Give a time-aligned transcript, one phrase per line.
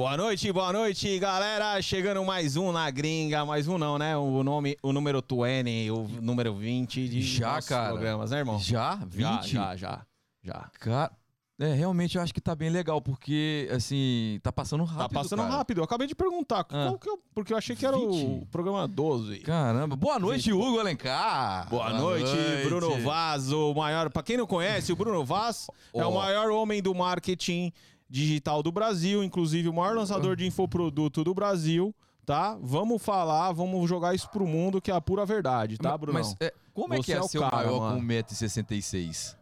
[0.00, 1.82] Boa noite, boa noite, galera.
[1.82, 4.16] Chegando mais um na gringa, mais um não, né?
[4.16, 7.90] O nome, o número 20, o número 20 de Já, cara.
[7.90, 8.58] programas, né, irmão?
[8.58, 8.94] Já?
[8.94, 9.20] 20?
[9.20, 10.06] Já, já, já.
[10.42, 10.70] já.
[10.80, 11.12] Cara,
[11.60, 15.12] é, realmente eu acho que tá bem legal, porque, assim, tá passando rápido.
[15.12, 15.52] Tá passando cara.
[15.56, 15.80] rápido.
[15.80, 18.46] Eu acabei de perguntar, qual que eu, porque eu achei que era o 20?
[18.46, 19.40] programa 12.
[19.40, 19.96] Caramba.
[19.96, 21.68] Boa noite, Hugo Alencar.
[21.68, 22.32] Boa noite,
[22.64, 24.08] Bruno Vaz, o maior.
[24.08, 27.70] Pra quem não conhece, o Bruno Vaz é o maior homem do marketing
[28.10, 31.94] digital do Brasil, inclusive o maior lançador de infoproduto do Brasil,
[32.26, 32.58] tá?
[32.60, 36.18] Vamos falar, vamos jogar isso pro mundo, que é a pura verdade, tá, Bruno?
[36.18, 38.00] Mas é, como é Você que é, é o ser cara, maior mano.
[38.00, 39.36] com 1,66m?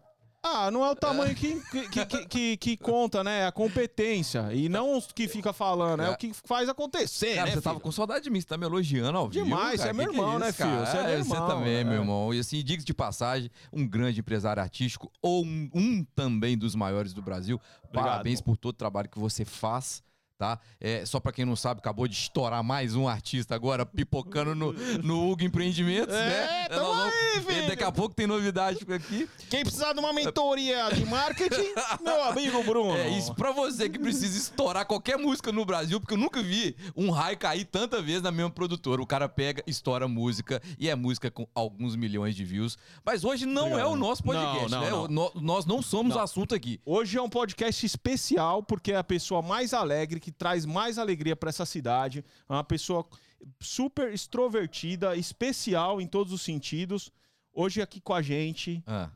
[0.51, 3.41] Ah, não é o tamanho que, que, que, que, que conta, né?
[3.41, 4.49] É a competência.
[4.53, 6.11] E não os que fica falando, é, É.
[6.11, 7.53] o que faz acontecer, Cara, né?
[7.55, 7.83] você tava filho?
[7.85, 9.45] com saudade de mim, você tá me elogiando ao vivo.
[9.45, 10.71] Demais, você é meu que irmão, né, filho?
[10.81, 11.85] Você é meu É, irmão, Você também, é.
[11.85, 12.35] meu irmão.
[12.35, 17.13] E assim, diga de passagem, um grande empresário artístico, ou um, um também dos maiores
[17.13, 17.61] do Brasil.
[17.85, 18.05] Obrigado.
[18.11, 20.03] Parabéns por todo o trabalho que você faz.
[20.39, 20.57] Tá?
[20.81, 24.73] É, só pra quem não sabe, acabou de estourar mais um artista agora, pipocando no,
[25.03, 26.69] no Hugo Empreendimentos, É, né?
[26.69, 27.67] tamo vamos- aí, e filho.
[27.67, 29.29] Daqui a pouco tem novidade por aqui.
[29.51, 32.97] Quem precisar de uma mentoria de marketing, meu amigo Bruno.
[32.97, 36.77] É isso pra você que precisa estourar qualquer música no Brasil, porque eu nunca vi
[36.97, 39.03] um raio cair tanta vez na mesma produtora.
[39.03, 42.79] O cara pega, estoura música e é música com alguns milhões de views.
[43.05, 43.87] Mas hoje não Obrigado.
[43.89, 45.09] é o nosso podcast, Não, não, né?
[45.11, 45.33] não.
[45.35, 46.23] O- nós não somos Não.
[46.23, 46.81] assunto aqui.
[46.87, 51.35] Hoje é um podcast especial porque é a pessoa mais alegre, que traz mais alegria
[51.37, 52.25] pra essa cidade.
[52.49, 53.07] É uma pessoa
[53.61, 57.11] super extrovertida, especial em todos os sentidos.
[57.53, 59.11] Hoje aqui com a gente, Ah.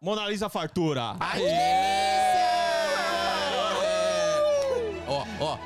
[0.00, 1.16] Mona Lisa Fartura.
[5.06, 5.58] Ó, ó.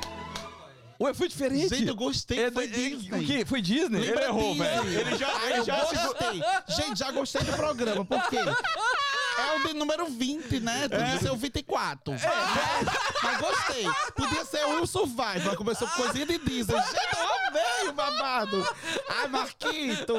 [1.01, 1.69] Ué, foi diferente.
[1.75, 3.19] Gente, eu gostei, É, foi é, Disney.
[3.21, 3.45] O quê?
[3.45, 4.01] Foi Disney?
[4.01, 4.87] Ele errou, velho.
[4.99, 6.41] Ele já, ele eu já gostei.
[6.75, 8.37] Gente, já gostei do programa, por quê?
[9.39, 10.87] É o de número 20, né?
[10.89, 12.13] Podia ser o 24.
[12.13, 12.17] É.
[13.23, 13.85] Mas gostei.
[14.15, 15.55] Podia ser o Will Survival.
[15.55, 16.75] Começou com coisinha de Disney.
[16.75, 18.75] Gente, eu amei o babado.
[19.09, 20.15] Ai, Marquito.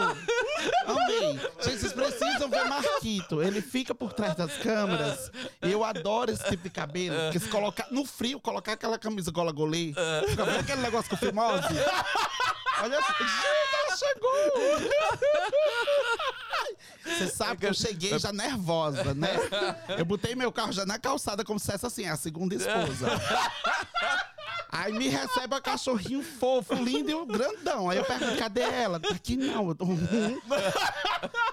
[0.87, 1.41] Amei.
[1.61, 3.43] Gente, vocês precisam ver Marquito.
[3.43, 5.31] Ele fica por trás das câmeras.
[5.61, 7.17] Eu adoro esse tipo de cabelo.
[7.25, 9.93] Porque se colocar no frio, colocar aquela camisa gola golê.
[10.29, 11.69] Fica vendo aquele negócio com fimose?
[12.83, 13.13] Olha assim.
[13.25, 14.31] Gente, chegou!
[17.05, 19.31] Você sabe que eu cheguei já nervosa, né?
[19.99, 23.09] Eu botei meu carro já na calçada como se fosse assim, a segunda esposa.
[24.73, 27.91] Aí me recebe a cachorrinho fofo, lindo e o grandão.
[27.91, 29.01] Aí eu pergunto, cadê ela?
[29.01, 29.69] Tá aqui não.
[29.69, 29.87] eu tô-.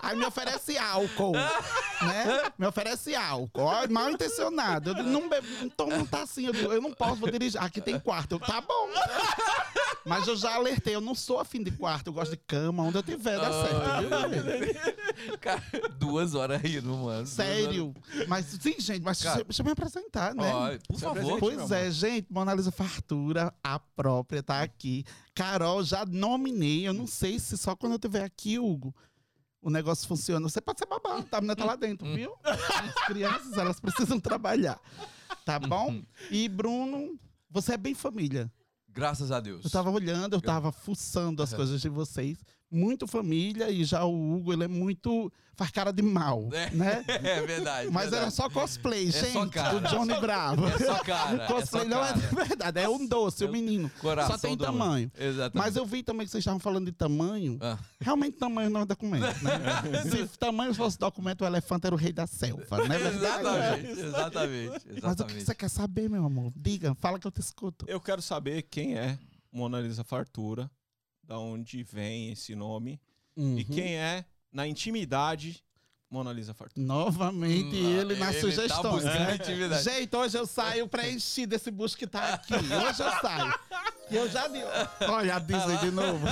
[0.01, 2.51] Aí me oferece álcool, né?
[2.57, 3.61] Me oferece álcool.
[3.61, 4.91] Ó, mal intencionado.
[4.91, 6.45] Eu digo, não bebo, então não tá assim.
[6.45, 7.61] Eu digo, eu não posso, vou dirigir.
[7.61, 8.33] Aqui tem quarto.
[8.33, 8.89] Eu, tá bom.
[10.05, 12.97] Mas eu já alertei, eu não sou afim de quarto, eu gosto de cama, onde
[12.97, 15.37] eu tiver, dá certo, viu, galera?
[15.41, 15.63] Cara,
[15.99, 17.27] duas horas rindo, mano.
[17.27, 17.93] Sério.
[18.25, 19.35] Mas sim, gente, mas Cara.
[19.35, 20.49] deixa, deixa eu me apresentar, né?
[20.53, 21.39] Ó, por favor.
[21.39, 22.71] Pois é, gente, Mona Lisa
[23.07, 25.05] Fartura, a própria, tá aqui.
[25.33, 28.93] Carol, já nominei, eu não sei se só quando eu estiver aqui, Hugo,
[29.61, 30.47] o negócio funciona.
[30.47, 31.37] Você pode ser babá, tá?
[31.37, 32.35] A menina tá lá dentro, viu?
[32.43, 34.77] As crianças, elas precisam trabalhar,
[35.45, 36.01] tá bom?
[36.29, 37.17] E Bruno,
[37.49, 38.51] você é bem família.
[38.89, 39.63] Graças a Deus.
[39.63, 42.37] Eu tava olhando, eu tava fuçando as coisas de vocês.
[42.69, 45.31] Muito família, e já o Hugo, ele é muito.
[45.55, 46.69] faz cara de mal, É.
[46.71, 47.03] né?
[47.07, 47.89] É verdade.
[47.89, 48.21] Mas verdade.
[48.23, 49.79] era só cosplay, só gente, cara.
[49.79, 50.67] do Johnny Bravo.
[50.67, 51.43] É só cara.
[51.43, 52.19] é Cosplay só não é cara.
[52.19, 53.89] de verdade, é um doce, o menino.
[54.01, 55.09] Coração Só tem tamanho.
[55.17, 55.55] Exatamente.
[55.55, 57.57] Mas eu vi também que vocês estavam falando de tamanho.
[57.61, 57.77] Ah.
[58.01, 60.01] Realmente tamanho não é documento, né?
[60.11, 63.17] Se tamanho fosse documento, o elefante era o rei da selva, não é verdade?
[63.17, 64.69] Exatamente, exatamente.
[64.69, 65.45] Mas o que exatamente.
[65.45, 66.51] você quer saber, meu amor?
[66.55, 67.85] Diga, fala que eu te escuto.
[67.87, 69.17] Eu quero saber quem é
[69.51, 70.69] Mona Lisa Fartura,
[71.27, 72.99] da onde vem esse nome,
[73.35, 73.59] Uhum.
[73.59, 75.63] e quem é, na intimidade,
[76.09, 76.83] Mona Lisa Fartura.
[76.83, 79.35] Novamente ele nas Ele tá buscando né?
[79.35, 79.83] intimidade.
[79.83, 82.53] Gente, hoje eu saio preenchido desse bucho que tá aqui.
[82.55, 83.53] Hoje eu saio.
[84.09, 84.45] E eu já.
[85.09, 86.25] Olha a Disney de novo.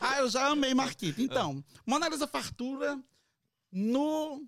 [0.00, 1.22] Ah, eu já amei Marquito.
[1.22, 2.98] Então, Mona Lisa Fartura
[3.72, 4.44] no.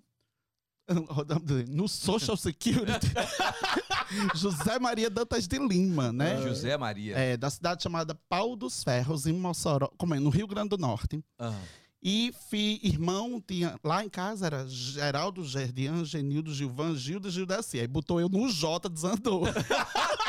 [1.67, 3.07] No Social Security.
[4.35, 6.41] José Maria Dantas de Lima, né?
[6.41, 7.17] José Maria.
[7.17, 10.77] É, da cidade chamada Pau dos Ferros, em Mossoró, como é, no Rio Grande do
[10.77, 11.23] Norte.
[11.39, 11.59] Aham.
[12.01, 13.75] E fi, irmão tinha.
[13.83, 17.79] Lá em casa era Geraldo Gerdian, Genildo, Gilvan, Gilda e Gildaci.
[17.79, 19.43] Aí botou eu no J, desandou.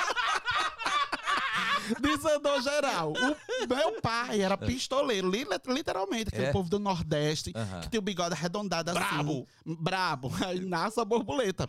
[2.01, 3.13] desandou geral.
[3.13, 6.53] O meu pai era pistoleiro, li- literalmente, aquele É?
[6.53, 7.53] povo do Nordeste,
[7.83, 8.99] que tem o bigode arredondado assim.
[9.01, 9.49] Brabo.
[9.65, 10.31] Brabo.
[10.47, 11.69] Aí nasce a borboleta.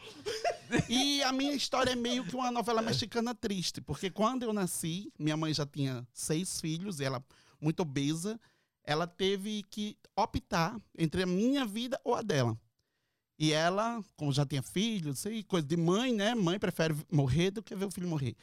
[0.88, 5.12] E a minha história é meio que uma novela mexicana triste, porque quando eu nasci,
[5.18, 7.24] minha mãe já tinha seis filhos, e ela
[7.60, 8.40] muito obesa,
[8.84, 12.58] ela teve que optar entre a minha vida ou a dela.
[13.38, 16.36] E ela, como já tinha filhos, sei, coisa de mãe, né?
[16.36, 18.36] Mãe prefere morrer do que ver o filho morrer.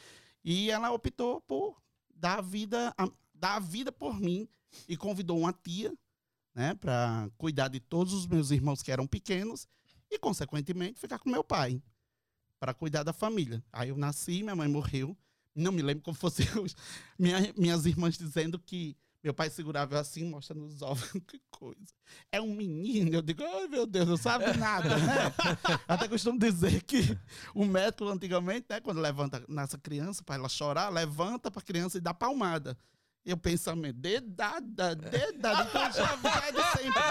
[0.48, 1.82] E ela optou por
[2.14, 4.48] dar a vida, a- dar a vida por mim
[4.88, 5.92] e convidou uma tia,
[6.54, 9.66] né, para cuidar de todos os meus irmãos que eram pequenos
[10.08, 11.82] e, consequentemente, ficar com meu pai
[12.60, 13.62] para cuidar da família.
[13.72, 15.16] Aí eu nasci, minha mãe morreu.
[15.52, 16.76] Não me lembro como fosse hoje.
[17.18, 18.96] Minha, minhas irmãs dizendo que
[19.26, 21.10] meu pai segurava eu assim, mostrando os ovos.
[21.26, 21.92] que coisa.
[22.30, 23.12] É um menino.
[23.12, 25.34] Eu digo, ai meu Deus, não sabe nada, né?
[25.88, 27.18] Até costumo dizer que
[27.52, 31.98] o médico antigamente, né, quando levanta nessa criança para ela chorar, levanta para a criança
[31.98, 32.78] e dá palmada.
[33.24, 35.68] Eu pensamento, dedada, dedada.
[35.70, 37.02] Então já vai de sempre.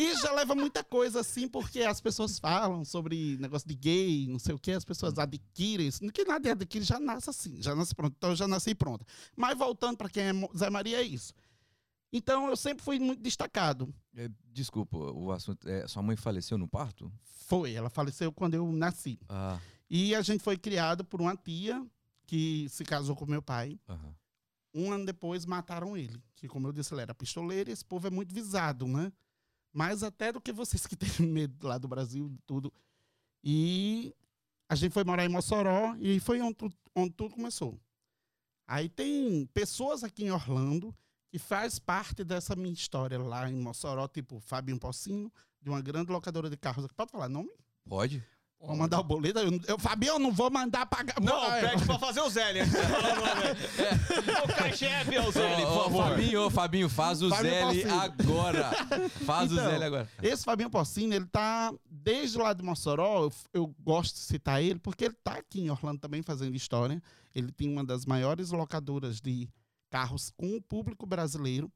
[0.00, 4.38] E já leva muita coisa assim, porque as pessoas falam sobre negócio de gay, não
[4.38, 6.00] sei o que, as pessoas adquirem isso.
[6.12, 8.14] Que nada adquire, já nasce assim, já nasce pronto.
[8.16, 9.04] Então eu já nasci pronta.
[9.34, 11.34] Mas voltando para quem é Zé Maria, é isso.
[12.12, 13.92] Então eu sempre fui muito destacado.
[14.16, 15.68] É, Desculpa, o assunto.
[15.68, 17.12] é, sua mãe faleceu no parto?
[17.46, 19.18] Foi, ela faleceu quando eu nasci.
[19.28, 19.58] Ah,
[19.90, 21.84] E a gente foi criado por uma tia
[22.24, 23.78] que se casou com meu pai.
[23.88, 24.14] aham.
[24.74, 26.22] Um ano depois mataram ele.
[26.36, 29.10] Que, como eu disse, ele era pistoleiro e esse povo é muito visado, né?
[29.78, 32.72] Mais até do que vocês que têm medo lá do Brasil, tudo.
[33.44, 34.12] E
[34.68, 36.56] a gente foi morar em Mossoró e foi onde,
[36.96, 37.78] onde tudo começou.
[38.66, 40.92] Aí tem pessoas aqui em Orlando
[41.30, 45.32] que faz parte dessa minha história lá em Mossoró, tipo Fabinho Pocinho,
[45.62, 46.84] de uma grande locadora de carros.
[46.96, 47.52] Pode falar nome?
[47.88, 48.26] Pode?
[48.60, 49.38] Vou mandar o boleto.
[49.38, 51.14] Eu, eu, Fabinho, eu não vou mandar pagar.
[51.20, 52.60] Não, Ah, pede pra fazer o Zé, né?
[54.44, 56.08] O cachefe é o Zé, Ô, por favor.
[56.10, 58.00] Fabinho, ô, Fabinho, faz o Fabinho Zé Pocinho.
[58.00, 58.70] agora.
[59.24, 60.10] Faz o Então, Zé agora.
[60.22, 64.78] Esse Fabinho Porcini, ele tá desde lá de Mossoró, eu, eu gosto de citar ele,
[64.78, 67.00] porque ele tá aqui em Orlando também fazendo história.
[67.34, 69.48] Ele tem uma das maiores locadoras de
[69.90, 71.70] carros com o público brasileiro.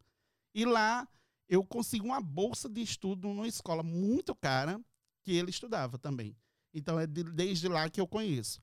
[0.54, 1.06] E lá
[1.48, 4.80] eu consegui uma bolsa de estudo numa escola muito cara
[5.22, 6.36] que ele estudava também.
[6.74, 8.60] Então é de- desde lá que eu conheço.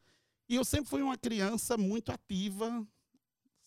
[0.47, 2.83] E eu sempre fui uma criança muito ativa,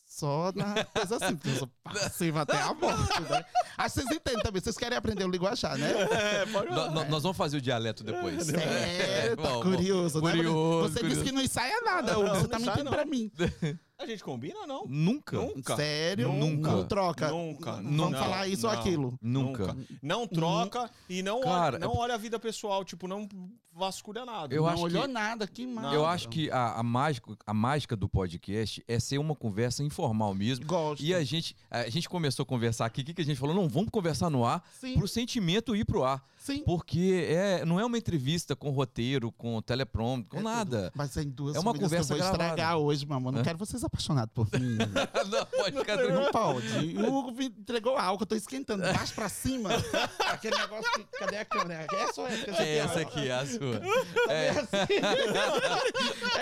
[0.04, 3.44] só na coisa assim, porque eu sou passiva até a morte, né?
[3.78, 4.60] Acho que vocês entendem também.
[4.60, 5.90] Vocês querem aprender o linguajar, né?
[6.10, 8.44] É, pode No- no- nós vamos fazer o dialeto depois.
[8.46, 9.62] Sério, tá Bom, bom.
[9.62, 10.30] curioso, né?
[10.32, 11.08] Curioso, Você curioso.
[11.08, 12.22] disse que não ensaia nada, Não.
[12.22, 12.92] Você não tá mentindo não.
[12.92, 13.30] pra mim.
[14.02, 14.84] A gente combina ou não?
[14.86, 15.36] Nunca.
[15.36, 15.76] Nunca.
[15.76, 16.32] Sério?
[16.32, 16.70] Nunca.
[16.72, 17.30] Não troca.
[17.30, 17.72] Nunca.
[17.74, 18.18] Vamos Nunca.
[18.18, 18.80] falar isso ou Não.
[18.80, 19.18] aquilo.
[19.22, 19.76] Nunca.
[20.02, 23.28] Não troca e não, Cara, olha, não olha a vida pessoal, tipo, não
[23.74, 24.54] vasculha nada.
[24.54, 25.94] Eu não acho olhou que- nada, que mal.
[25.94, 30.34] Eu acho que a, a, mágica, a mágica do podcast é ser uma conversa informal
[30.34, 30.66] mesmo.
[30.66, 31.02] Gosto.
[31.02, 33.54] E a gente, a gente começou a conversar aqui, o que, que a gente falou?
[33.54, 36.22] Não, vamos conversar no ar Sim, pro sentimento ir pro ar.
[36.42, 36.62] Sim.
[36.64, 40.82] Porque é, não é uma entrevista com roteiro, com teleprompter, com É nada.
[40.84, 40.92] tudo.
[40.96, 42.78] Mas tem duas É uma conversa que eu vou estragar gravada.
[42.78, 43.32] hoje, mamãe.
[43.32, 43.44] Não Hã?
[43.44, 44.76] quero vocês apaixonados por mim.
[45.30, 46.20] não, pode ficar tranquilo.
[46.20, 46.96] Não pode.
[46.98, 48.82] O Hugo me entregou álcool, eu tô esquentando.
[48.82, 49.70] De baixo pra cima.
[50.30, 51.04] Aquele negócio que.
[51.18, 51.86] Cadê a câmera?
[51.92, 52.50] Essa ou essa?
[52.50, 53.80] Essa É essa aqui, é a sua.
[54.28, 54.52] É,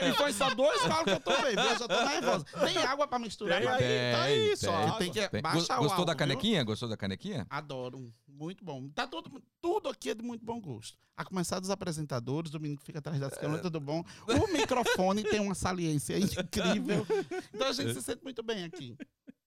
[0.09, 1.65] E foi só dois falos que eu tomei, viu?
[1.65, 2.45] Eu já tô nervosa.
[2.65, 3.59] Tem água pra misturar?
[3.61, 4.77] Tem mas- aí, tá aí, só tem.
[4.87, 4.99] água.
[4.99, 5.43] Tem que Tem.
[5.43, 6.19] Gostou álcool, da viu?
[6.19, 6.65] canequinha?
[6.65, 7.47] Gostou da canequinha?
[7.51, 8.13] Adoro.
[8.41, 8.89] Muito bom.
[8.89, 10.97] Tá tudo, tudo aqui é de muito bom gosto.
[11.15, 14.03] A começar dos apresentadores, do menino que fica atrás das câmeras, tudo bom.
[14.27, 17.07] O microfone tem uma saliência incrível.
[17.53, 18.97] Então a gente se sente muito bem aqui.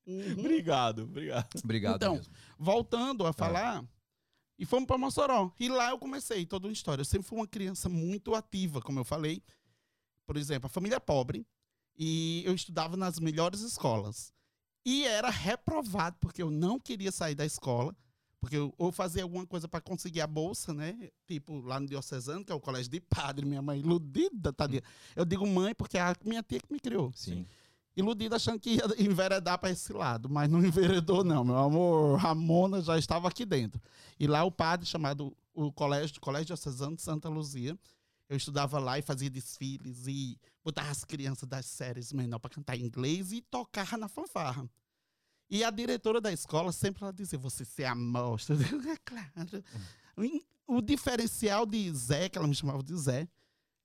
[0.05, 0.33] Uhum.
[0.37, 1.49] Obrigado, obrigado.
[1.63, 2.31] Obrigado Então, mesmo.
[2.55, 3.83] Voltando a falar,
[4.59, 5.51] e fomos para Mossoró.
[5.59, 7.01] E lá eu comecei toda uma história.
[7.01, 9.41] Eu sempre fui uma criança muito ativa, como eu falei.
[10.27, 11.47] Por exemplo, a família é pobre
[11.97, 14.31] e eu estudava nas melhores escolas.
[14.85, 17.95] E era reprovado porque eu não queria sair da escola,
[18.43, 21.09] porque eu ou fazia alguma coisa para conseguir a bolsa, né?
[21.25, 24.83] Tipo lá no Diocesano, que é o colégio de padre, minha mãe iludida, tadinha.
[25.15, 27.47] Eu digo mãe porque é a minha tia que me criou Sim.
[27.95, 32.19] iludida achando que ia enveredar para esse lado, mas não enveredou não, meu amor.
[32.19, 33.81] Ramona já estava aqui dentro.
[34.19, 37.79] E lá o padre chamado o colégio, Colégio Diocesano de Santa Luzia,
[38.27, 42.77] eu estudava lá e fazia desfiles e botava as crianças das séries menor para cantar
[42.77, 44.69] inglês e tocava na fanfarra.
[45.53, 48.55] E a diretora da escola sempre ela dizia: "Você se amostra".
[48.91, 49.63] É claro.
[50.65, 53.29] O diferencial de Zé, que ela me chamava de Zé,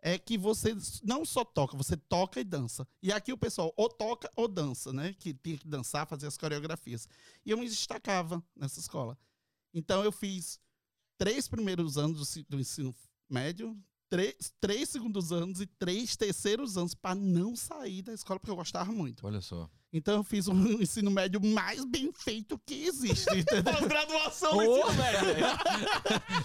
[0.00, 2.88] é que você não só toca, você toca e dança.
[3.02, 5.12] E aqui o pessoal ou toca ou dança, né?
[5.12, 7.06] Que tinha que dançar, fazer as coreografias.
[7.44, 9.18] E eu me destacava nessa escola.
[9.74, 10.58] Então eu fiz
[11.18, 12.94] três primeiros anos do ensino
[13.28, 13.76] médio,
[14.08, 18.56] três, três segundos anos e três terceiros anos para não sair da escola, porque eu
[18.56, 19.26] gostava muito.
[19.26, 19.68] Olha só.
[19.92, 23.72] Então eu fiz o ensino médio mais bem feito que existe, entendeu?
[23.72, 25.46] Pós-graduação do ensino médio.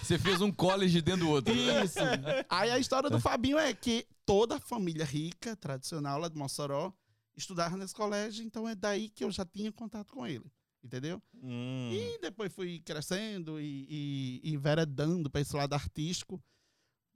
[0.02, 1.54] Você fez um college dentro do outro.
[1.54, 1.84] né?
[1.84, 1.98] Isso.
[2.48, 6.92] Aí a história do Fabinho é que toda a família rica, tradicional lá de Mossoró,
[7.36, 10.44] estudava nesse colégio, então é daí que eu já tinha contato com ele.
[10.82, 11.20] Entendeu?
[11.42, 11.90] Hum.
[11.90, 16.42] E depois fui crescendo e, e, e enveredando para esse lado artístico,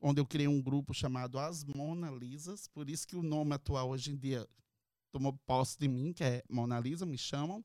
[0.00, 3.90] onde eu criei um grupo chamado As Mona Lisas, por isso que o nome atual
[3.90, 4.49] hoje em dia
[5.11, 7.64] tomou posse de mim, que é Mona Lisa, me chamam.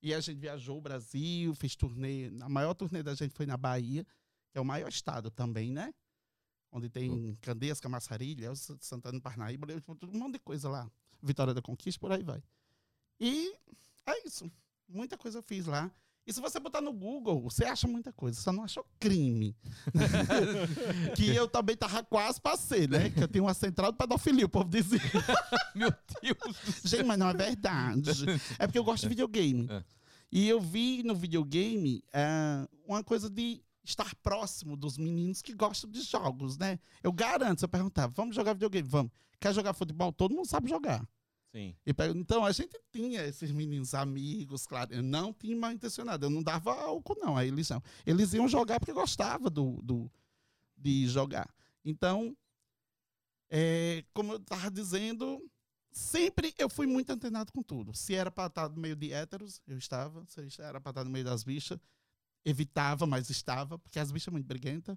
[0.00, 2.30] E a gente viajou o Brasil, fez turnê.
[2.40, 4.04] A maior turnê da gente foi na Bahia,
[4.50, 5.92] que é o maior estado também, né?
[6.70, 9.66] Onde tem Candeias, Camaçarilha, Ilhéus, Santana do Parnaíba,
[10.04, 10.88] um monte de coisa lá.
[11.20, 12.42] Vitória da Conquista, por aí vai.
[13.18, 13.52] E
[14.06, 14.50] é isso.
[14.86, 15.90] Muita coisa eu fiz lá.
[16.28, 19.56] E se você botar no Google, você acha muita coisa, só não achou crime.
[21.16, 23.08] que eu também tava quase passei, né?
[23.08, 25.00] Que eu tenho uma central de pedofilia, o povo dizia.
[25.74, 26.82] Meu Deus.
[26.84, 28.10] Gente, mas não é verdade.
[28.58, 29.68] É porque eu gosto de videogame.
[29.70, 29.82] É.
[30.30, 35.90] E eu vi no videogame é, uma coisa de estar próximo dos meninos que gostam
[35.90, 36.78] de jogos, né?
[37.02, 38.86] Eu garanto, se eu perguntar, vamos jogar videogame?
[38.86, 39.12] Vamos.
[39.40, 40.12] Quer jogar futebol?
[40.12, 41.02] Todo mundo sabe jogar.
[41.58, 41.74] Sim.
[41.84, 44.94] E Então, a gente tinha esses meninos amigos, claro.
[44.94, 47.82] Eu não tinha mal intencionado, eu não dava álcool, não, eles não.
[48.06, 50.10] Eles iam jogar porque gostavam do, do,
[50.76, 51.52] de jogar.
[51.84, 52.36] Então,
[53.50, 55.42] é, como eu estava dizendo,
[55.90, 57.92] sempre eu fui muito antenado com tudo.
[57.92, 60.24] Se era para estar no meio de héteros, eu estava.
[60.26, 61.80] Se era para estar no meio das bichas,
[62.44, 64.96] evitava, mas estava, porque as bichas são muito briguentas.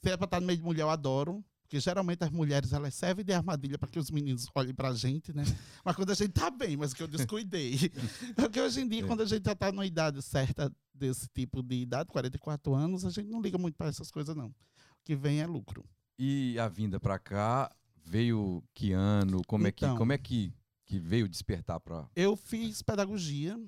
[0.00, 1.44] Se era para estar no meio de mulher, eu adoro.
[1.72, 5.32] Porque geralmente as mulheres elas servem de armadilha para que os meninos olhem pra gente,
[5.32, 5.42] né?
[5.82, 7.78] Mas quando a gente tá bem, mas que eu descuidei.
[8.36, 9.06] Porque hoje em dia, É.
[9.06, 13.10] quando a gente já tá numa idade certa desse tipo de idade, 44 anos, a
[13.10, 14.48] gente não liga muito para essas coisas, não.
[14.48, 14.54] O
[15.02, 15.82] que vem é lucro.
[16.18, 17.74] E a vinda pra cá
[18.04, 19.40] veio que ano?
[19.46, 19.96] Como é que, Então.
[19.96, 20.52] como é que,
[20.84, 22.06] que veio despertar pra.
[22.14, 23.58] Eu fiz pedagogia,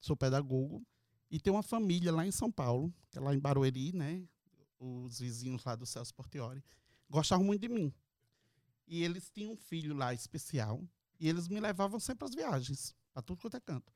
[0.00, 0.82] sou pedagogo,
[1.30, 4.20] e tenho uma família lá em São Paulo, que é lá em Barueri, né?
[4.80, 6.60] Os vizinhos lá do Celso Portioli,
[7.12, 7.92] gostavam muito de mim.
[8.86, 10.82] E eles tinham um filho lá especial,
[11.20, 13.92] e eles me levavam sempre às viagens, para tudo quanto é canto.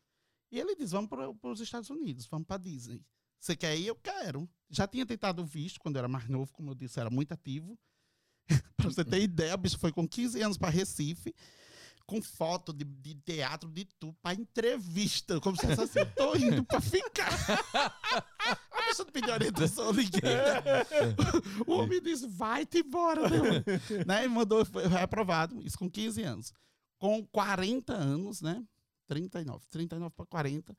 [0.52, 3.04] E ele diz: vamos para os Estados Unidos, vamos para Disney.
[3.38, 3.86] Você quer ir?
[3.86, 4.48] Eu quero.
[4.70, 7.78] Já tinha tentado visto quando eu era mais novo, como eu disse, era muito ativo.
[8.76, 11.34] para você ter ideia, o bicho foi com 15 anos para Recife
[12.06, 15.40] com foto de, de teatro, de tudo, pra entrevista.
[15.40, 17.28] Como se fosse assim, tô indo pra ficar.
[18.86, 20.20] Pessoa pediu orientação a ninguém.
[21.66, 23.28] O homem disse, vai-te embora.
[23.28, 23.64] Né?
[24.06, 24.24] né?
[24.24, 26.52] E mandou, foi aprovado, isso com 15 anos.
[26.98, 28.64] Com 40 anos, né?
[29.06, 30.76] 39, 39 para 40,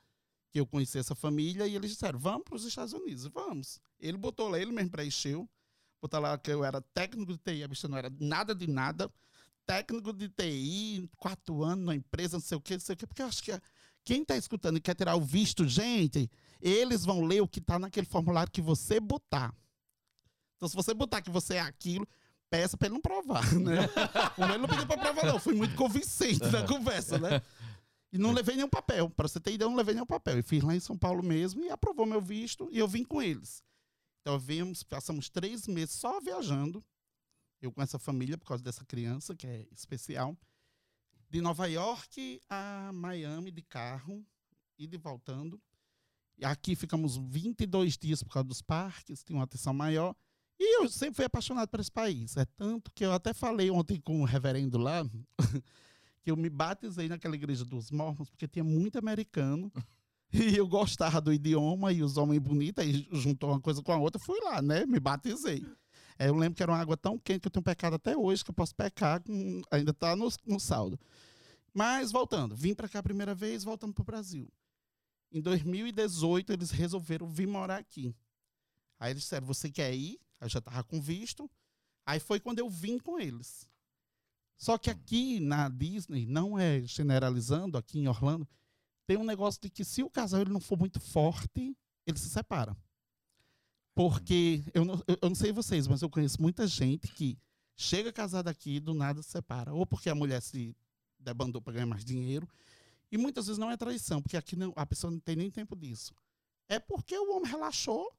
[0.51, 3.79] que eu conheci essa família, e eles disseram, vamos para os Estados Unidos, vamos.
[3.99, 5.49] Ele botou lá, ele mesmo preencheu,
[6.01, 9.09] botou lá que eu era técnico de TI, a bicha não era nada de nada,
[9.65, 13.07] técnico de TI, quatro anos na empresa, não sei o que, não sei o que,
[13.07, 13.61] porque eu acho que a-
[14.07, 17.77] quem está escutando e quer tirar o visto, gente, eles vão ler o que está
[17.77, 19.53] naquele formulário que você botar.
[20.55, 22.07] Então, se você botar que você é aquilo,
[22.49, 23.81] peça para ele não provar, né?
[24.37, 25.37] o meu não pediu para provar, não.
[25.37, 27.41] Fui muito convincente na conversa, né?
[28.09, 29.09] E não levei nenhum papel.
[29.09, 30.37] Para você ter ideia, eu não levei nenhum papel.
[30.37, 33.21] Eu fiz lá em São Paulo mesmo e aprovou meu visto e eu vim com
[33.21, 33.61] eles.
[34.21, 36.81] Então, vimos, passamos três meses só viajando.
[37.61, 40.37] Eu com essa família, por causa dessa criança, que é especial.
[41.29, 44.25] De Nova York a Miami de carro,
[44.77, 45.60] e de voltando.
[46.43, 50.15] Aqui ficamos 22 dias por causa dos parques, tinha uma atenção maior.
[50.60, 52.38] E eu sempre fui apaixonado por esse país.
[52.38, 55.03] É tanto que eu até falei ontem com o reverendo lá,
[56.22, 59.72] que eu me batizei naquela igreja dos mormons, porque tinha muito americano.
[60.31, 63.98] E eu gostava do idioma e os homens bonitos, aí juntou uma coisa com a
[63.98, 64.86] outra, fui lá, né?
[64.86, 65.65] Me batizei.
[66.19, 68.43] É, eu lembro que era uma água tão quente que eu tenho pecado até hoje,
[68.43, 71.00] que eu posso pecar, com- ainda está no, no saldo.
[71.74, 74.51] Mas voltando, vim para cá a primeira vez, voltando para o Brasil.
[75.31, 78.15] Em 2018, eles resolveram vir morar aqui.
[79.00, 80.19] Aí eles disseram: Você quer ir?
[80.39, 81.50] Eu já estava com visto.
[82.05, 83.67] Aí foi quando eu vim com eles.
[84.57, 88.47] Só que aqui na Disney, não é generalizando, aqui em Orlando,
[89.05, 92.29] tem um negócio de que se o casal ele não for muito forte, ele se
[92.29, 92.75] separa.
[93.98, 97.36] Porque eu não, eu, não sei vocês, mas eu conheço muita gente que
[97.75, 99.74] chega casada aqui e do nada se separa.
[99.74, 100.77] Ou porque a mulher se
[101.18, 102.48] debandou para ganhar mais dinheiro.
[103.12, 105.75] E muitas vezes não é traição, porque aqui não, a pessoa não tem nem tempo
[105.75, 106.13] disso.
[106.70, 108.13] É porque o homem relaxou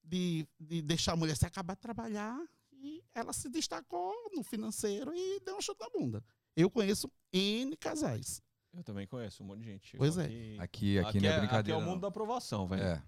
[0.00, 2.40] de, de deixar a mulher se acabar de trabalhar
[2.72, 6.24] e ela se destacou no financeiro e deu um chute na bunda.
[6.54, 8.40] Eu conheço N casais.
[8.72, 9.96] Eu também conheço um monte de gente.
[9.96, 10.24] Pois é.
[10.24, 11.80] Aqui, Aqui, aqui, não é Aqui brincadeira.
[11.80, 12.00] é o mundo não.
[12.02, 12.82] da aprovação, velho.
[12.82, 13.02] É.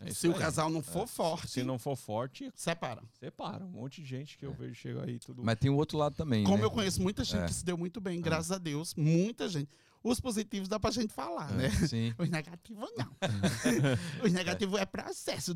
[0.00, 0.38] É Se o aí.
[0.38, 1.06] casal não for É.
[1.06, 3.02] forte, Se não for forte, separa.
[3.18, 3.64] separa.
[3.64, 4.54] Um monte de gente que eu É.
[4.54, 5.42] vejo chega aí tudo.
[5.44, 6.44] Mas tem o outro lado também.
[6.44, 6.64] Como né?
[6.64, 7.46] eu conheço muita gente É.
[7.46, 9.68] que se deu muito bem, graças a Deus, muita gente.
[10.00, 11.70] Os positivos dá pra gente falar, É, né?
[11.70, 12.14] Sim.
[12.18, 13.16] Os negativos não.
[14.24, 15.54] Os negativos é processo.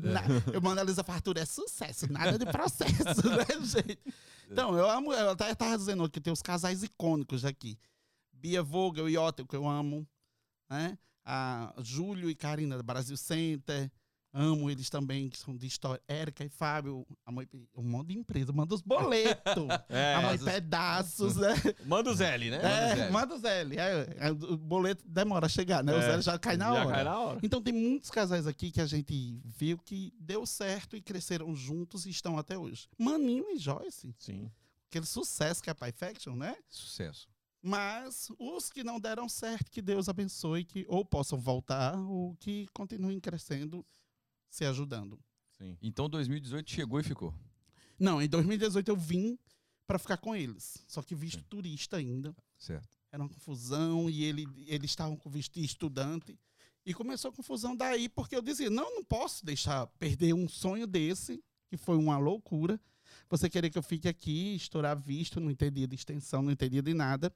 [0.53, 2.93] Eu mando a Lisa Fartura, é sucesso, nada de processo,
[3.29, 3.99] né, gente?
[4.51, 7.79] Então, eu amo, eu até estava dizendo que tem os casais icônicos aqui.
[8.33, 10.05] Bia Vogel e Otto, que eu amo,
[10.69, 10.97] né?
[11.23, 13.89] A Júlio e Karina, do Brasil Center.
[14.35, 16.01] Amo eles também, que são de história.
[16.07, 19.53] Érica e Fábio, a mãe, um monte de empresa, manda os boletos.
[19.89, 21.53] É, a mãe os- pedaços, né?
[21.85, 22.59] manda o Zé, né?
[23.05, 23.61] É, manda o Zé.
[23.61, 25.93] É, é, o boleto demora a chegar, né?
[25.93, 26.91] O É, Zé já cai na Já hora.
[26.95, 27.39] cai na hora.
[27.43, 32.07] Então tem muitos casais aqui que a gente viu que deu certo e cresceram juntos
[32.07, 32.87] e estão até hoje.
[32.97, 34.49] Maninho e Joyce, Sim.
[34.89, 36.55] aquele sucesso que é a Pi Faction, né?
[36.69, 37.27] Sucesso.
[37.61, 42.67] Mas os que não deram certo, que Deus abençoe, que ou possam voltar ou que
[42.73, 43.85] continuem crescendo,
[44.53, 45.19] se ajudando.
[45.57, 45.75] Sim.
[45.81, 47.33] Então 2018 chegou e ficou.
[47.97, 49.37] Não, em 2018 eu vim
[49.87, 51.45] para ficar com eles, só que visto Sim.
[51.49, 52.35] turista ainda.
[52.55, 52.87] Certo.
[53.11, 56.37] Era uma confusão e ele, eles estavam com visto de estudante.
[56.85, 60.85] E começou a confusão daí, porque eu dizia: não, não posso deixar perder um sonho
[60.85, 62.79] desse, que foi uma loucura.
[63.29, 66.93] Você querer que eu fique aqui, estourar visto, não entendia de extensão, não entendia de
[66.93, 67.33] nada.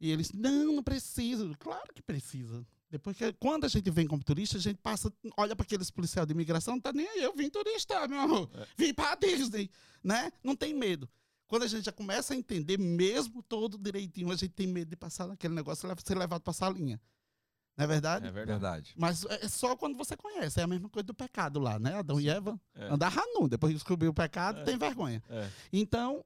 [0.00, 1.48] E eles: não, não precisa.
[1.58, 2.66] Claro que precisa.
[2.90, 6.26] Depois que, quando a gente vem como turista, a gente passa, olha para aqueles policiais
[6.26, 8.50] de imigração, não tá nem aí, eu vim turista, meu amor.
[8.76, 9.70] Vim para Disney,
[10.02, 10.32] né?
[10.42, 11.08] Não tem medo.
[11.46, 14.96] Quando a gente já começa a entender, mesmo todo direitinho, a gente tem medo de
[14.96, 17.00] passar naquele negócio e ser levado para salinha.
[17.76, 18.26] Não é verdade?
[18.26, 18.60] É verdade.
[18.60, 18.94] Verdade.
[18.96, 20.58] Mas é só quando você conhece.
[20.58, 21.94] É a mesma coisa do pecado lá, né?
[21.94, 22.88] Adão e Eva É.
[22.92, 23.46] andaram nu.
[23.48, 24.64] Depois que descobriu o pecado, É.
[24.64, 25.22] tem vergonha.
[25.30, 25.48] É.
[25.72, 26.24] Então,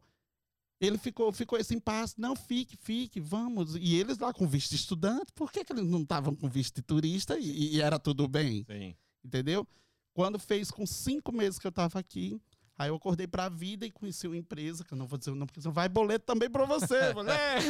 [0.83, 2.21] ele ficou, ficou esse impasse.
[2.21, 3.77] Não, fique, fique, vamos.
[3.77, 6.75] E eles lá com visto de estudante, por que, que eles não estavam com visto
[6.75, 8.65] de turista e, e era tudo bem?
[8.65, 8.97] Sim.
[9.25, 9.65] Entendeu?
[10.13, 12.37] Quando fez com cinco meses que eu estava aqui,
[12.77, 15.31] aí eu acordei para a vida e conheci uma empresa, que eu não vou dizer
[15.31, 17.15] o nome, porque vai boleto também para você.
[17.15, 17.61] Falei, é.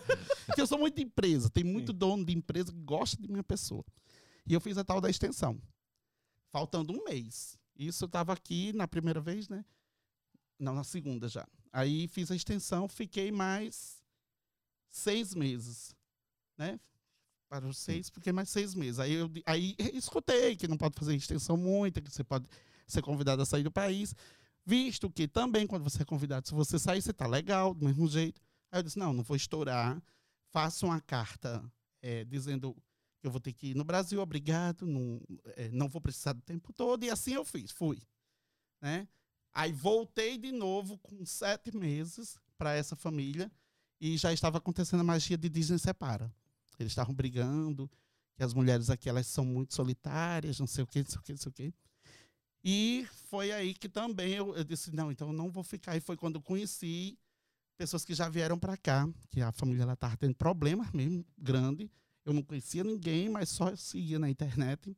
[0.46, 3.44] Porque eu sou muito de empresa, tem muito dono de empresa que gosta de minha
[3.44, 3.84] pessoa.
[4.46, 5.60] E eu fiz a tal da extensão,
[6.50, 7.58] faltando um mês.
[7.76, 9.62] Isso eu estava aqui na primeira vez, né?
[10.58, 11.46] Não, na segunda já.
[11.72, 14.02] Aí fiz a extensão, fiquei mais
[14.90, 15.96] seis meses,
[16.56, 16.78] né?
[17.48, 18.98] Para os seis, fiquei mais seis meses.
[18.98, 22.46] Aí eu aí escutei que não pode fazer extensão muita, que você pode
[22.86, 24.14] ser convidado a sair do país.
[24.64, 28.06] Visto que também, quando você é convidado, se você sair, você tá legal, do mesmo
[28.06, 28.40] jeito.
[28.70, 30.00] Aí eu disse, não, não vou estourar.
[30.50, 31.64] Faço uma carta
[32.00, 32.74] eh, dizendo
[33.20, 35.20] que eu vou ter que ir no Brasil, obrigado, não,
[35.56, 37.02] eh, não vou precisar do tempo todo.
[37.04, 37.98] E assim eu fiz, fui.
[38.80, 39.08] Né?
[39.54, 43.50] Aí voltei de novo com sete meses para essa família
[44.00, 46.32] e já estava acontecendo a magia de Disney Separa.
[46.78, 47.90] Eles estavam brigando,
[48.34, 51.22] que as mulheres aqui elas são muito solitárias, não sei o que, não sei o
[51.22, 51.74] que, não sei o que.
[52.64, 55.96] E foi aí que também eu, eu disse, não, então eu não vou ficar.
[55.96, 57.18] E foi quando eu conheci
[57.76, 61.90] pessoas que já vieram para cá, que a família estava tendo problemas mesmo, grande.
[62.24, 64.96] Eu não conhecia ninguém, mas só seguia na internet.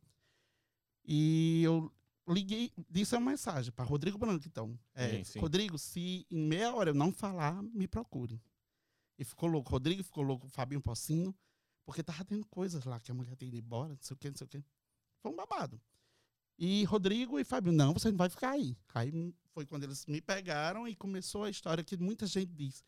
[1.06, 1.90] E eu
[2.26, 4.78] liguei, disse uma mensagem para Rodrigo Branco, então.
[4.94, 5.38] É, Sim, sim.
[5.40, 8.40] Rodrigo, se em meia hora eu não falar, me procure.
[9.18, 9.70] E ficou louco.
[9.70, 11.34] Rodrigo ficou louco, Fabinho Pocinho,
[11.84, 14.28] porque tava tendo coisas lá que a mulher tinha ido embora, não sei o quê,
[14.30, 14.64] não sei o quê.
[15.20, 15.80] Foi um babado.
[16.58, 18.76] E Rodrigo e Fabinho, não, você não vai ficar aí.
[18.94, 22.82] Aí foi quando eles me pegaram e começou a história que muita gente diz.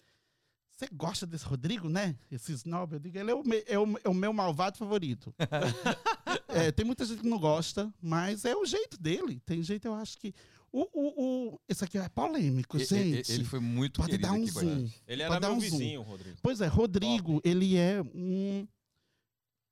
[0.71, 2.19] Você gosta desse Rodrigo, né?
[2.31, 5.35] Esse snob, eu digo, ele é o, me- é o- é o meu malvado favorito.
[6.49, 9.41] É, tem muita gente que não gosta, mas é o jeito dele.
[9.47, 10.35] Tem jeito, eu acho que.
[10.73, 11.23] O, o,
[11.55, 13.33] o, esse aqui é polêmico, E- gente.
[13.33, 14.89] Ele foi muito Pode querido dar um aqui zoom.
[15.07, 15.71] Ele era Pode dar meu um zoom.
[15.71, 16.39] vizinho, Rodrigo.
[16.43, 18.67] Pois é, Rodrigo, ele é um,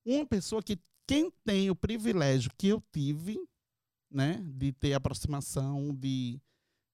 [0.05, 3.39] uma pessoa que quem tem o privilégio que eu tive,
[4.11, 6.41] né, de ter aproximação, de,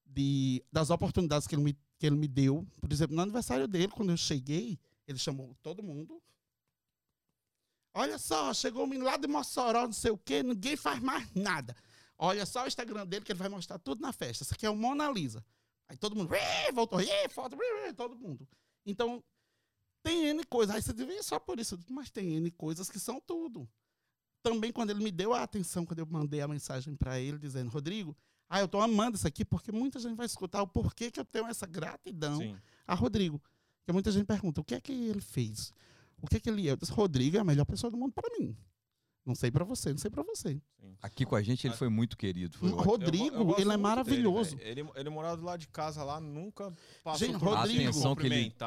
[0.05, 2.67] de das oportunidades que ele, me, que ele me deu.
[2.81, 6.21] Por exemplo, no aniversário dele, quando eu cheguei, ele chamou todo mundo.
[7.93, 11.29] Olha só, chegou um menino lá de Mossoró, não sei o quê, ninguém faz mais
[11.35, 11.75] nada.
[12.17, 14.45] Olha só o Instagram dele que ele vai mostrar tudo na festa.
[14.45, 15.45] Essa aqui é o Mona Lisa.
[15.89, 18.47] Aí todo mundo, "Ih, voltou, "Ih, foto, ih, ih", todo mundo.
[18.87, 19.23] Então,
[20.03, 20.75] tem N coisas.
[20.75, 21.79] Aí você diz, "Ih, só por isso.
[21.89, 23.69] Mas tem N coisas que são tudo.
[24.43, 27.71] Também quando ele me deu a atenção, quando eu mandei a mensagem para ele, dizendo,
[27.71, 28.17] Rodrigo,
[28.49, 31.25] ah, eu tô amando isso aqui, porque muita gente vai escutar o porquê que eu
[31.25, 32.57] tenho essa gratidão Sim.
[32.87, 33.41] a Rodrigo.
[33.79, 35.73] Porque muita gente pergunta, o que é que ele fez?
[36.23, 36.73] O que é que ele é?
[36.73, 38.57] Eu disse, Rodrigo é a melhor pessoa do mundo para mim.
[39.25, 40.61] Não sei para você, não sei para você.
[41.03, 42.57] Aqui com a gente ele foi muito querido.
[42.57, 42.83] Foi ótimo.
[42.85, 44.57] Rodrigo, Eu eu ele é muito maravilhoso.
[44.57, 46.73] dele, ele, ele morava do lado de casa lá, nunca
[47.05, 48.65] passou Gente, por a Rodrigo, atenção que ele, que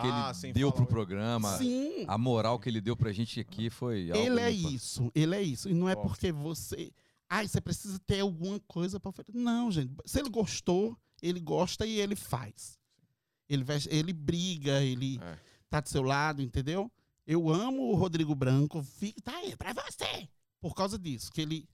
[0.48, 2.06] ele deu pro programa, Sim.
[2.08, 4.72] a moral que ele deu pra gente aqui foi algo Ele é ímpar.
[4.74, 5.70] isso, ele é isso.
[5.70, 6.92] E não é porque você.
[7.30, 9.32] Ai, você precisa ter alguma coisa para fazer.
[9.34, 9.92] Não, gente.
[10.06, 12.78] Se ele gostou, ele gosta e ele faz.
[13.50, 15.38] Ele, veste- ele briga, ele É.
[15.70, 16.92] tá do seu lado, entendeu?
[17.26, 18.84] Eu amo o Rodrigo Branco.
[18.84, 20.28] Fica, tá aí, pra você.
[20.60, 21.68] Por causa disso, que ele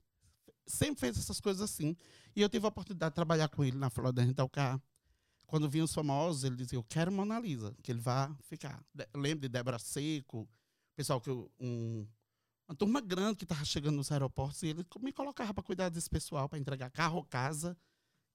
[0.66, 1.96] sempre fez essas coisas assim.
[2.34, 4.80] E eu tive a oportunidade de trabalhar com ele na Florida Rental Car.
[5.46, 8.84] Quando vinham os famosos, ele dizia, eu quero Mona Lisa, que ele vá ficar.
[9.14, 10.48] Lembro de Débora Seco,
[10.94, 12.06] pessoal que eu- um
[12.68, 16.08] uma turma grande que tava chegando nos aeroportos e ele me colocava para cuidar desse
[16.08, 17.76] pessoal, para entregar carro casa,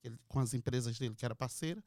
[0.04, 1.82] ele- com as empresas dele que era parceira.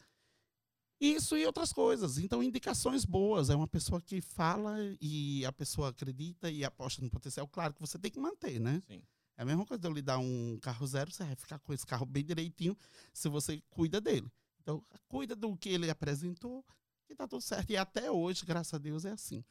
[1.00, 2.18] Isso e outras coisas.
[2.18, 3.50] Então, indicações boas.
[3.50, 7.46] É uma pessoa que fala e a pessoa acredita e aposta no potencial.
[7.46, 8.82] Claro que você tem que manter, né?
[8.86, 9.02] Sim.
[9.36, 11.72] É a mesma coisa de eu lhe dar um carro zero, você vai ficar com
[11.72, 12.76] esse carro bem direitinho
[13.12, 14.28] se você cuida dele.
[14.60, 16.64] Então, cuida do que ele apresentou
[17.08, 17.70] e tá tudo certo.
[17.70, 19.44] E até hoje, graças a Deus, é assim.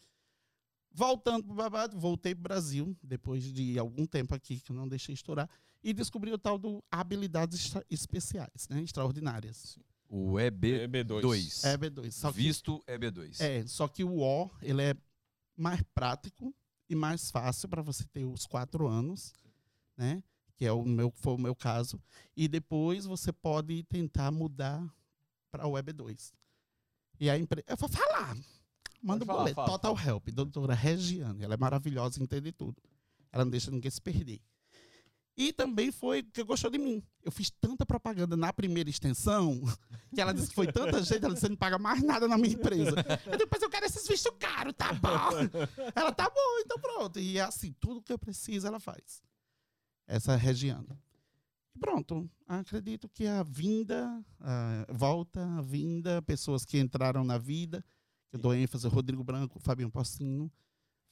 [0.92, 5.14] Voltando pro babado, voltei pro Brasil, depois de algum tempo aqui, que eu não deixei
[5.14, 5.50] estourar,
[5.82, 8.82] e descobri o tal do habilidades especiais, né?
[8.82, 9.78] Extraordinárias.
[10.10, 10.88] O EB2.
[10.88, 11.64] EB2.
[11.66, 12.12] É B2.
[12.12, 13.42] Só que, Visto EB2.
[13.42, 14.96] é, só que o O, ele é
[15.56, 16.54] mais prático
[16.90, 19.34] e mais fácil para você ter os quatro anos,
[19.98, 20.24] né?
[20.56, 22.02] Que é o meu, foi o meu caso.
[22.36, 24.82] E depois você pode tentar mudar
[25.52, 26.32] para o EB2.
[27.20, 27.66] E a empresa.
[27.68, 28.38] Eu vou falar.
[29.02, 29.56] Manda falar, boleto.
[29.56, 31.44] fala, Total Help, doutora Regiane.
[31.44, 32.82] Ela é maravilhosa, entende tudo.
[33.32, 34.42] Ela não deixa ninguém se perder.
[35.38, 37.04] E também foi que gostou de mim.
[37.24, 39.62] Eu fiz tanta propaganda na primeira extensão
[40.14, 42.38] que ela disse que foi tanta gente, ela disse: você não paga mais nada na
[42.40, 42.96] minha empresa.
[43.26, 45.08] Eu depois eu quero esses vistos caros, tá bom?
[45.96, 47.20] Ela tá bom, então pronto.
[47.20, 49.22] E é assim, tudo que eu preciso ela faz.
[50.08, 50.98] Essa é Regiane.
[51.76, 52.28] E pronto.
[52.48, 57.86] Acredito que a vinda, a volta, a vinda, pessoas que entraram na vida,
[58.30, 60.52] que eu dou ênfase, Rodrigo Branco, Fabinho Pocinho,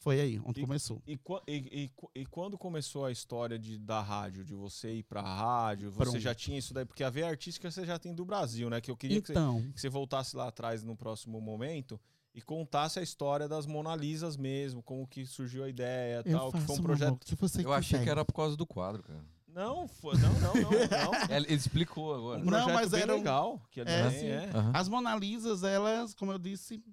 [0.06, 1.02] foi aí onde E- começou.
[1.08, 5.04] E, e- e qu- e quando começou a história de, da rádio, de você ir
[5.04, 6.20] pra rádio, você Pronto.
[6.20, 6.86] já tinha isso daí?
[6.86, 8.80] Porque a veia artística você já tem do Brasil, né?
[8.80, 12.00] Que eu queria que, você, Então, que você voltasse lá atrás no próximo momento
[12.36, 16.38] e contasse a história das Mona Lisas mesmo, como que surgiu a ideia e eu
[16.38, 17.08] tal, que foi um projeto.
[17.08, 19.26] amor que você Eu achei que era por causa do quadro, cara.
[19.48, 21.36] Não, foi, não, não, não, não.
[21.36, 22.42] Ele, ele explicou agora.
[22.42, 23.60] Um Não, projeto mas bem era legal.
[23.72, 24.28] Que É, também sim.
[24.28, 24.52] é.
[24.54, 24.72] Aham.
[24.76, 26.84] As Mona Lisas, elas, como eu disse,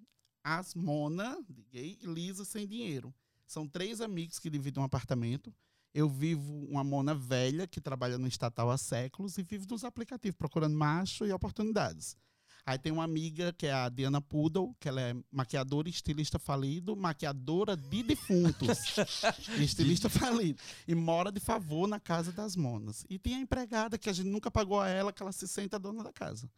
[0.45, 3.15] as Mona, de gay, e Lisa sem dinheiro.
[3.47, 5.55] São três amigos que dividem um apartamento.
[5.95, 10.37] Eu vivo uma Mona velha que trabalha no estatal há séculos e vivo nos aplicativos,
[10.37, 12.17] procurando macho e oportunidades.
[12.65, 16.39] Aí tem uma amiga que é a Diana Poodle, que ela é maquiadora e estilista
[16.39, 18.79] falido, maquiadora de defuntos.
[19.59, 20.61] e estilista falido.
[20.87, 23.05] E mora de favor na casa das monas.
[23.11, 25.75] E tem a empregada que a gente nunca pagou a ela, que ela se sente
[25.75, 26.49] a dona da casa.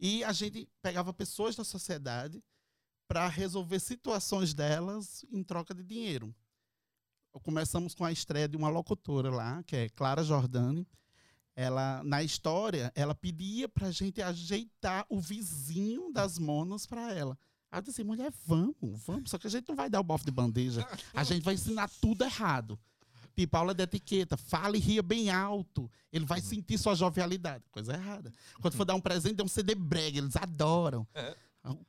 [0.00, 2.42] E a gente pegava pessoas da sociedade
[3.08, 6.34] para resolver situações delas em troca de dinheiro.
[7.42, 10.86] Começamos com a estreia de uma locutora lá, que é Clara Jordani.
[11.54, 17.38] Ela, na história, ela pedia para a gente ajeitar o vizinho das monas para ela.
[17.72, 19.30] Eu disse, mulher, vamos, vamos.
[19.30, 20.86] Só que a gente não vai dar o bofe de bandeja.
[21.12, 22.78] A gente vai ensinar tudo errado.
[23.34, 24.36] Tipo, aula de etiqueta.
[24.36, 25.90] Fale e ria bem alto.
[26.10, 27.64] Ele vai sentir sua jovialidade.
[27.70, 28.32] Coisa errada.
[28.62, 30.18] Quando for dar um presente, dê um CD brega.
[30.18, 31.06] Eles adoram.
[31.14, 31.36] É.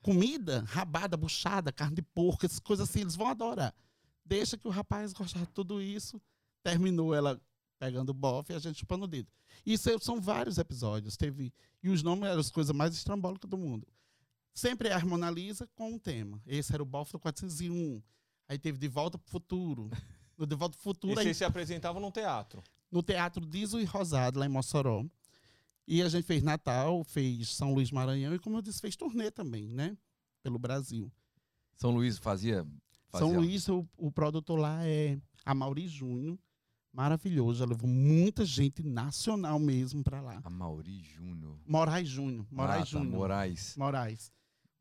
[0.02, 3.74] Comida, rabada, buchada, carne de porco, essas coisas assim, eles vão adorar.
[4.26, 6.22] Deixa que o rapaz gostar de tudo isso.
[6.64, 7.40] Terminou ela
[7.80, 9.30] pegando o bofe e a gente chupando o dedo.
[9.66, 11.16] Isso são vários episódios.
[11.16, 13.88] Teve, e os nomes eram as coisas mais estrambólicas do mundo.
[14.54, 16.42] Sempre é a Mona Lisa com um tema.
[16.46, 18.02] Esse era o bofe do 401.
[18.50, 19.90] Aí teve De Volta pro Futuro.
[20.38, 22.64] No De Volta pro E Futuro, aí vocês se apresentavam no teatro.
[22.92, 25.04] no Teatro Diso e Rosado, lá em Mossoró.
[25.88, 29.32] E a gente fez Natal, fez São Luís Maranhão e, como eu disse, fez turnê
[29.32, 29.98] também, né?
[30.44, 31.12] Pelo Brasil.
[31.78, 32.66] São Luís fazia.
[33.10, 36.38] fazia São Luís, o, o produtor lá é a Mauri Júnior.
[36.92, 40.42] Maravilhoso, já levou muita gente nacional mesmo pra lá.
[40.44, 41.58] A Mauri Júnior.
[41.66, 43.12] Moraes Júnior, Moraes Ah, tá, Júnior.
[43.20, 43.76] Moraes.
[43.78, 44.32] Moraes.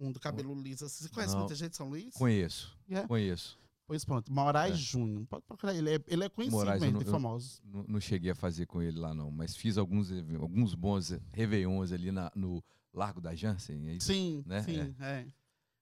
[0.01, 0.89] Um do cabelo liso.
[0.89, 1.41] Você conhece Não.
[1.41, 2.15] muita gente de São Luís?
[2.15, 2.75] Conheço.
[2.89, 3.07] É?
[3.07, 3.59] Conheço.
[3.87, 4.77] Pois pronto, Moraes É.
[4.79, 5.25] Júnior.
[5.27, 5.91] Pode procurar ele.
[5.95, 7.63] É- Ele é conhecido Moraes, mesmo, não- famosos.
[7.65, 9.31] Não, não cheguei a fazer com ele lá, não.
[9.31, 13.89] Mas fiz alguns, alguns bons réveillons ali na- no Largo da Jansen.
[13.89, 14.09] É isso?
[14.09, 14.63] Sim, né?
[14.63, 15.27] sim, é.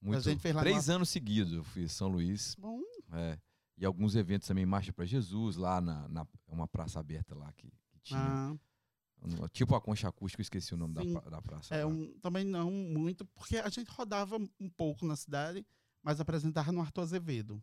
[0.02, 0.20] Muito.
[0.20, 2.54] gente fez lá Três anos seguidos eu fiz São Luís.
[2.58, 2.80] Bom,
[3.12, 3.38] É.
[3.76, 7.66] E alguns eventos também, Marcha para Jesus, lá na, na uma praça aberta lá que,
[7.90, 8.20] que tinha.
[8.20, 11.14] ah, Tipo a Concha Acústica, eu esqueci o nome da, Sim.
[11.14, 11.74] da praça.
[11.74, 15.66] É um, também não muito, porque a gente rodava um pouco na cidade,
[16.02, 17.60] mas apresentava no Arthur Azevedo.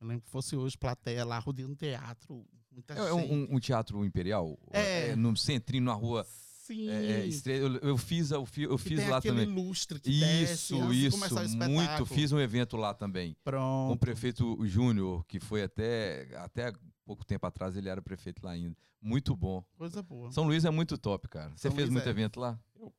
[0.00, 3.32] Eu lembro que fosse hoje, plateia lá, rodeando teatro, muita É, é gente.
[3.32, 4.58] um, um teatro imperial?
[4.70, 5.16] É.
[5.16, 6.24] no centrinho, na rua.
[6.24, 9.46] Sim, é, é, estre- eu, eu fiz, eu fiz, eu fiz tem lá também.
[9.46, 12.06] lustre que desce Isso, antes de isso, o muito.
[12.06, 13.32] Fiz um evento lá também.
[13.32, 13.98] Com o Pronto.
[13.98, 16.70] prefeito Júnior, que foi até, até
[17.06, 18.76] pouco tempo atrás, ele era prefeito lá ainda.
[19.00, 19.64] Muito bom.
[19.78, 20.30] Coisa boa.
[20.30, 21.50] São Luís é muito top, cara.
[21.56, 22.10] Você São fez Luís muito é.
[22.10, 22.60] evento lá?
[22.78, 22.92] Eu-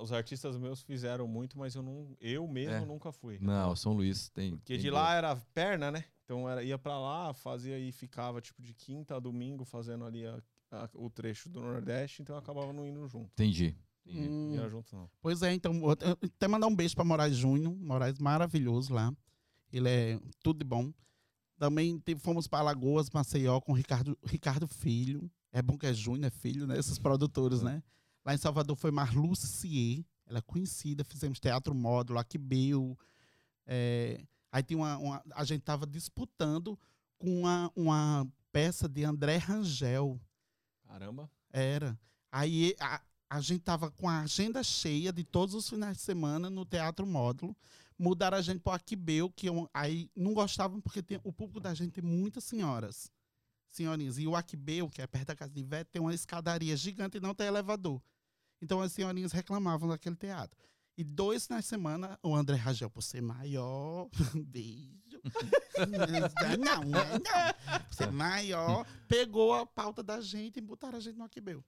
[0.00, 2.84] os artistas meus fizeram muito, mas eu não, eu mesmo É.
[2.84, 3.38] nunca fui.
[3.40, 4.56] Não, São Luís tem.
[4.56, 6.04] Porque tem de lá era perna, né?
[6.24, 10.26] Então era, ia pra lá, fazia e ficava tipo de quinta a domingo fazendo ali
[10.26, 13.30] a- a- o trecho do Nordeste, então eu acabava não indo junto.
[13.32, 13.76] Entendi.
[14.04, 14.28] entendi.
[14.28, 15.08] Hum, Não ia junto, não.
[15.20, 19.12] Pois é, então, até mandar um beijo para Moraes Júnior, Moraes maravilhoso lá.
[19.72, 20.92] Ele é tudo de bom.
[21.58, 25.30] Também fomos para Alagoas, Maceió, com o Ricardo, Ricardo Filho.
[25.52, 26.78] É bom que é Júnior, é filho, né?
[26.78, 27.82] Esses produtores, né?
[28.26, 30.04] Lá em Salvador foi Marlu Cier.
[30.26, 31.04] Ela é conhecida.
[31.04, 32.98] Fizemos teatro módulo, Aquibeu.
[33.64, 36.76] É, aí tem uma, uma- A gente tava disputando
[37.18, 40.20] com uma, uma peça de André Rangel.
[40.88, 41.30] Caramba.
[41.52, 41.96] Era.
[42.32, 46.50] Aí a, a gente tava com a agenda cheia de todos os finais de semana
[46.50, 47.56] no Teatro Módulo.
[47.96, 51.32] Mudaram a gente para o Aquibeu, que é um- aí não gostavam porque tem- o
[51.32, 53.08] público da gente tem muitas senhoras.
[53.68, 54.18] Senhorinhas.
[54.18, 57.20] E o Aquibeu, que é perto da casa de Ivete, tem uma escadaria gigante e
[57.20, 58.02] não tem elevador.
[58.60, 60.58] Então as senhorinhas reclamavam daquele teatro.
[60.98, 65.20] E dois de semana, o André Rangel, por ser maior, beijo.
[66.58, 67.80] não, não, não.
[67.86, 71.62] Por ser maior, pegou a pauta da gente e botaram a gente no Aquibeu.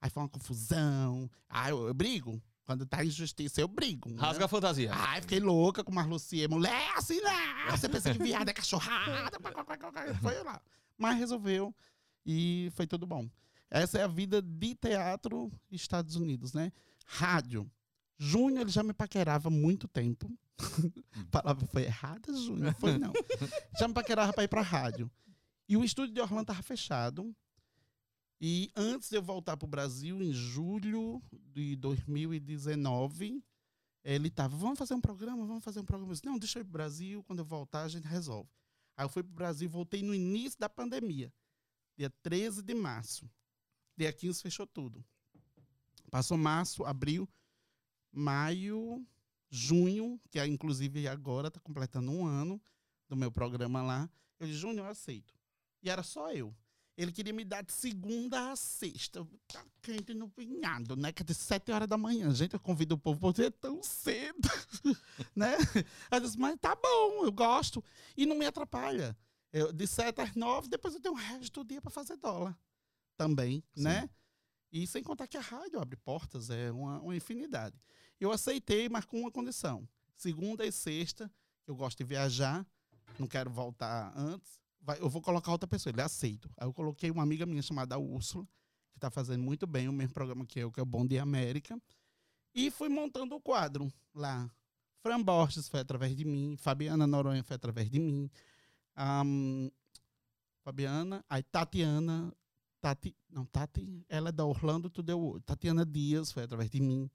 [0.00, 1.30] Aí foi uma confusão.
[1.48, 2.42] Aí eu, eu brigo.
[2.64, 4.08] Quando tá injustiça, eu brigo.
[4.08, 4.20] né?
[4.20, 4.90] Rasga a fantasia.
[4.94, 6.48] Ai, fiquei louca com o Marlucier.
[6.48, 7.70] Mulher, assim não!
[7.72, 9.38] Você pensa que viado é cachorrada?
[10.14, 10.62] Foi lá.
[10.96, 11.74] Mas resolveu
[12.24, 13.28] e foi tudo bom.
[13.72, 16.70] Essa é a vida de teatro Estados Unidos, né?
[17.06, 17.70] Rádio.
[18.18, 20.30] Júnior, ele já me paquerava há muito tempo.
[21.16, 22.74] a palavra foi errada, Júnior?
[22.74, 23.14] Foi não.
[23.80, 25.10] já me paquerava para ir para rádio.
[25.66, 27.34] E o estúdio de Orlando estava fechado.
[28.38, 33.42] E antes de eu voltar para o Brasil, em julho de 2019,
[34.04, 36.10] ele tava, vamos fazer um programa, vamos fazer um programa.
[36.10, 38.50] Eu disse, não, deixa eu ir pro Brasil, quando eu voltar a gente resolve.
[38.98, 41.32] Aí eu fui pro Brasil, voltei no início da pandemia,
[41.96, 43.30] dia 13 de março.
[43.96, 45.04] Dia 15 fechou tudo.
[46.10, 47.28] Passou março, abril,
[48.12, 49.06] maio,
[49.50, 52.60] junho, que é, inclusive agora está completando um ano
[53.08, 54.10] do meu programa lá.
[54.38, 55.34] Eu disse, Júnior, eu aceito.
[55.82, 56.54] E era só eu.
[56.96, 59.26] Ele queria me dar de segunda a sexta.
[59.48, 61.10] Tá quente no pinhado, né?
[61.12, 62.30] Que é de sete horas da manhã.
[62.34, 64.48] Gente, eu convido o povo pra ser tão cedo,
[65.34, 65.56] né?
[66.10, 67.82] Eu disse, mas tá bom, eu gosto.
[68.16, 69.16] E não me atrapalha.
[69.50, 72.58] Eu, de sete às nove, depois eu tenho o resto do dia para fazer dólar
[73.16, 73.82] também, Sim.
[73.82, 74.10] né?
[74.72, 77.76] E sem contar que a rádio abre portas, é uma, uma infinidade.
[78.18, 79.86] Eu aceitei, mas com uma condição.
[80.16, 81.30] Segunda e sexta,
[81.66, 82.66] eu gosto de viajar,
[83.18, 84.58] não quero voltar antes.
[84.80, 86.50] Vai, eu vou colocar outra pessoa, ele aceito.
[86.56, 88.44] Aí eu coloquei uma amiga minha chamada Úrsula,
[88.92, 91.22] que está fazendo muito bem o mesmo programa que eu, que é o Bom Dia
[91.22, 91.80] América.
[92.54, 94.50] E fui montando o quadro lá.
[95.02, 98.30] Fran Borges foi através de mim, Fabiana Noronha foi através de mim.
[98.94, 99.68] Ahn,
[100.62, 102.32] Fabiana, aí Tatiana,
[102.82, 105.44] Tati, não, Tati, ela é da Orlando the World.
[105.46, 107.08] Tatiana Dias foi através de mim.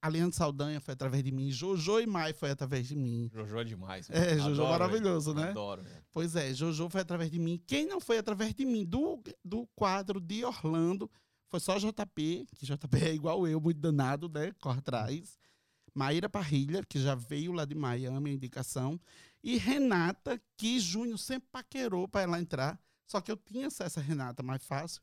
[0.00, 1.50] Aliane Saldanha foi através de mim.
[1.50, 3.28] Jojo e Mai foi através de mim.
[3.34, 4.08] Jojo é demais.
[4.08, 4.38] É, velho.
[4.38, 5.40] Jojo Adoro maravilhoso, ele.
[5.40, 5.50] né?
[5.50, 5.82] Adoro.
[5.82, 6.04] velho.
[6.12, 7.60] Pois é, Jojo foi através de mim.
[7.66, 8.84] Quem não foi através de mim?
[8.84, 11.10] Do, do quadro de Orlando,
[11.48, 14.52] foi só JP, que JP é igual eu, muito danado, né?
[14.60, 15.36] Corre atrás.
[15.92, 19.00] Maíra Parrilha, que já veio lá de Miami, a indicação.
[19.42, 22.78] E Renata, que Júnior sempre paquerou para ela entrar.
[23.06, 25.00] Só que eu tinha acesso a Renata mais fácil.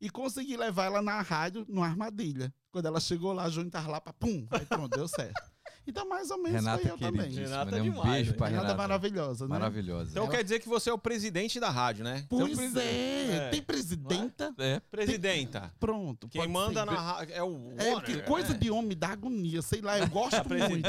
[0.00, 2.52] E consegui levar ela na rádio, no Armadilha.
[2.70, 5.40] Quando ela chegou lá, Júnior tava lá, pra, pum, aí pronto, deu certo.
[5.86, 7.20] Então, mais ou menos Renata foi eu também.
[7.30, 7.80] queridíssima, Renata né?
[7.80, 8.82] Um demais, beijo pra Renata Renata.
[8.82, 9.50] é maravilhosa, né?
[9.50, 10.10] Maravilhosa.
[10.10, 12.26] Então quer dizer que você é o presidente da rádio, né?
[12.28, 13.48] Pois Então, é, É.
[13.50, 14.54] tem presidenta.
[14.58, 14.80] É.
[14.90, 15.72] Presidenta.
[15.78, 16.26] Pronto.
[16.28, 16.86] Quem manda ser.
[16.86, 18.20] na rádio é o É, né?
[18.22, 20.88] coisa de homem dá agonia, sei lá, eu gosto muito.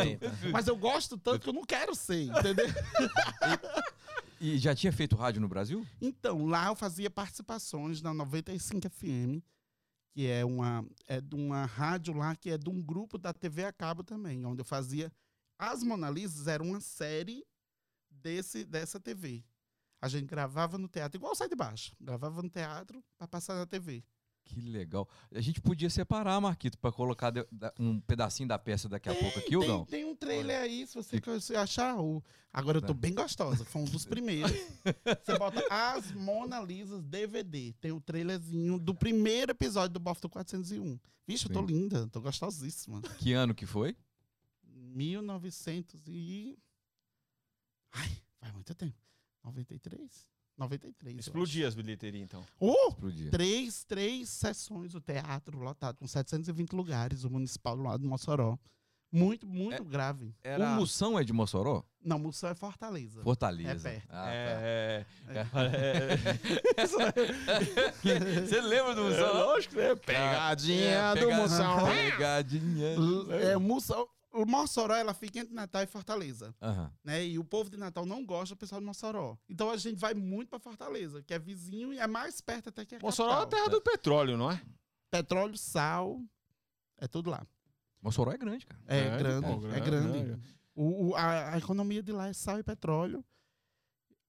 [0.51, 2.65] Mas eu gosto tanto que eu não quero ser, entendeu?
[4.39, 5.86] E já tinha feito rádio no Brasil?
[6.02, 9.41] Então, lá eu fazia participações na 95 FM,
[10.13, 13.65] que é uma, é de uma rádio lá que é de um grupo da TV
[13.65, 15.12] a cabo também, onde eu fazia.
[15.58, 17.45] As Mona Lisas era uma série
[18.10, 19.43] desse, dessa TV.
[20.02, 21.95] A gente gravava no teatro, igual sai de baixo.
[22.00, 24.04] Gravava no teatro para passar na TV.
[24.45, 25.10] Que legal.
[25.34, 29.15] A gente podia separar, Marquito, pra colocar de- da- um pedacinho da peça daqui a
[29.15, 29.86] pouco aqui, tem, Hugão.
[29.86, 31.99] tem um trailer aí, se você achar.
[31.99, 32.23] O...
[32.53, 32.93] Agora eu tô Tá.
[32.93, 34.51] bem gostosa, foi um dos primeiros.
[35.25, 37.73] você bota As Mona Lisas DVD.
[37.81, 40.99] Tem o trailerzinho do primeiro episódio do Bafo 401.
[41.27, 43.01] Vixe, eu tô linda, tô gostosíssima.
[43.17, 43.97] Que ano que foi?
[44.63, 46.58] 1900 e.
[47.91, 48.95] Ai, faz muito tempo.
[49.43, 50.27] 93?
[50.58, 51.13] 93.
[51.15, 51.30] eu acho.
[51.30, 52.44] Explodia as bilheterias, então.
[52.60, 52.89] Oh!
[52.89, 53.32] Explodia.
[53.32, 58.58] Três, três sessões, o teatro lotado, com 720 lugares, o municipal do Mossoró.
[59.12, 60.36] Muito, muito grave.
[60.44, 60.65] Era...
[60.65, 61.84] O Moção é de Mossoró?
[62.04, 63.22] Não, Moção é Fortaleza.
[63.22, 63.88] Fortaleza.
[63.89, 64.08] É perto.
[64.12, 64.26] Ah,
[65.34, 65.46] tá.
[68.06, 69.34] É, Você lembra do é, Moção?
[69.34, 69.46] não?
[69.46, 69.96] lógico, né?
[69.96, 71.86] Pegadinha É, do Moção.
[71.86, 72.88] Pegadinha.
[73.41, 74.08] É, Moção,
[74.43, 76.56] Mossoró, ela fica entre Natal e Fortaleza.
[76.60, 76.91] Aham.
[77.04, 77.26] Né?
[77.28, 79.38] E o povo de Natal não gosta do pessoal de Mossoró.
[79.48, 82.84] Então a gente vai muito pra Fortaleza, que é vizinho e é mais perto até
[82.86, 83.60] que a Mossoró é a capital.
[83.60, 84.60] terra do petróleo, não é?
[85.12, 86.19] Petróleo, sal,
[86.98, 87.45] é tudo lá.
[88.02, 88.82] Mossoró é grande, cara.
[88.88, 90.41] É, É, grande, pô, é grande, grande.
[90.76, 93.24] O, o- a, a economia de lá é sal e petróleo.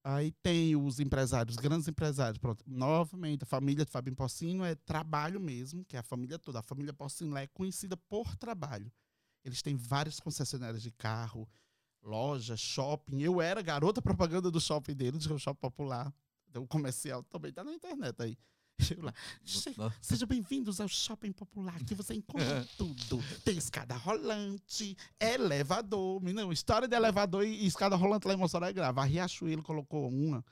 [0.04, 2.38] Aí tem os empresários, grandes empresários.
[2.38, 2.62] Pronto.
[2.64, 6.60] Novamente, a família de Fabinho Porcino é trabalho mesmo, que é a família toda.
[6.60, 8.90] A família Porcino lá é conhecida por trabalho.
[9.46, 11.48] Eles têm várias concessionárias de carro,
[12.02, 13.20] loja, shopping.
[13.22, 16.12] Eu era garota propaganda do shopping deles, que é o shopping popular.
[16.56, 18.36] O comercial também tá na internet aí.
[18.98, 23.22] Lá, "Se- Sejam bem-vindos ao Shopping Popular, que você encontra tudo.
[23.44, 26.20] Tem escada rolante, elevador.
[26.22, 28.98] Não, história de elevador e escada rolante lá em Mossoró é grave.
[29.00, 30.44] A Riachuelo colocou uma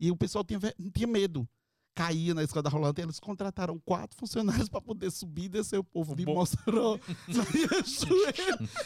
[0.00, 0.58] e o pessoal tinha,
[0.92, 1.46] tinha medo.
[1.94, 6.16] Caía na escada rolante eles contrataram quatro funcionários para poder subir e descer o povo
[6.16, 6.34] de Bom.
[6.34, 6.98] Mossoró.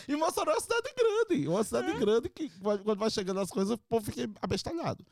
[0.09, 1.49] E Mossoró é uma cidade grande.
[1.49, 5.05] Uma cidade grande que quando vai chegando as coisas, o povo fica abestalhado.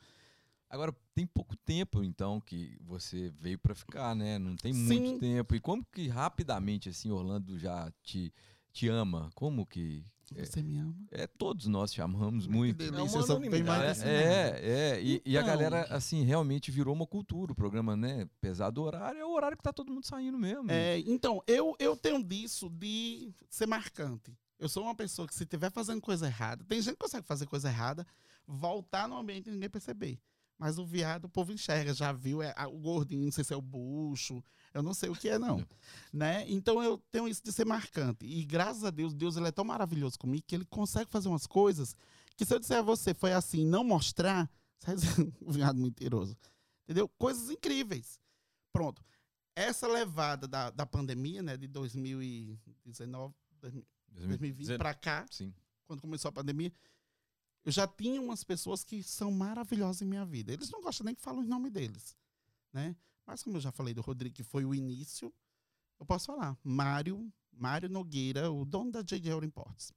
[0.69, 4.37] Agora, tem pouco tempo, então, que você veio pra ficar, né?
[4.37, 5.01] Não tem Sim.
[5.01, 5.55] muito tempo.
[5.55, 8.33] E como que rapidamente, assim, Orlando já te,
[8.73, 9.29] te ama?
[9.35, 10.03] Como que...
[10.35, 10.45] É.
[10.45, 10.95] Você me ama?
[11.11, 12.77] É, todos nós te amamos Que muito.
[12.77, 15.01] delícia, É mais É, é, é.
[15.03, 15.53] E, e a Então.
[15.53, 17.51] galera, assim, realmente virou uma cultura.
[17.51, 18.27] O programa, né?
[18.41, 20.71] Pesado horário, é o horário que tá todo mundo saindo mesmo.
[20.71, 24.33] É, então, eu, eu tenho disso de ser marcante.
[24.57, 27.45] Eu sou uma pessoa que, se estiver fazendo coisa errada, tem gente que consegue fazer
[27.45, 28.07] coisa errada,
[28.47, 30.17] voltar no ambiente e ninguém perceber.
[30.57, 33.57] Mas o viado, o povo enxerga, já viu é, o gordinho, não sei se é
[33.57, 34.41] o bucho,
[34.75, 35.65] eu não sei o que é, não.
[36.11, 36.45] né?
[36.49, 38.25] Então eu tenho isso de ser marcante.
[38.25, 41.47] E graças a Deus, Deus ele é tão maravilhoso comigo que ele consegue fazer umas
[41.47, 41.95] coisas
[42.35, 45.79] que se eu disser a você foi assim, não mostrar, você vai dizer, um viado
[45.79, 46.37] mentiroso.
[46.83, 47.07] Entendeu?
[47.17, 48.19] Coisas incríveis.
[48.73, 49.01] Pronto.
[49.55, 53.33] Essa levada da, da pandemia, né, de 2019,
[54.11, 55.53] 2020 para cá, Sim.
[55.87, 56.73] quando começou a pandemia,
[57.63, 60.51] eu já tinha umas pessoas que são maravilhosas em minha vida.
[60.51, 62.13] Eles não gostam nem que falo o nome deles,
[62.73, 62.93] né?
[63.25, 65.33] Mas como eu já falei do Rodrigo, que foi o início,
[65.99, 66.57] eu posso falar.
[66.63, 69.31] Mário, Mário Nogueira, o dono da J.J.
[69.31, 69.91] Euro Imports.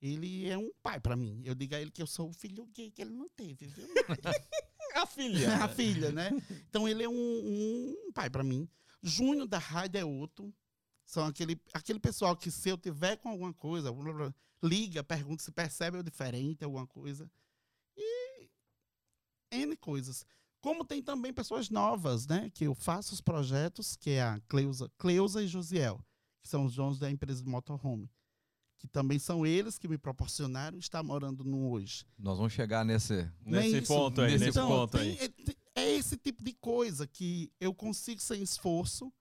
[0.00, 1.42] Ele é um pai pra mim.
[1.44, 3.86] Eu digo a ele que eu sou o filho gay que ele não teve, viu?
[4.94, 5.62] A filha.
[5.62, 6.30] a filha, né?
[6.70, 8.66] Então ele é um, um pai pra mim.
[9.02, 10.54] Júnior da Raida é outro.
[11.04, 13.94] São aquele, aquele pessoal que se eu tiver com alguma coisa,
[14.62, 17.30] liga, pergunta se percebe eu diferente, alguma coisa.
[17.94, 18.48] E
[19.52, 20.24] N coisas.
[20.66, 22.50] Como tem também pessoas novas, né?
[22.52, 26.04] Que eu faço os projetos, que é a Cleusa, Cleusa e Josiel,
[26.42, 28.10] que são os donos da empresa de motorhome.
[28.76, 32.04] Que também são eles que me proporcionaram estar morando no hoje.
[32.18, 33.30] Nós vamos chegar nesse...
[33.44, 33.86] Nesse isso.
[33.94, 35.18] ponto aí, Nesse Então, ponto tem- aí.
[35.20, 39.12] é, tem- é esse tipo de coisa que eu consigo sem esforço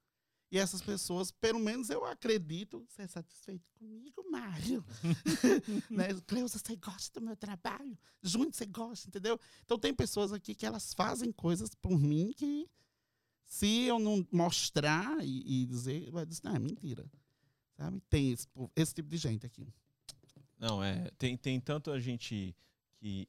[0.56, 4.86] e essas pessoas, pelo menos eu acredito, ser satisfeito comigo, Mário.
[5.91, 6.08] né?
[6.26, 7.98] Cleusa, você gosta do meu trabalho?
[8.24, 9.38] Júnior, você gosta, entendeu?
[9.65, 12.70] Então tem pessoas aqui que elas fazem coisas por mim que
[13.44, 17.06] se eu não mostrar e, e dizer, vai dizer, não, é mentira.
[17.76, 18.02] Sabe?
[18.10, 19.68] Tem esse, esse tipo de gente aqui.
[20.58, 21.12] Não, é.
[21.18, 22.56] Tem, tem tanto a gente
[22.96, 23.28] que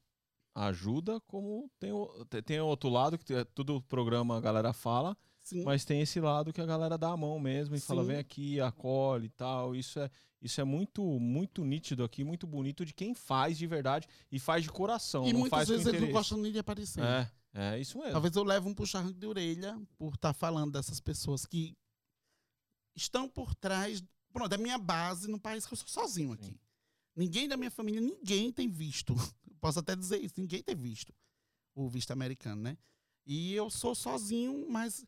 [0.55, 4.73] ajuda, como tem o, te- tem outro lado, que é tudo o programa a galera
[4.73, 5.62] fala, Sim.
[5.62, 8.09] mas tem esse lado que a galera dá a mão mesmo e fala, Sim.
[8.09, 9.76] vem aqui, acolhe e tal.
[9.76, 10.11] Isso é,
[10.42, 14.64] isso é muito, muito nítido aqui, muito bonito de quem faz de verdade e faz
[14.64, 15.24] de coração.
[15.24, 17.00] e não muitas faz vezes eles não gostam nem de aparecer.
[17.00, 18.11] É, é isso mesmo.
[18.11, 21.76] Talvez eu leve um puxão de orelha por estar falando dessas pessoas que
[22.96, 24.02] estão por trás.
[24.32, 26.46] Pronto, é minha base no país que eu sou sozinho aqui.
[26.46, 26.59] Sim.
[27.14, 29.14] Ninguém da minha família, ninguém tem visto.
[29.61, 31.14] Posso até dizer isso, ninguém tem visto
[31.72, 32.76] o visto americano, né?
[33.24, 35.04] E eu sou sozinho, mas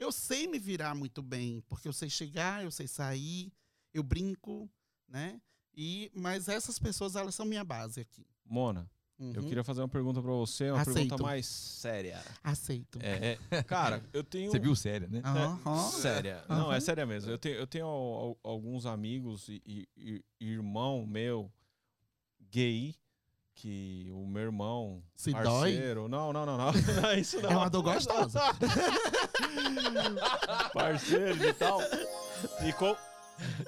[0.00, 3.52] eu sei me virar muito bem, porque eu sei chegar, eu sei sair,
[3.94, 4.68] eu brinco,
[5.06, 5.40] né?
[5.76, 8.26] E, mas essas pessoas, elas são minha base aqui.
[8.44, 9.48] Mona, eu Uhum.
[9.48, 11.22] queria fazer uma pergunta pra você, uma pergunta Aceito.
[11.22, 12.24] mais séria.
[12.42, 12.98] Aceito.
[13.02, 14.50] É, é, cara, eu tenho.
[14.50, 15.20] Você viu séria, né?
[15.22, 15.90] Aham.
[15.90, 16.42] Séria.
[16.48, 17.30] Não, é séria mesmo.
[17.30, 21.52] Eu tenho, eu tenho al- al- alguns amigos e, e- e- irmão meu
[22.50, 22.94] gay
[23.54, 25.42] que o meu irmão Se dói?
[25.42, 27.50] parceiro, não, não, não, não, não é isso não.
[27.50, 28.40] É uma dor gostosa.
[30.72, 31.80] parceiro e tal.
[32.66, 32.96] E, com,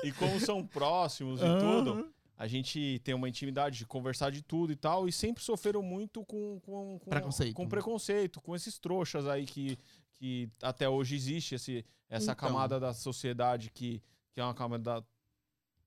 [0.04, 4.72] e como são próximos e tudo, a gente tem uma intimidade de conversar de tudo
[4.72, 7.54] e tal, e sempre sofreram muito com, com, com Preconceito.
[7.54, 9.78] com preconceito, com esses trouxas aí que,
[10.14, 12.48] que até hoje existe esse, essa Então.
[12.48, 14.02] camada da sociedade que,
[14.32, 15.04] que é uma camada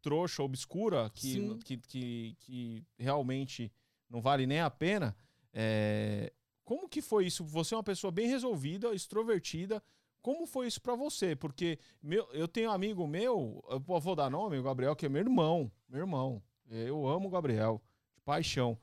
[0.02, 3.72] trouxa, obscura, que, que, que, que realmente
[4.10, 5.16] não vale nem a pena.
[5.54, 6.32] É,
[6.64, 7.44] como que foi isso?
[7.46, 9.82] Você é uma pessoa bem resolvida, extrovertida.
[10.22, 11.36] Como foi isso pra você?
[11.36, 15.10] Porque meu, eu tenho um amigo meu, eu vou dar nome, o Gabriel, que é
[15.10, 15.72] meu irmão.
[15.88, 16.42] Meu irmão.
[16.68, 17.82] Eu amo o Gabriel,
[18.16, 18.78] de paixão.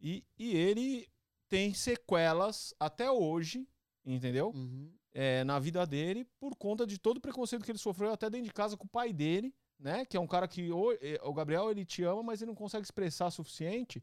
[0.00, 1.08] E, e ele
[1.48, 3.68] tem sequelas até hoje,
[4.04, 4.50] entendeu?
[4.54, 4.92] Uhum.
[5.12, 8.46] é, na vida dele por conta de todo o preconceito que ele sofreu até dentro
[8.46, 10.04] de casa com o pai dele, né?
[10.04, 12.56] Que é um cara que o, eh, o Gabriel ele te ama, mas ele não
[12.56, 14.02] consegue expressar o suficiente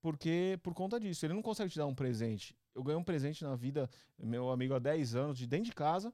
[0.00, 2.56] porque por conta disso, ele não consegue te dar um presente.
[2.74, 3.88] Eu ganhei um presente na vida,
[4.18, 6.12] meu amigo há 10 anos, de dentro de casa,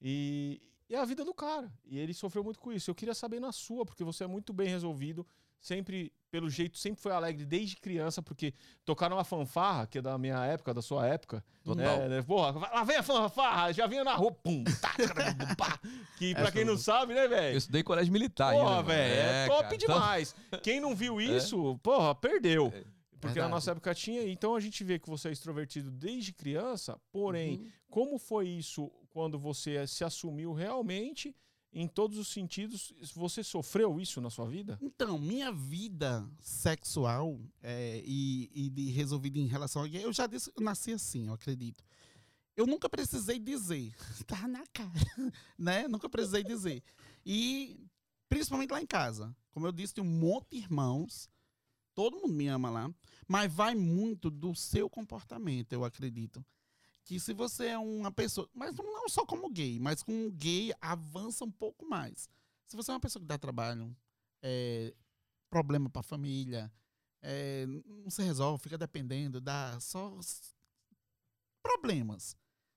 [0.00, 1.72] e, e é a vida do cara.
[1.84, 2.90] E ele sofreu muito com isso.
[2.90, 5.26] Eu queria saber na sua, porque você é muito bem resolvido,
[5.60, 8.54] sempre, pelo jeito, sempre foi alegre desde criança, porque
[8.84, 11.44] tocar numa fanfarra, que é da minha época, da sua época.
[11.62, 11.98] Total.
[11.98, 14.94] Né, né, porra, lá vem a fanfarra, já vinha na rua, pum, tá,
[15.56, 15.78] pá.
[16.16, 17.58] Que pra quem não sabe, né, Eu velho?
[17.58, 19.74] estudei em colégio militar Porra, velho, é, top cara.
[19.74, 20.34] Então, demais.
[20.62, 22.72] Quem não viu isso, porra, perdeu.
[23.20, 23.50] Porque na Verdade.
[23.52, 24.26] nossa época tinha.
[24.28, 27.70] Então a gente vê que você é extrovertido desde criança, porém, Uhum.
[27.90, 31.36] como foi isso quando você se assumiu realmente
[31.72, 32.94] em todos os sentidos?
[33.14, 34.78] Você sofreu isso na sua vida?
[34.80, 40.50] Então, minha vida sexual é, e, e de resolvida em relação a eu já disse,
[40.56, 41.84] eu nasci assim, eu acredito.
[42.56, 43.94] Eu nunca precisei dizer.
[44.26, 44.90] Tá na cara.
[45.58, 45.86] né?
[45.88, 46.82] Nunca precisei dizer.
[47.24, 47.78] E
[48.28, 49.34] principalmente lá em casa.
[49.50, 51.28] Como eu disse, tem um monte de irmãos.
[52.00, 52.94] Todo mundo me ama lá.
[53.28, 56.42] Mas vai muito do seu comportamento, eu acredito.
[57.04, 58.48] Que se você é uma pessoa.
[58.54, 62.26] Mas não só como gay, mas como gay avança um pouco mais.
[62.66, 63.94] Se você é uma pessoa que dá trabalho,
[64.40, 64.94] é,
[65.50, 66.72] problema para a família,
[67.20, 70.18] é, não se resolve, fica dependendo, dá só
[71.62, 72.34] problemas.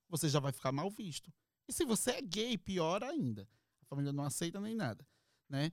[0.09, 1.32] Você já vai ficar mal visto.
[1.65, 3.47] E se você é gay, pior ainda.
[3.84, 5.07] A família não aceita nem nada,
[5.47, 5.71] né?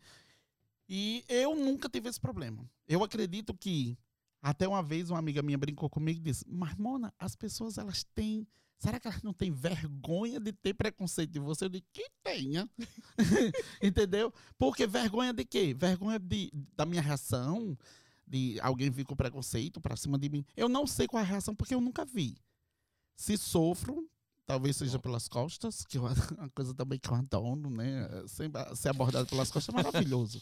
[0.88, 2.70] E eu nunca tive esse problema.
[2.90, 3.96] Eu acredito que
[4.42, 8.02] até uma vez uma amiga minha brincou comigo e disse: "Mas Mona, as pessoas elas
[8.02, 8.44] têm
[8.80, 11.66] Será que elas não têm vergonha de ter preconceito de você?
[11.66, 12.68] Eu digo que tenha.
[13.82, 14.32] Entendeu?
[14.58, 15.74] Porque vergonha de quê?
[15.74, 17.76] Vergonha de, da minha reação,
[18.26, 20.46] de alguém vir com preconceito pra cima de mim.
[20.56, 22.38] Eu não sei qual é a reação porque eu nunca vi.
[23.14, 24.08] Se sofro,
[24.46, 26.00] talvez seja pelas costas, que é
[26.38, 28.08] uma coisa também que eu adoro, né?
[28.74, 30.40] Ser abordado pelas costas é maravilhoso.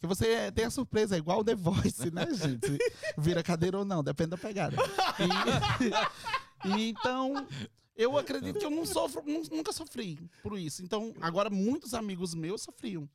[0.00, 2.78] Que você tem a surpresa, é igual o The Voice, né, gente?
[3.16, 4.76] Vira cadeira ou não, depende da pegada.
[6.64, 7.46] E, e então,
[7.94, 10.82] eu acredito que eu não sofro, nu- nunca sofri por isso.
[10.82, 13.08] Então, agora muitos amigos meus sofriam.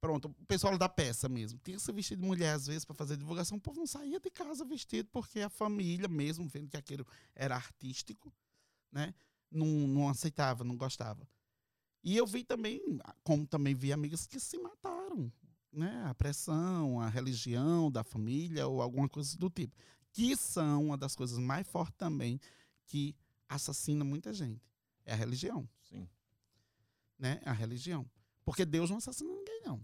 [0.00, 1.58] Pronto, o pessoal da peça mesmo.
[1.64, 3.58] Tinha que se vestir de mulher às vezes para fazer divulgação.
[3.58, 7.56] O povo não saía de casa vestido porque a família mesmo, vendo que aquilo era
[7.56, 8.32] artístico,
[8.92, 9.12] né?
[9.50, 11.26] Não, não aceitava, não gostava.
[12.04, 12.80] E eu vi também,
[13.24, 15.32] como também vi amigas que se mataram,
[15.78, 16.04] né?
[16.06, 19.76] A pressão, a religião da família ou alguma coisa do tipo.
[20.12, 22.40] Que são uma das coisas mais fortes também
[22.86, 23.14] que
[23.48, 24.60] assassina muita gente.
[25.04, 26.06] É a religião Sim.
[27.18, 27.40] né?
[27.44, 28.08] A religião.
[28.44, 29.80] Porque Deus não assassina ninguém, não.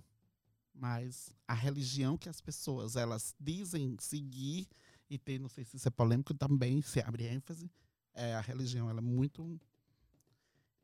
[0.74, 4.68] Mas a religião que as pessoas elas dizem seguir
[5.08, 7.70] e ter, não sei se isso é polêmico, também se abre ênfase,
[8.12, 8.90] é a religião.
[8.90, 9.60] Ela é muito.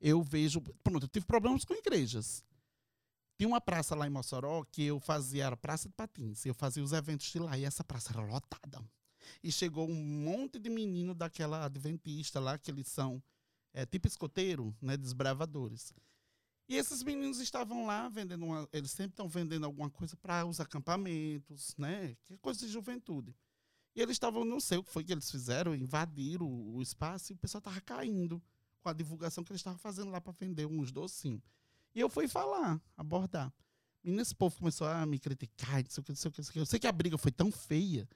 [0.00, 0.60] Eu vejo.
[0.84, 2.44] Pronto, eu tive problemas com igrejas.
[3.40, 6.84] Tinha uma praça lá em Mossoró que eu fazia, era Praça de Patins, eu fazia
[6.84, 8.84] os eventos de lá e essa praça era lotada.
[9.42, 13.22] E chegou um monte de menino daquela adventista lá, que eles são
[13.72, 15.94] é, tipo escoteiro, né, desbravadores.
[16.68, 20.60] E esses meninos estavam lá vendendo, uma, eles sempre estão vendendo alguma coisa para os
[20.60, 23.34] acampamentos, né, que é coisa de juventude.
[23.96, 27.32] E eles estavam, não sei o que foi que eles fizeram, invadiram o, o espaço
[27.32, 28.42] e o pessoal estava caindo
[28.82, 31.40] com a divulgação que eles estavam fazendo lá para vender uns docinhos.
[31.94, 33.52] E eu fui falar, abordar.
[34.02, 36.38] Menino, esse povo começou a me criticar, não sei o que, não sei o que,
[36.38, 36.58] não sei o que.
[36.60, 38.08] Eu sei que a briga foi tão feia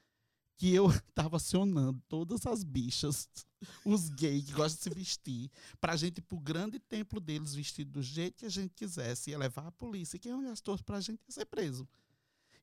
[0.57, 3.29] que eu tava acionando todas as bichas,
[3.85, 5.51] os gays que gostam de se vestir,
[5.81, 9.39] pra gente ir pro grande templo deles vestido do jeito que a gente quisesse, ia
[9.39, 11.87] levar a polícia, e quem olhasse torto pra gente ia ser preso.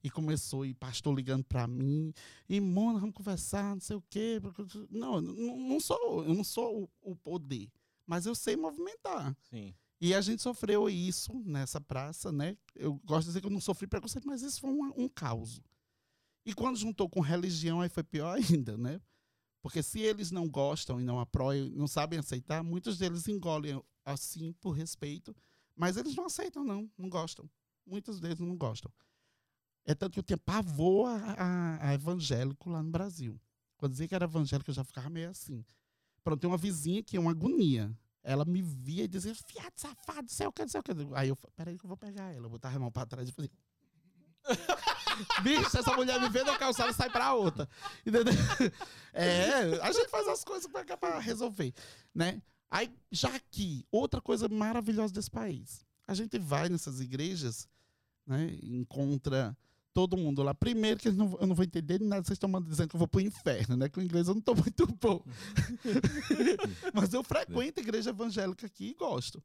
[0.03, 2.11] E começou, e pastor ligando pra mim,
[2.49, 4.41] e Mona, vamos conversar, não sei o quê.
[4.89, 7.69] Não, não, não sou, eu não sou o, o poder,
[8.07, 9.35] mas eu sei movimentar.
[9.41, 9.75] Sim.
[10.01, 12.57] E a gente sofreu isso nessa praça, né?
[12.75, 15.61] Eu gosto de dizer que eu não sofri preconceito, mas isso foi um, um caos.
[16.45, 19.01] E quando juntou com religião, aí foi pior ainda, né?
[19.61, 24.53] Porque se eles não gostam e não apoiam, não sabem aceitar, muitos deles engolem assim
[24.53, 25.35] por respeito,
[25.75, 27.49] mas eles não aceitam, não, não gostam.
[27.85, 28.91] Muitos deles não gostam.
[29.85, 33.39] É tanto que eu tinha pavor a, a- a evangélico lá no Brasil.
[33.77, 35.65] Quando dizia que era evangélico, eu já ficava meio assim.
[36.23, 37.95] Pronto, tem uma vizinha que é uma agonia.
[38.23, 40.91] Ela me via e dizia, fiado, safado, sei o que, sei o que.
[41.15, 42.45] Aí eu, falei, peraí que eu vou pegar ela.
[42.45, 43.51] Eu botava a mão pra trás e fazia...
[45.43, 47.67] Bicho, essa mulher me vê na calçada sai pra outra.
[48.05, 48.33] Entendeu?
[49.13, 51.73] É, a gente faz as coisas pra, pra resolver,
[52.15, 52.41] né?
[52.69, 55.85] Aí, já aqui, outra coisa maravilhosa desse país.
[56.07, 57.67] A gente vai nessas igrejas,
[58.25, 58.57] né?
[58.63, 59.55] Encontra
[59.93, 60.53] todo mundo lá.
[60.53, 63.07] Primeiro que eu não, eu não vou entender nada, vocês estão dizendo que eu vou
[63.07, 63.89] pro inferno, né?
[63.89, 65.23] Que o inglês eu não tô muito bom.
[66.93, 69.43] Mas eu frequento a igreja evangélica aqui e gosto.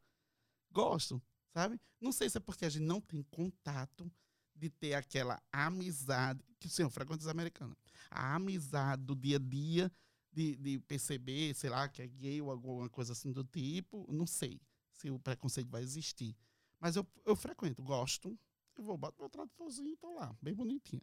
[0.72, 1.22] Gosto,
[1.52, 1.80] sabe?
[2.00, 4.10] Não sei se é porque a gente não tem contato,
[4.58, 7.76] de ter aquela amizade, que sim, eu frequento os americanos,
[8.10, 9.92] a amizade do dia a dia,
[10.32, 14.26] de, de perceber, sei lá, que é gay ou alguma coisa assim do tipo, não
[14.26, 14.60] sei
[14.92, 16.36] se o preconceito vai existir.
[16.80, 18.38] Mas eu, eu frequento, gosto,
[18.80, 21.02] eu vou, boto meu tradutorzinho e tô lá, bem bonitinho.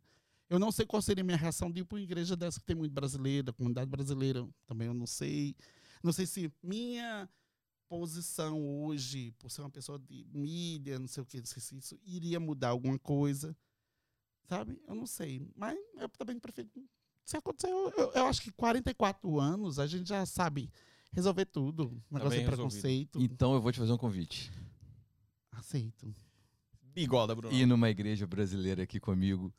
[0.49, 2.65] Eu não sei qual seria a minha reação de ir para uma igreja dessa que
[2.65, 5.55] tem muito brasileira, comunidade brasileira, também eu não sei.
[6.03, 7.29] Não sei se minha
[7.87, 11.77] posição hoje, por ser uma pessoa de mídia, não sei o que, não sei se
[11.77, 13.55] isso iria mudar alguma coisa,
[14.43, 14.81] sabe?
[14.87, 15.47] Eu não sei.
[15.55, 16.69] Mas eu também prefiro.
[17.23, 20.69] Se acontecer, eu, eu, eu acho que 44 anos a gente já sabe
[21.11, 22.01] resolver tudo.
[22.11, 22.55] Negócio de resolvido.
[22.55, 23.21] preconceito.
[23.21, 24.51] Então eu vou te fazer um convite.
[25.51, 26.13] Aceito.
[26.93, 27.55] Bigoda, Bruno.
[27.55, 29.53] Ir numa igreja brasileira aqui comigo.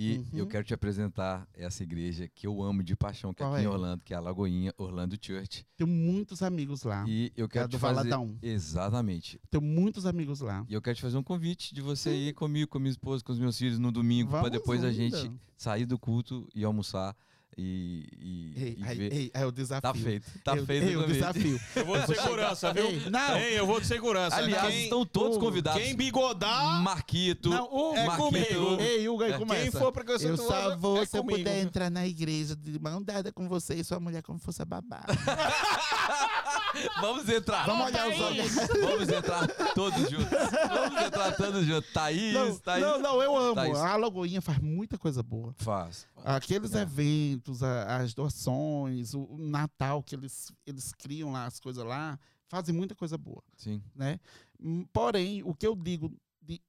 [0.00, 0.26] E Uhum.
[0.38, 3.64] eu quero te apresentar essa igreja que eu amo de paixão, que é aqui em
[3.64, 3.68] é?
[3.68, 5.66] Orlando, que é a Lagoinha Orlando Church.
[5.76, 7.04] Tenho muitos amigos lá.
[7.08, 8.08] E eu É quero do te fazer.
[8.08, 8.38] Valadão.
[8.40, 9.40] Exatamente.
[9.50, 10.64] Tenho muitos amigos lá.
[10.68, 13.24] E eu quero te fazer um convite de você ir comigo, com a minha esposa,
[13.24, 15.18] com os meus filhos no domingo, para depois a ainda.
[15.18, 17.16] gente sair do culto e almoçar
[17.56, 19.12] e, e, Ei, e aí, ver.
[19.12, 19.82] ei, é o desafio.
[19.82, 20.26] Tá feito.
[20.44, 21.60] Tá eu, feito ei, o desafio.
[21.74, 22.86] Eu vou de segurança, viu?
[22.86, 23.36] Ei, não.
[23.36, 24.36] Ei, eu vou de segurança.
[24.36, 25.82] Aliás, quem, estão todos o- convidados.
[25.82, 27.48] quem bigodar, Marquito.
[27.50, 28.26] Não, o- é Marquito.
[28.28, 28.80] comigo.
[28.80, 29.62] Ei, Hugo, aí É, começa.
[29.62, 31.38] quem for preconceituoso, Eu só vou é se eu comigo.
[31.38, 34.64] puder entrar na igreja de mão dada com você e sua mulher como fosse a
[34.64, 35.02] babá.
[37.00, 37.64] Vamos entrar.
[37.66, 38.52] Vamos olhar os olhos.
[38.80, 40.28] Vamos entrar todos juntos.
[40.68, 41.90] Vamos entrar todos juntos.
[41.92, 42.84] Thaís, Não, Thaís.
[42.84, 43.54] não, não, eu amo.
[43.54, 43.76] Thaís.
[43.78, 45.54] A Lagoinha faz muita coisa boa.
[45.58, 46.06] Faz.
[46.24, 46.82] Aqueles É.
[46.82, 52.18] eventos, a- as doações, o, o Natal que eles, eles criam lá, as coisas lá,
[52.48, 53.82] fazem muita coisa boa, Sim.
[53.94, 54.18] né?
[54.60, 56.12] Hum, Porém, o que eu digo
[56.42, 56.60] de,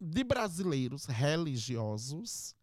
[0.00, 2.54] de brasileiros religiosos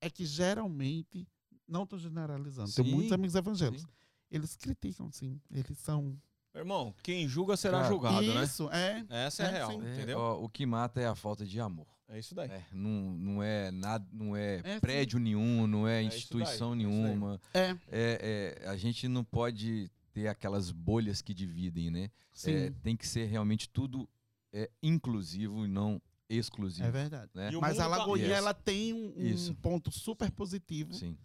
[0.00, 1.26] é que geralmente,
[1.66, 3.88] não estou generalizando, tenho Sim, muitos amigos evangélicos, sim.
[4.30, 5.40] eles criticam, sim.
[5.50, 6.16] Eles são...
[6.54, 8.42] Irmão, quem julga será Cara, julgado, né?
[8.44, 9.04] Isso, é.
[9.10, 9.82] Essa é, É, real, sim.
[9.86, 10.18] É, entendeu?
[10.18, 11.86] ó, o que mata é a falta de amor.
[12.08, 12.48] É isso daí.
[12.50, 14.80] É, não, não é nada, não é, É, sim.
[14.80, 17.40] prédio nenhum, não é, É instituição daí, é nenhuma.
[17.52, 22.10] É, É, é, a gente não pode ter aquelas bolhas que dividem, né?
[22.32, 22.52] sim.
[22.52, 24.08] É, tem que ser realmente tudo
[24.52, 26.86] é, inclusivo e não exclusivo.
[26.86, 27.30] É verdade.
[27.34, 27.50] né?
[27.60, 28.36] Mas a tá- Lagoinha, Yes.
[28.38, 29.54] ela tem um, um Isso.
[29.56, 31.16] ponto super positivo, Sim.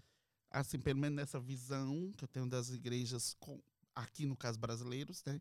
[0.49, 3.61] assim, pelo menos nessa visão que eu tenho das igrejas, com-
[3.95, 5.39] aqui no caso brasileiros, né?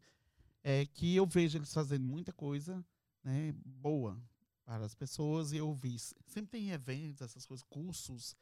[0.62, 2.84] É que eu vejo eles fazendo muita coisa,
[3.24, 3.54] né?
[3.64, 4.16] Boa
[4.70, 5.98] para as pessoas e eu vi.
[5.98, 8.36] Sempre tem eventos, essas coisas, cursos.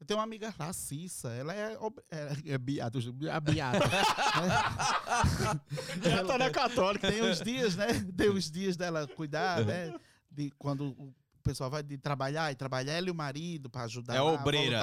[0.00, 2.98] Eu tenho uma amiga lá, Cissa, ela é, ob- é, é beata,
[3.32, 3.78] a beata.
[3.78, 6.10] né?
[6.10, 7.08] Já tá na católica.
[7.10, 7.86] tem os dias, né?
[8.16, 9.94] Tem os dias dela cuidar, né?
[10.28, 14.16] De quando o pessoal vai de trabalhar e trabalhar ela e o marido para ajudar.
[14.16, 14.80] É obreira.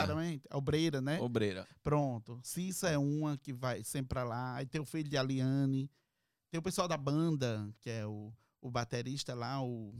[0.49, 1.19] É obreira, né?
[1.19, 1.67] Obreira.
[1.83, 2.39] Pronto.
[2.43, 4.55] Cissa é uma que vai sempre pra lá.
[4.55, 5.91] Aí tem o filho de Aliane.
[6.49, 8.31] Tem o pessoal da banda, que é o,
[8.61, 9.93] o baterista lá, o.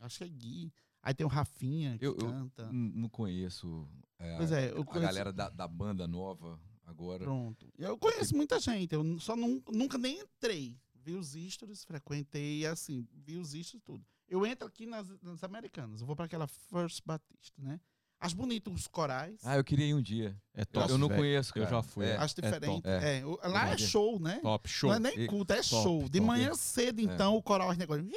[0.00, 0.72] Acho que é Gui.
[1.02, 2.64] Aí tem o Rafinha, que Eu- eu- canta.
[2.72, 3.88] N- Não conheço
[4.18, 7.22] é, Pois é, eu a conheço- galera da, da banda nova agora.
[7.24, 7.68] Pronto.
[7.78, 10.76] Eu conheço muita gente, eu só nun- nunca nem entrei.
[10.94, 14.04] Vi os stories, frequentei, assim, vi os stories tudo.
[14.28, 17.80] Eu entro aqui nas, nas americanas, eu vou para aquela First Baptist, né?
[18.20, 20.36] Acho bonito os corais, Ah, eu queria ir um dia.
[20.52, 21.20] É Eu, top, eu não velho.
[21.20, 21.76] conheço, Eu cara.
[21.76, 22.82] já fui, É, acho é diferente.
[22.82, 22.88] top.
[22.88, 24.40] É, o- lá é show, né?
[24.42, 24.90] Top, show.
[24.90, 26.00] Não é nem culto, é top, show.
[26.08, 26.20] De top.
[26.22, 28.10] manhã cedo, então, o coral, os negócios.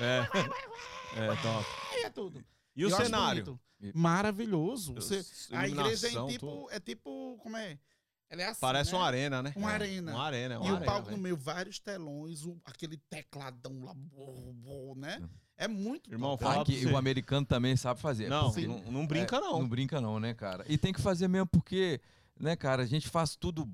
[0.00, 0.26] É.
[1.22, 1.66] É, top.
[2.04, 2.44] É tudo.
[2.76, 3.44] E o Eu acho cenário?
[3.44, 3.98] bonito.
[3.98, 4.94] Maravilhoso.
[4.94, 6.70] Você- a igreja é Iluminação, tipo, tudo.
[6.70, 7.78] é tipo, como é?
[8.30, 8.98] Ela é assim, Parece né?
[8.98, 9.52] uma arena, né?
[9.56, 9.74] Uma É.
[9.74, 10.12] arena.
[10.12, 11.22] Uma arena, é uma E o arena, palco no velho.
[11.22, 15.22] meio, vários telões, o- aquele tecladão lá, bo- bo, né?
[15.56, 16.42] É muito Irmão, top.
[16.44, 16.92] fala pra Aqui, você.
[16.92, 18.28] o americano também sabe fazer.
[18.28, 19.60] Não, porque- não, não brinca, é, não.
[19.60, 20.64] Não brinca não, né, cara?
[20.68, 22.00] E tem que fazer mesmo porque,
[22.38, 23.66] né, cara, a gente faz tudo,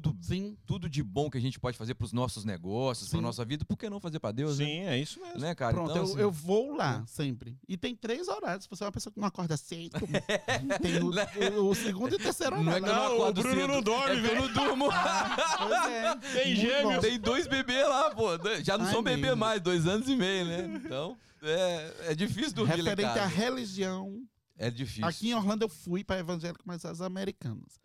[0.00, 0.56] tudo, Sim.
[0.66, 3.22] tudo de bom que a gente pode fazer pros nossos negócios, pra Sim.
[3.22, 3.64] nossa vida.
[3.64, 4.64] Por que não fazer pra Deus, né?
[4.64, 5.40] Sim, é isso mesmo.
[5.40, 5.74] né, cara?
[5.74, 7.56] Pronto, então, eu, assim, eu vou lá sempre.
[7.68, 8.64] E tem três horários.
[8.64, 9.98] Se você é uma pessoa que não acorda cedo,
[10.80, 12.84] tem o, o- o segundo e o terceiro não é horário.
[12.84, 14.88] que eu não Não, o Bruno cedo, não dorme, é que eu não durmo.
[15.58, 16.16] Pois é.
[16.42, 17.00] Tem gêmeos.
[17.00, 18.28] Tem dois bebês lá, pô.
[18.62, 19.36] Já não Ai, são bebê mesmo.
[19.36, 20.80] mais, dois anos e meio, né?
[20.84, 24.22] Então, é, é difícil dormir em Referente à religião,
[24.58, 25.04] É difícil.
[25.06, 27.80] aqui em Orlando eu fui para evangélico, mas as americanas.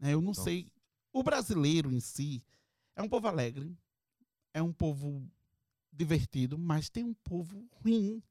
[0.00, 0.44] Né, eu não Então.
[0.44, 0.66] sei.
[1.18, 2.42] O brasileiro em si
[2.94, 3.76] é um povo alegre,
[4.54, 5.22] é um povo
[5.92, 8.22] divertido, mas tem um povo ruim.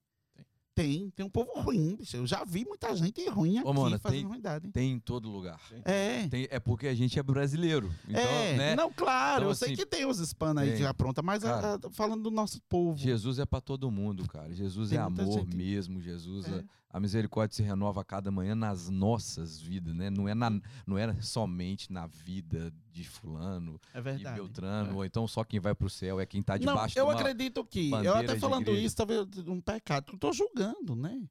[0.73, 2.15] Tem, tem um povo ruim, bicho.
[2.15, 4.71] Eu já vi muita gente ruim aqui Ô, Mona, fazendo tem- ruindade.
[4.71, 5.59] Tem em todo lugar.
[5.83, 6.27] É.
[6.27, 7.91] Tem- é porque a gente é brasileiro.
[8.07, 8.75] Então, é, né?
[8.75, 11.61] não, claro, Então, eu sei assim, que tem os hispanos aí que apronta, mas a-
[11.61, 12.95] Cara, a- falando do nosso povo.
[12.97, 14.53] Jesus é pra todo mundo, cara.
[14.53, 15.99] Jesus Tem é amor gente- mesmo.
[15.99, 16.63] Jesus, É.
[16.91, 20.09] é- a misericórdia se renova a cada manhã nas nossas vidas, né?
[20.09, 20.49] Não é, na,
[20.85, 24.35] não é somente na vida de fulano É e verdade.
[24.39, 27.11] Beltrano, ou então só quem vai pro céu é quem tá Não, debaixo eu de
[27.11, 27.19] uma...
[27.19, 27.91] acredito que.
[27.91, 28.81] Eu até falando igreja.
[28.81, 30.13] isso, talvez um pecado.
[30.13, 31.27] Eu tô julgando, né?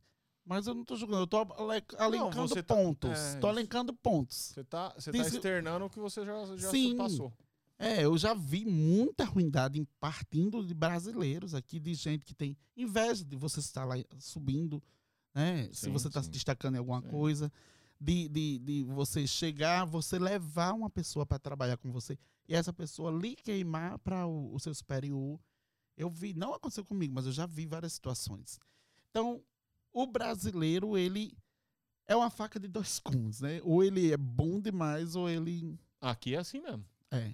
[0.48, 3.10] Mas eu não tô julgando, eu tô ale- alencando você tá- pontos.
[3.10, 3.46] é, tô isso.
[3.48, 4.36] alencando pontos.
[4.54, 6.96] Você tá, você tá Diz- externando o que você já, já Sim.
[6.96, 7.32] passou.
[7.78, 12.56] É, eu já vi muita ruindade em- partindo de brasileiros aqui, de gente que tem
[12.76, 14.80] inveja de você estar lá subindo,
[15.36, 15.68] né?
[15.72, 17.08] Se Sim, você está se destacando em alguma Sim.
[17.08, 17.52] coisa.
[17.98, 22.70] De, de, de você chegar, você levar uma pessoa para trabalhar com você e essa
[22.72, 25.40] pessoa lhe queimar para o, o seu superior.
[25.96, 28.60] Eu vi, não aconteceu comigo, mas eu já vi várias situações.
[29.10, 29.42] Então,
[29.94, 31.32] o brasileiro, ele
[32.06, 33.60] é uma faca de dois gumes, né?
[33.62, 36.84] Ou ele é bom demais, ou ele Aqui é assim mesmo.
[37.10, 37.32] é.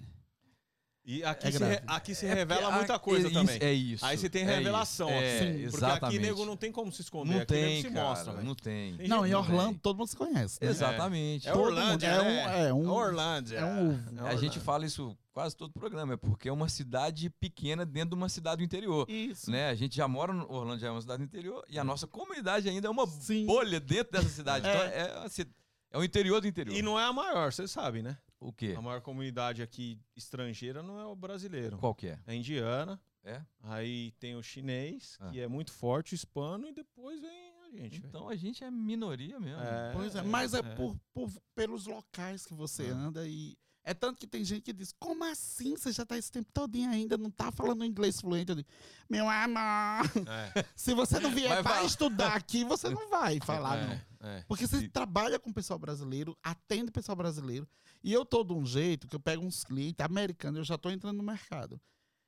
[1.05, 3.57] E aqui, É se, re- aqui se É revela muita coisa é também.
[3.61, 4.05] É isso.
[4.05, 5.09] Aí você tem é revelação.
[5.09, 6.05] É, Sim, Porque exatamente.
[6.17, 7.33] aqui, nego, não tem como se esconder.
[7.33, 8.95] Não aqui nego tem, se cara, mostra, não tem.
[8.95, 10.59] Tem Não, em Orlando todo mundo se conhece.
[10.61, 10.69] né?
[10.69, 11.49] Exatamente.
[11.49, 12.31] É Orlândia, mundo- é né?
[12.31, 13.57] um- é um- Orlândia.
[13.57, 13.99] é um.
[14.25, 18.11] É A gente fala isso quase todo programa, é porque é uma cidade pequena dentro
[18.11, 19.05] de uma cidade do interior.
[19.09, 19.51] Isso.
[19.51, 19.67] Né?
[19.69, 22.07] A gente já mora no Orlando, já é uma cidade do interior, e a nossa
[22.07, 23.45] comunidade ainda é uma Sim.
[23.45, 24.65] bolha dentro dessa cidade.
[24.69, 24.99] Então É.
[25.01, 25.43] é, assim,
[25.91, 26.73] é o interior do interior.
[26.77, 28.17] E não é a maior, você sabe, né?
[28.47, 28.73] O quê?
[28.77, 31.77] A maior comunidade aqui estrangeira não é o brasileiro.
[31.77, 32.19] Qual que é?
[32.27, 32.99] É indiana.
[33.25, 33.41] É?
[33.63, 35.29] Aí tem o chinês, Ah.
[35.31, 37.31] que é muito forte, o hispano, e depois vem
[37.63, 38.03] a gente.
[38.05, 39.61] Então a gente é minoria mesmo.
[39.63, 42.89] É, Pois é, mas é, Por, por- pelos locais que você É.
[42.89, 43.55] anda e.
[43.85, 45.75] É tanto que tem gente que diz, como assim?
[45.75, 48.49] Você já tá esse tempo todinho ainda, não tá falando inglês fluente?
[48.51, 48.69] Eu digo,
[49.09, 54.01] Meu amor, É, se você não vier para estudar aqui, você não vai falar, não.
[54.23, 54.43] É.
[54.47, 57.67] Porque você E- trabalha com o pessoal brasileiro, atende o pessoal brasileiro.
[58.03, 60.89] E eu tô de um jeito que eu pego uns clientes americanos, eu já tô
[60.89, 61.79] entrando no mercado.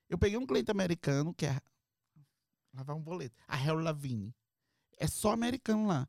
[0.10, 1.60] Eu peguei um cliente americano, que é.
[2.74, 3.36] Lá vai um boleto.
[3.48, 4.34] A Hell Lavigne.
[4.98, 6.08] É só americano lá.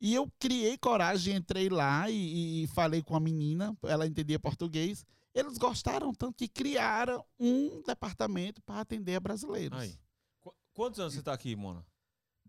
[0.00, 5.04] E eu criei coragem, entrei lá e, e falei com a menina, ela entendia português.
[5.34, 9.78] Eles gostaram tanto que criaram um departamento para atender a brasileiros.
[9.78, 9.98] Aí.
[10.42, 11.84] Qu- Quantos anos você tá aqui, Mona?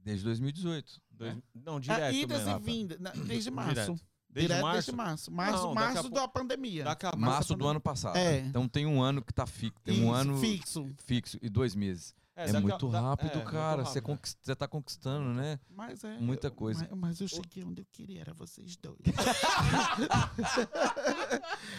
[0.08, 1.02] Desde 2018.
[1.12, 1.42] Dois- né?
[1.54, 2.60] Não, É, direto idas mesmo.
[2.60, 3.74] e vindas, na- desde março.
[3.74, 4.00] Direto.
[4.30, 4.76] Desde Direto março?
[4.78, 5.32] Desde março.
[5.32, 6.84] Março, Não, março pou- da pandemia.
[6.84, 7.72] Daqui a Março do pandemia.
[7.72, 8.16] ano passado.
[8.18, 8.40] É.
[8.40, 9.80] Então tem um ano que tá fixo.
[9.84, 10.90] Tem um Isso, ano fixo.
[11.06, 12.14] fixo e dois meses.
[12.40, 13.84] É, daqui a- muito rápido, é, cara.
[13.84, 15.60] Você, rápido, você tá conquistando, né?
[15.76, 16.20] Mas é.
[16.20, 16.88] Muita coisa.
[16.92, 18.96] Mas, mas eu cheguei onde eu queria, era vocês dois.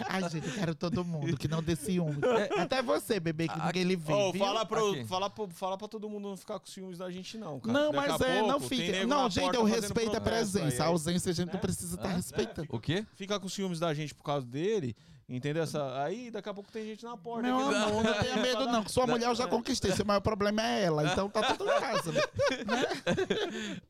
[0.09, 2.19] Ai, gente, eu quero todo mundo, que não dê ciúme.
[2.59, 4.13] Até você, bebê, que Aqui- ninguém lhe vê.
[4.33, 4.45] Viu?
[4.45, 5.05] fala, pro, Aqui.
[5.05, 7.73] fala, pro, fala pra todo mundo não ficar com ciúmes da gente, não, cara.
[7.79, 9.07] Não, Daqui mas a é, não pouco tem fica.
[9.07, 10.83] Não, gente, eu respeito a presença.
[10.83, 10.93] A aí.
[10.93, 12.17] ausência a gente não precisa estar Hã?
[12.17, 12.69] respeitando.
[12.71, 13.07] O quê?
[13.15, 14.97] Fica com ciúmes da gente por causa dele,
[15.29, 15.63] entendeu?
[15.63, 17.43] Essa, aí daqui a pouco tem gente na porta.
[17.43, 18.85] Meu aqui, amor, não tenha medo, não.
[18.85, 19.93] que Sua mulher eu já conquistei.
[19.93, 21.11] Seu maior problema é ela.
[21.13, 22.13] Então tá tudo em casa.
[22.13, 22.21] né?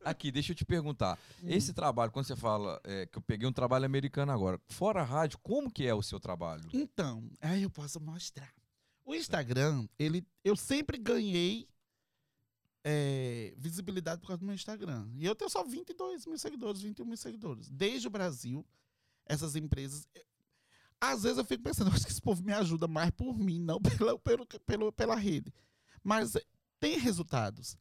[0.03, 1.17] Aqui, deixa eu te perguntar.
[1.43, 5.05] Esse trabalho, quando você fala é, que eu peguei um trabalho americano agora, fora a
[5.05, 6.67] rádio, como que é o seu trabalho?
[6.73, 8.53] Então, aí eu posso mostrar.
[9.05, 11.67] O Instagram, ele, eu sempre ganhei
[12.83, 15.07] é, visibilidade por causa do meu Instagram.
[15.17, 17.69] E eu tenho só 22 mil seguidores, 21 mil seguidores.
[17.69, 18.65] Desde o Brasil,
[19.25, 20.07] essas empresas.
[21.01, 23.81] Às vezes eu fico pensando, acho que esse povo me ajuda mais por mim, não
[23.81, 25.53] pela, pelo, pelo, pela rede.
[26.03, 26.33] Mas
[26.79, 27.77] tem resultados.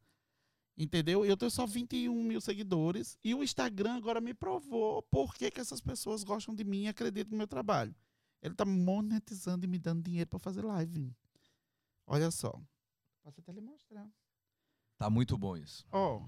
[0.77, 1.25] Entendeu?
[1.25, 3.19] Eu tenho só 21 mil seguidores.
[3.25, 6.89] E o Instagram agora me provou por que, que essas pessoas gostam de mim e
[6.89, 7.95] acreditam no meu trabalho.
[8.41, 11.13] Ele tá monetizando e me dando dinheiro para fazer live.
[12.07, 12.53] Olha só.
[13.25, 14.09] Posso até lhe mostrar.
[14.97, 15.85] Tá muito bom isso.
[15.91, 16.23] Ó.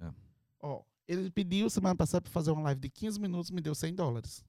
[0.00, 0.14] É.
[0.60, 0.82] Ó.
[1.06, 4.42] Ele pediu semana passada para fazer uma live de 15 minutos, me deu 100 dólares.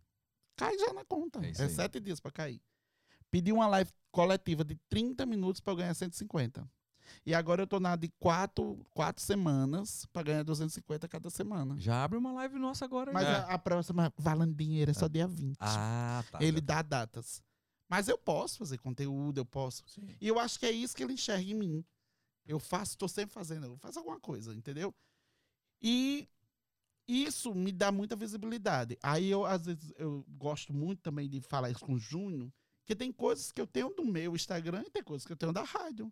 [0.56, 1.46] Cai já na conta.
[1.46, 2.62] É É, sete dias para cair.
[3.32, 6.70] Pedi uma live coletiva de 30 minutos para eu ganhar 150.
[7.26, 11.76] E agora eu tô na de quatro, quatro semanas para ganhar 250 cada semana.
[11.78, 13.12] Já abre uma live nossa agora.
[13.12, 13.44] Mas já.
[13.44, 15.58] a, a próxima valendo dinheiro é só dia 20.
[15.60, 16.44] Ah, tá.
[16.44, 17.42] ele dá datas.
[17.90, 19.84] Mas eu posso fazer conteúdo, eu posso.
[19.88, 20.16] Sim.
[20.20, 21.86] E eu acho que é isso que ele enxerga em mim.
[22.46, 24.94] Eu faço, tô sempre fazendo, eu faço alguma coisa, entendeu?
[25.82, 26.28] E
[27.08, 28.98] isso me dá muita visibilidade.
[29.04, 32.50] Aí eu, às vezes, eu gosto muito também de falar isso com o Júnior,
[32.86, 35.54] que tem coisas que eu tenho do meu Instagram e tem coisas que eu tenho
[35.54, 36.12] da rádio.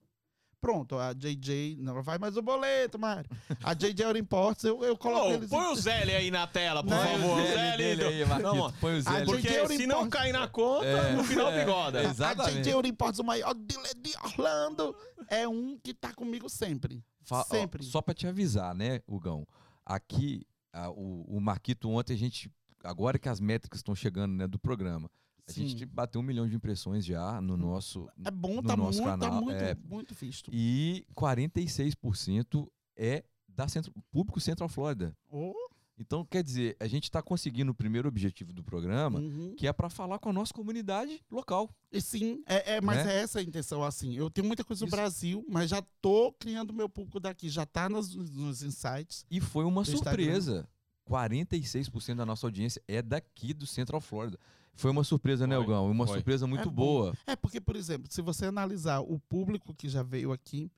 [0.60, 3.28] Pronto, a JJ, não vai mais o boleto, Mário.
[3.64, 5.50] A JJ Euro Imports, eu, eu coloco Ô, eles.
[5.50, 7.20] põe o Zélio aí na tela, por Não, favor.
[7.36, 8.54] Põe o Zé Zélio do- aí, Marquito.
[8.56, 9.26] Não, Põe o Zé ali.
[9.26, 12.04] porque- Euro se não cair na conta, É, no final é, bigoda.
[12.04, 12.58] é, A Exatamente.
[12.62, 14.96] JJ Euro Imports, o maior dealer de Orlando,
[15.30, 17.04] é um que tá comigo sempre.
[17.24, 17.84] Fa- ó, sempre.
[17.84, 19.48] só pra te avisar, né, Hugão?
[19.84, 22.52] Aqui, a- o, o Marquito ontem, a gente.
[22.84, 25.10] Agora que as métricas estão chegando né, do programa,
[25.48, 25.68] a Sim.
[25.68, 28.08] gente bateu um milhão de impressões já no nosso.
[28.26, 29.76] É bom, no tá nosso muito, tá canal, muito, é.
[29.76, 30.50] muito visto.
[30.52, 32.68] E 46%
[32.98, 35.16] é da centro, público Central Florida.
[35.30, 35.54] Oh,
[36.02, 39.54] Então, quer dizer, a gente está conseguindo o primeiro objetivo do programa, Uhum.
[39.56, 41.70] que é para falar com a nossa comunidade local.
[41.92, 43.14] E sim, é, é- mas Né?
[43.18, 44.16] é essa a intenção, assim.
[44.18, 44.96] Eu tenho muita coisa no Isso.
[44.96, 49.26] Brasil, mas já tô criando meu público daqui, já tá nos, nos insights.
[49.30, 50.24] E foi uma Do Instagram.
[50.24, 50.68] surpresa.
[51.06, 54.40] 46% da nossa audiência é daqui do Central Florida.
[54.74, 55.90] Foi uma surpresa, né, Elgão?
[55.92, 56.16] Uma foi.
[56.16, 57.14] surpresa muito É boa.
[57.28, 60.72] É porque, por exemplo, se você analisar o público que já veio aqui,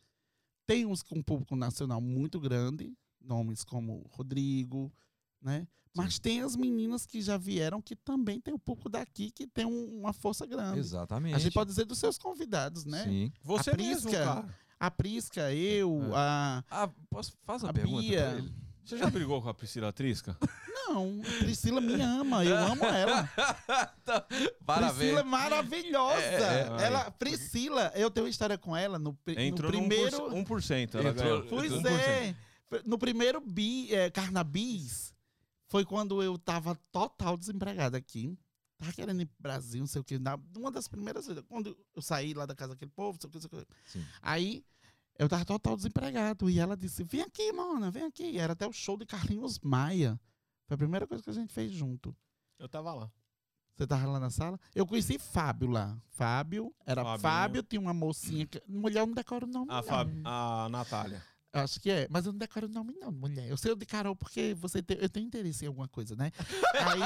[0.66, 4.92] tem uns com um público nacional muito grande, nomes como Rodrigo,
[5.44, 5.68] né?
[5.96, 9.64] Mas tem as meninas que já vieram que também tem o público daqui que tem
[9.66, 10.80] um- uma força grande.
[10.80, 11.36] Exatamente.
[11.36, 13.04] A gente pode dizer dos seus convidados, né?
[13.04, 13.32] Sim.
[13.44, 14.26] Você A mesmo, Prisca.
[14.26, 14.46] cara.
[14.80, 16.16] A Prisca, eu, É.
[16.16, 16.64] a.
[16.72, 18.22] Ah, posso fazer uma A pergunta Bia.
[18.30, 18.54] pra ele?
[18.84, 20.36] Você já brigou com a Priscila Trisca?
[20.90, 23.30] Não, Priscila me ama, eu amo ela.
[24.66, 24.98] Parabéns.
[24.98, 26.22] Priscila é maravilhosa.
[26.22, 26.86] É, é.
[26.86, 30.30] ela, Priscila, eu tenho uma história com ela no, pri- no Entrou primeiro.
[30.30, 30.96] no 1%.
[30.96, 31.44] ela Entrou- ganhou.
[31.50, 31.88] Pois 1%.
[31.88, 32.36] é.
[32.86, 35.13] No primeiro bi, é, Carnabis,
[35.74, 38.38] foi quando eu tava total desempregado aqui.
[38.78, 40.20] Tava querendo ir pro Brasil, não sei o que.
[40.56, 43.32] Uma das primeiras vezes, quando eu saí lá da casa daquele povo, não sei o
[43.32, 43.74] que, não sei o que.
[43.84, 44.06] Sim.
[44.22, 44.64] Aí,
[45.18, 46.48] eu tava total desempregado.
[46.48, 48.38] E ela disse, vem aqui, mona, vem aqui.
[48.38, 50.22] Era até o show de Carlinhos Maia.
[50.68, 52.16] Foi a primeira coisa que a gente fez junto.
[52.60, 53.12] Eu tava lá.
[53.74, 54.60] Você tava lá na sala?
[54.76, 56.00] Eu conheci Fábio lá.
[56.10, 57.20] Fábio, era Fabinho.
[57.20, 58.46] Fábio, tinha uma mocinha.
[58.46, 59.72] Que, mulher, eu não decoro o nome.
[59.72, 59.84] A, não.
[59.84, 60.22] Fab...
[60.24, 61.24] a Natália.
[61.54, 63.48] Acho que é, mas eu não decoro o nome, não, mulher.
[63.48, 66.32] Eu sei o de Carol porque você tem, eu tenho interesse em alguma coisa, né?
[66.74, 67.00] Aí,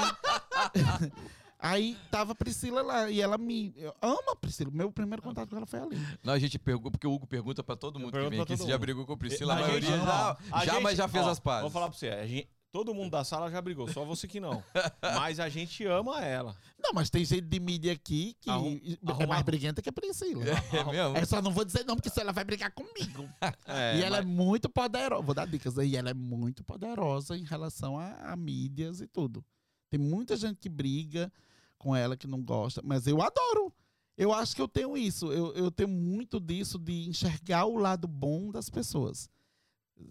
[1.60, 3.74] aí tava a Priscila lá e ela me.
[3.76, 4.72] Eu amo a Priscila.
[4.72, 5.98] Meu primeiro contato com ela foi ali.
[6.24, 8.68] Não, a gente pergunta, porque o Hugo pergunta pra todo mundo que vem aqui se
[8.68, 9.54] já brigou com a Priscila.
[9.54, 11.62] A, A maioria gente- já, A já gente- mas já fez ó, as pazes.
[11.64, 12.08] Vou falar pra você.
[12.10, 14.64] a gente- todo mundo da sala já brigou, só você que não.
[15.02, 16.56] Mas a gente ama ela.
[16.80, 18.80] Não, mas tem gente de mídia aqui que Arrum-
[19.20, 20.44] é mais briguenta que a Priscila.
[20.44, 21.18] É mesmo?
[21.18, 23.28] É só não vou dizer não, porque senão ela vai brigar comigo.
[23.66, 25.22] É, e ela é mas- muito poderosa.
[25.24, 25.96] Vou dar dicas aí.
[25.96, 29.44] Ela é muito poderosa em relação a, a mídias e tudo.
[29.90, 31.32] Tem muita gente que briga
[31.78, 33.74] com ela que não gosta, mas eu adoro.
[34.18, 35.32] Eu acho que eu tenho isso.
[35.32, 39.30] Eu, eu tenho muito disso de enxergar o lado bom das pessoas.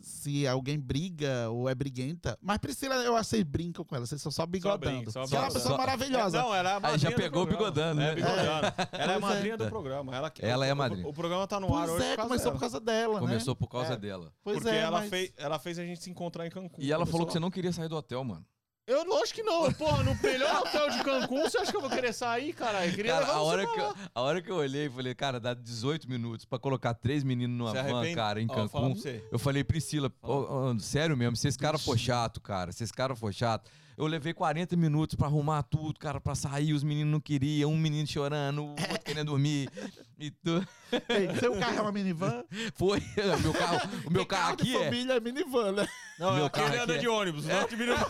[0.00, 2.36] Se alguém briga ou é briguenta.
[2.42, 4.04] Mas Priscila, eu acho que vocês brincam com ela.
[4.06, 4.78] Vocês são só bigodando.
[4.96, 6.42] brinca, só Você é uma pessoa Só- maravilhosa.
[6.42, 8.14] Não, ela é a Aí madrinha já do pegou bigodando, É, né?
[8.14, 8.38] bigodando.
[8.42, 9.18] Ela é a Pois é.
[9.18, 10.14] madrinha do programa.
[10.16, 11.06] Ela, Ela é a o- madrinha.
[11.08, 12.52] O, programa tá no ar Pois hoje é, por começou dela.
[12.54, 13.58] por causa dela, Começou né?
[13.58, 13.96] por causa É.
[13.96, 14.32] dela.
[14.42, 16.82] Pois Porque é, ela, mas- fez, ela fez a gente se encontrar em Cancún.
[16.82, 18.44] E ela Começou falou que você não queria sair do hotel, mano.
[18.86, 19.72] Eu, lógico que não.
[19.72, 22.94] Porra, no melhor hotel de Cancún, você acha que eu vou querer sair, caralho?
[22.94, 26.08] Queria Cara, a hora, que eu, a hora que eu olhei, falei, cara, dá 18
[26.08, 28.14] minutos pra colocar três meninos numa Você van, arrepende?
[28.14, 28.94] cara, em Cancún.
[28.94, 29.24] você.
[29.32, 32.92] Eu falei, Priscila, ô, ô, sério mesmo, se esse cara for chato, cara, se esse
[32.92, 33.68] cara for chato.
[33.96, 37.78] Eu levei 40 minutos pra arrumar tudo, cara, pra sair, os meninos não queriam, um
[37.78, 39.70] menino chorando, o outro querendo dormir.
[40.18, 40.62] E tu...
[41.08, 42.44] Ei, Seu carro é uma minivan?
[42.76, 44.84] Foi, o meu carro, o meu carro de aqui é.
[44.84, 45.88] família é minivan, né?
[46.18, 47.46] Não, Meu aquele carro anda é- de ônibus.
[47.46, 48.06] o outro de minivan.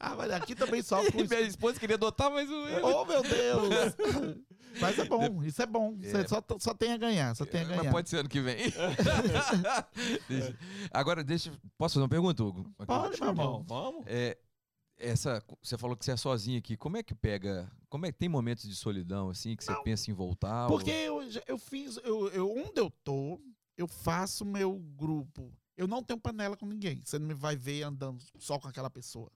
[0.00, 1.18] Ah, mas aqui também sofre com.
[1.24, 2.54] Minha esposa queria adotar, mas o.
[2.82, 4.36] Oh, meu Deus!
[4.80, 5.96] Mas é bom, isso é bom.
[5.96, 6.26] Você É.
[6.28, 7.90] só, só tem a ganhar, só tem a Mas ganhar.
[7.92, 8.56] pode ser ano que vem.
[10.28, 10.58] Deixa-
[10.90, 11.50] Agora, deixa.
[11.76, 12.70] Posso fazer uma pergunta, Hugo?
[12.86, 13.64] Pode, meu irmão.
[13.66, 14.04] Vamos?
[14.06, 14.36] É,
[14.98, 16.76] essa, você falou que você é sozinho aqui.
[16.76, 17.70] Como é que pega?
[17.88, 20.66] Como é que tem momentos de solidão assim que você pensa em voltar?
[20.68, 23.40] Porque ou- eu, eu fiz, eu, eu- onde eu tô,
[23.76, 25.52] eu faço meu grupo.
[25.76, 27.00] Eu não tenho panela com ninguém.
[27.04, 29.30] Você não me vai ver andando só com aquela pessoa.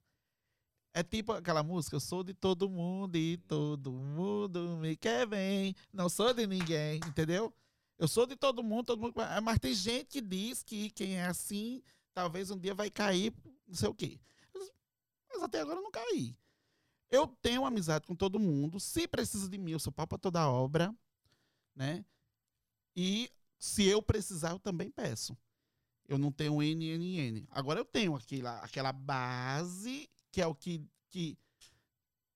[0.93, 5.75] É tipo aquela música, eu sou de todo mundo e todo mundo me quer bem.
[5.93, 7.55] Não sou de ninguém, entendeu?
[7.99, 9.15] Eu sou de todo mundo, todo mundo.
[9.43, 11.83] Mas tem gente que diz que quem é assim,
[12.15, 13.33] talvez um dia vai cair,
[13.67, 14.21] não sei o quê.
[15.31, 16.37] Mas- até agora eu não caí.
[17.11, 18.81] Eu tenho amizade com todo mundo.
[18.81, 20.95] Se precisa de mim, eu sou pau pra toda obra,
[21.75, 22.05] né?
[22.95, 25.37] E se eu precisar, eu também peço.
[26.07, 27.47] Eu não tenho NNN.
[27.51, 31.39] Agora eu tenho aquela, aquela base que é o que, que,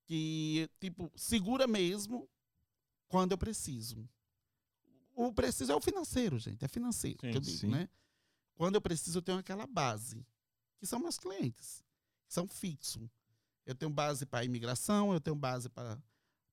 [0.05, 2.29] que, tipo, segura mesmo
[3.09, 4.09] quando eu preciso.
[5.15, 6.65] O preciso é o financeiro, gente.
[6.65, 7.69] É financeiro Sim, que eu digo, sim.
[7.69, 7.89] né?
[8.55, 10.25] Quando eu preciso, eu tenho aquela base,
[10.79, 11.85] que são meus clientes,
[12.27, 13.09] que são fixos.
[13.67, 16.03] Eu tenho base para imigração, eu tenho base para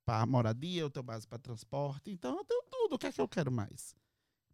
[0.05, 2.09] para moradia, eu tenho base para transporte.
[2.09, 2.95] Então eu tenho tudo.
[2.95, 3.95] O que é que eu quero mais?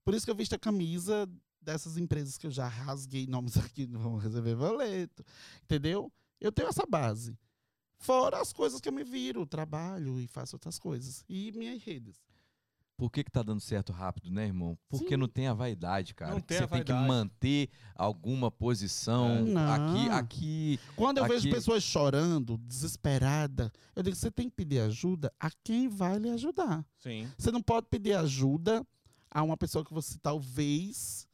[0.04, 1.30] Por isso que eu visto a camisa
[1.62, 5.24] dessas empresas que eu já rasguei nomes aqui, não vão receber boleto.
[5.64, 6.12] Entendeu?
[6.46, 7.38] Eu tenho essa base.
[7.98, 11.24] Fora as coisas que eu me viro, trabalho e faço outras coisas.
[11.28, 12.22] E minhas redes.
[12.98, 14.78] Por que, que tá dando certo rápido, né, irmão?
[14.88, 15.18] Porque Sim.
[15.18, 16.34] não tem a vaidade, cara.
[16.34, 19.32] Não tem você a tem que manter alguma posição.
[19.38, 19.42] É.
[19.42, 19.74] Não.
[19.74, 20.80] Aqui, aqui.
[20.96, 25.52] Quando eu vejo Aqui- pessoas chorando, desesperada, eu digo: você tem que pedir ajuda a
[25.64, 26.86] quem vai lhe ajudar.
[27.00, 27.30] Sim.
[27.38, 28.86] Você não pode pedir ajuda
[29.30, 31.28] a uma pessoa que você talvez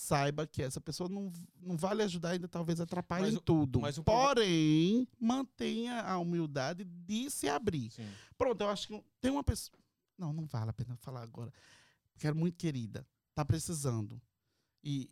[0.00, 3.80] saiba que essa pessoa não, não vale ajudar, ainda talvez atrapalhe Mas em tudo.
[3.80, 7.90] mas Porém, mantenha a humildade de se abrir.
[7.90, 8.08] Sim.
[8.36, 9.76] Pronto, eu acho que tem uma pessoa.
[10.16, 11.52] Não, não vale a pena falar agora.
[12.16, 13.04] Quero muito querida.
[13.34, 14.22] Tá precisando.
[14.84, 15.10] E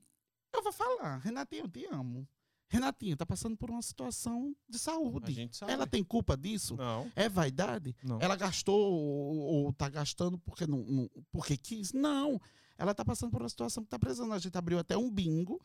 [0.52, 2.26] eu vou falar, Renatinha, eu te amo.
[2.68, 5.32] Renatinha tá passando por uma situação de saúde.
[5.32, 5.72] gente sabe.
[5.72, 6.76] Ela tem culpa disso?
[6.76, 7.94] Não, É vaidade?
[8.04, 8.20] não.
[8.20, 11.92] Ela gastou ou, ou tá gastando porque não, não- porque quis?
[11.92, 12.40] Não.
[12.78, 14.32] Ela tá passando por uma situação que tá precisando.
[14.32, 15.60] A gente abriu até um bingo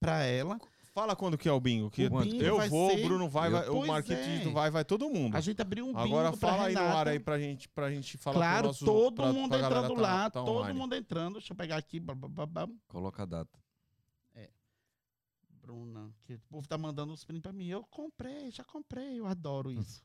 [0.00, 0.58] pra ela.
[0.92, 1.90] Fala quando que é o bingo.
[1.90, 4.50] Que O bingo eu vou, ser- o Bruno vai, vai o Marquinhos é.
[4.50, 5.36] vai, vai todo mundo.
[5.36, 7.90] A gente abriu um bingo Agora pra fala aí no ar aí pra gente, pra
[7.90, 10.78] gente falar Claro, nosso, todo pra- mundo pra entrando tá- lá, tá todo online.
[10.78, 11.32] mundo entrando.
[11.34, 12.00] Deixa eu pegar aqui.
[12.86, 13.58] Coloca a data.
[15.60, 17.66] Bruna, que o povo tá mandando os prints pra mim.
[17.68, 20.02] Eu comprei, já comprei, eu adoro isso.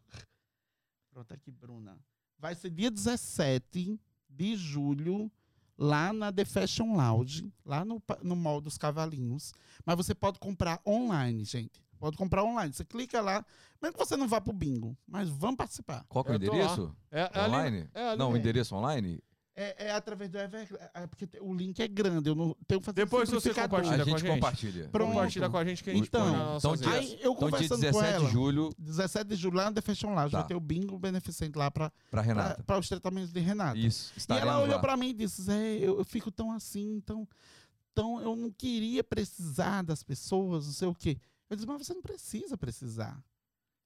[1.12, 1.98] Pronto, aqui, Bruna.
[2.38, 4.00] Vai ser dia 17
[4.30, 5.30] de julho,
[5.82, 9.54] lá na The Fashion Lounge, lá no, no Mall dos Cavalinhos.
[9.86, 11.82] Mas você pode comprar online, gente.
[11.98, 12.74] Pode comprar online.
[12.74, 13.46] Você clica lá,
[13.82, 16.06] mesmo que você não vá pro bingo, mas vamos participar.
[16.10, 16.58] Qual que é o Eu tô lá.
[16.58, 16.96] endereço?
[17.12, 17.90] É, é ali- Online?
[17.94, 18.40] é ali- Não, o é.
[18.40, 19.20] endereço online?
[19.62, 22.80] É, é através do Ever, é porque te- o link é grande, eu não tenho
[22.80, 24.32] que fazer Depois você compartilha A com a gente gente.
[24.36, 24.88] compartilha.
[24.90, 25.12] Pronto.
[25.12, 26.90] Compartilha com a gente que a gente Então, então dia-.
[26.92, 29.74] Aí eu Então, dia conversando com 17 ela, de julho, 17 de julho, lá na
[29.74, 30.40] The Fashion Lounge, Tá.
[30.40, 32.80] vai ter o bingo beneficente lá para pra Renata.
[32.80, 33.78] os tratamentos de Renata.
[33.78, 34.80] Isso, E ela olhou lá.
[34.80, 37.28] pra mim e disse: Zé, eu, eu fico tão assim, tão,
[37.94, 38.22] tão.
[38.22, 41.18] Eu não queria precisar das pessoas, não sei o quê.
[41.50, 43.22] Eu disse: Mas você não precisa precisar.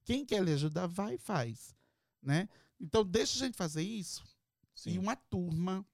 [0.04, 1.74] Quem quer lhe ajudar, vai e faz.
[2.22, 2.48] Né?
[2.80, 4.22] Então, deixa a gente fazer isso.
[4.76, 4.98] E Sim.
[4.98, 5.86] uma turma,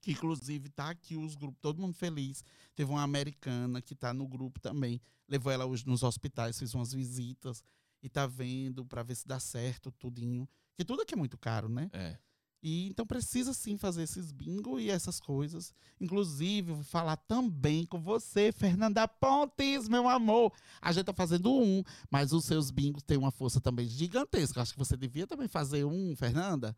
[0.00, 2.44] que inclusive tá aqui, os grupos, todo mundo feliz.
[2.74, 5.00] Teve uma americana que tá no grupo também.
[5.28, 7.62] Levou ela hoje nos hospitais, fez umas visitas
[8.02, 10.48] e tá vendo para ver se dá certo tudinho.
[10.76, 11.88] Que tudo aqui é muito caro, né?
[11.92, 12.18] É.
[12.66, 15.74] E então precisa sim fazer esses bingo e essas coisas.
[16.00, 20.50] Inclusive, vou falar também com você, Fernanda Pontes, meu amor.
[20.80, 24.62] A gente tá fazendo um, mas os seus bingos têm uma força também gigantesca.
[24.62, 26.74] Acho que você devia também fazer um, Fernanda.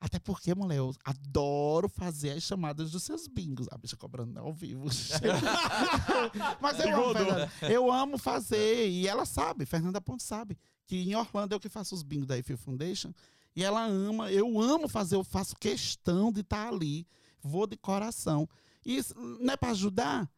[0.00, 3.66] Até porque, mulher, eu adoro fazer as chamadas dos seus bingos.
[3.70, 4.86] A bicha cobrando ao vivo.
[6.60, 7.52] Mas eu amo, Fernanda.
[7.60, 8.88] Eu amo fazer.
[8.88, 12.36] E ela sabe, Fernanda Pontes sabe, que em Orlando eu que faço os bingos da
[12.36, 13.12] Eiffel Foundation.
[13.54, 17.06] E ela ama, eu amo fazer, eu faço questão de estar ali.
[17.42, 18.48] Vou de coração.
[18.84, 20.30] E isso não é para ajudar?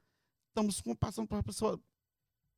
[0.49, 1.81] Estamos passando para uma pessoa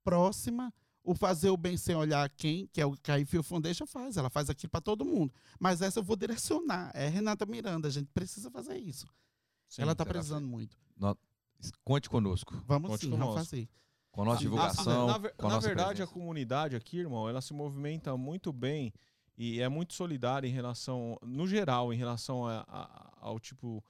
[0.03, 0.73] próxima.
[1.07, 4.17] O fazer o bem sem olhar quem, que é o que a Eiffel Foundation faz.
[4.17, 5.33] Ela faz aquilo para todo mundo.
[5.61, 6.91] Mas essa eu vou direcionar.
[6.95, 7.89] É Renata Miranda.
[7.89, 9.07] A gente precisa fazer isso.
[9.69, 10.77] Sim, ela está precisando muito.
[11.85, 12.55] Conte conosco.
[12.67, 13.45] Vamos Conte sim, vamos conosco.
[13.51, 13.69] fazer.
[14.11, 15.07] Com a nossa Ah, divulgação.
[15.07, 16.13] Na, ver- com a na nossa verdade, a presença.
[16.13, 18.93] comunidade aqui, irmão, ela se movimenta muito bem
[19.37, 23.83] e é muito solidária em relação, no geral, em relação a- a- ao tipo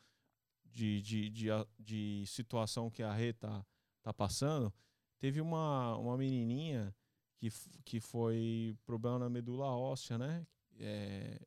[0.64, 3.64] de, de, de, a- de situação que a Rê tá,
[4.02, 4.72] tá passando.
[5.18, 6.94] Teve uma, uma menininha
[7.36, 7.48] que,
[7.84, 10.46] que foi problema na medula óssea, né?
[10.78, 11.40] É,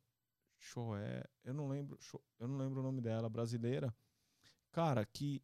[0.58, 1.98] Choé, eu não lembro,
[2.38, 3.94] eu não lembro o nome dela, brasileira.
[4.72, 5.42] Cara, que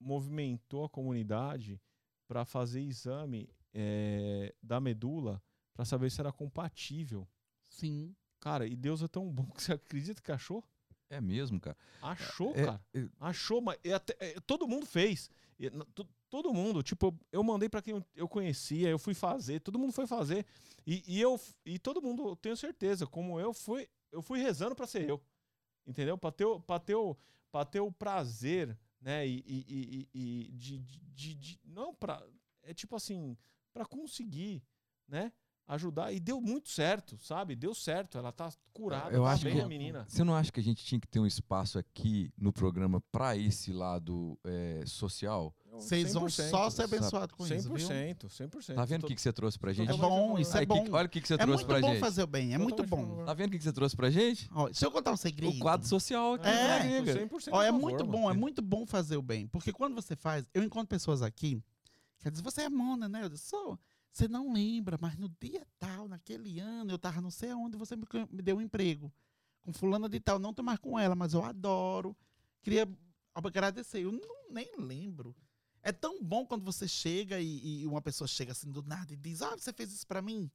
[0.00, 1.80] movimentou a comunidade
[2.26, 5.42] para fazer exame eh, da medula
[5.74, 7.26] para saber se era compatível.
[7.68, 8.14] Sim.
[8.40, 10.64] Cara, e Deus é tão bom que você acredita que achou?
[11.08, 11.76] É mesmo, cara.
[12.00, 12.84] Achou, É, cara.
[12.94, 15.30] é- Achou, mas até- eh, todo mundo fez.
[16.32, 20.06] Todo mundo, tipo, eu mandei para quem eu- conhecia, eu fui fazer, todo mundo foi
[20.06, 20.46] fazer.
[20.86, 24.74] E, e eu e todo mundo, eu tenho certeza, como eu fui, eu fui rezando
[24.74, 25.22] para ser eu.
[25.86, 26.16] Entendeu?
[26.16, 27.14] Para ter, pra ter, o-
[27.50, 29.26] pra ter o prazer, né?
[29.28, 32.26] E, e- e- e- de, de, de- de- Não pra.
[32.62, 33.36] É tipo assim,
[33.74, 34.62] para conseguir,
[35.06, 35.30] né?
[35.66, 36.12] Ajudar.
[36.14, 37.54] E deu muito certo, sabe?
[37.54, 38.16] Deu certo.
[38.16, 40.06] Ela tá curada, Eu tá acho bem que- a menina.
[40.08, 43.36] Você não acha que a gente tinha que ter um espaço aqui no programa para
[43.36, 45.54] esse lado é, social?
[45.72, 47.86] Vocês vão só ser abençoados com isso, viu?
[47.88, 48.74] 100%, 100%.
[48.74, 49.90] Tá vendo o Tô- que, que você trouxe pra gente?
[49.90, 50.86] É bom, isso é Aí, que- bom.
[50.92, 52.00] olha o que, que você É trouxe muito pra bom gente.
[52.00, 53.24] fazer o bem, é muito bom.
[53.24, 54.48] Tá vendo o que, que você trouxe pra gente?
[54.52, 55.56] Ó, deixa eu contar um segredo.
[55.56, 56.52] O quadro social aqui, É,
[56.84, 57.12] né, amiga?
[57.14, 58.10] 100% Ó, é muito mano.
[58.10, 59.46] bom, é muito bom fazer o bem.
[59.46, 61.62] Porque quando você faz, eu encontro pessoas aqui
[62.18, 63.24] que dizem, você é mona, né?
[63.24, 63.78] Eu disse, sou.
[64.12, 67.96] Você não lembra, mas no dia tal, naquele ano, eu tava não sei aonde, você
[67.96, 69.10] me, me deu um emprego.
[69.62, 72.14] Com fulana de tal, não tô mais com ela, mas eu adoro.
[72.62, 72.86] Queria
[73.34, 74.02] agradecer.
[74.04, 75.34] Eu não, nem lembro.
[75.82, 79.16] É tão bom quando você chega e, e uma pessoa chega assim do nada e
[79.16, 80.50] diz, ah, você fez isso pra mim?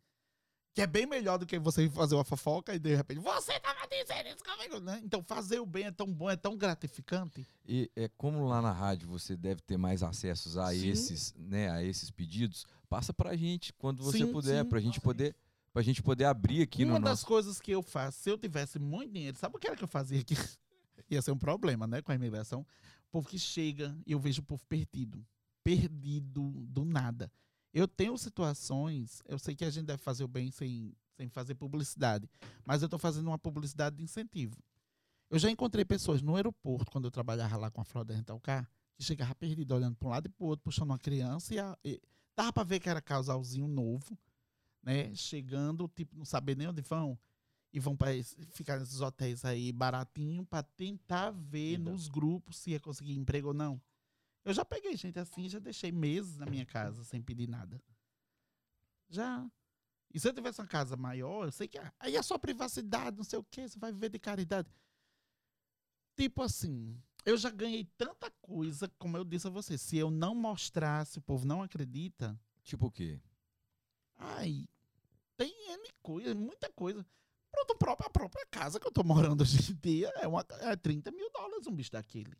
[0.73, 3.87] Que é bem melhor do que você fazer uma fofoca e de repente, você tava
[3.89, 5.01] dizendo isso comigo, né?
[5.03, 7.47] Então fazer o bem é tão bom, é tão gratificante.
[7.67, 10.89] E é como lá na rádio você deve ter mais acessos a Sim.
[10.89, 14.69] esses, né, a esses pedidos, passa pra gente quando você Sim, puder, sim.
[14.69, 15.35] pra gente poder,
[15.73, 18.37] pra gente poder abrir aqui Uma no das nosso coisas que eu faço, se eu
[18.37, 20.35] tivesse muito dinheiro, sabe o que era que eu fazia aqui?
[21.09, 22.65] Ia ser um problema, né, com a imigração.
[23.11, 25.25] Povo que chega e eu vejo o povo perdido.
[25.63, 27.31] perdido do nada.
[27.73, 31.55] Eu tenho situações, eu sei que a gente deve fazer o bem sem, sem fazer
[31.55, 32.29] publicidade,
[32.65, 34.57] mas eu estou fazendo uma publicidade de incentivo.
[35.29, 38.69] Eu já encontrei pessoas no aeroporto, quando eu trabalhava lá com a fraude Rental Car,
[38.95, 41.59] que chegava perdido, olhando para um lado e para o outro, puxando uma criança, e,
[41.59, 42.01] a, e
[42.35, 44.17] dava para ver que era casalzinho novo,
[44.81, 45.13] né?
[45.13, 47.19] Chegando, tipo, não saber nem onde vão,
[47.73, 48.11] e vão para
[48.51, 53.53] ficar nesses hotéis aí baratinho para tentar ver nos grupos se ia conseguir emprego ou
[53.53, 53.81] não.
[54.43, 57.81] Eu já peguei gente assim, já deixei meses na minha casa sem pedir nada.
[59.09, 59.49] Já.
[60.13, 63.17] E se eu tivesse uma casa maior, eu sei que ah, aí é só privacidade,
[63.17, 64.69] não sei o quê, você vai viver de caridade.
[66.15, 70.33] Tipo assim, eu já ganhei tanta coisa, como eu disse a você, se eu não
[70.33, 73.21] mostrasse, o povo não acredita, Tipo o quê?
[74.17, 74.67] ai,
[75.37, 77.05] tem N coisa, muita coisa.
[77.51, 80.45] Pronto, a própria, a própria casa que eu tô morando hoje em dia é, uma,
[80.61, 82.35] é 30 mil dólares um bicho daquele.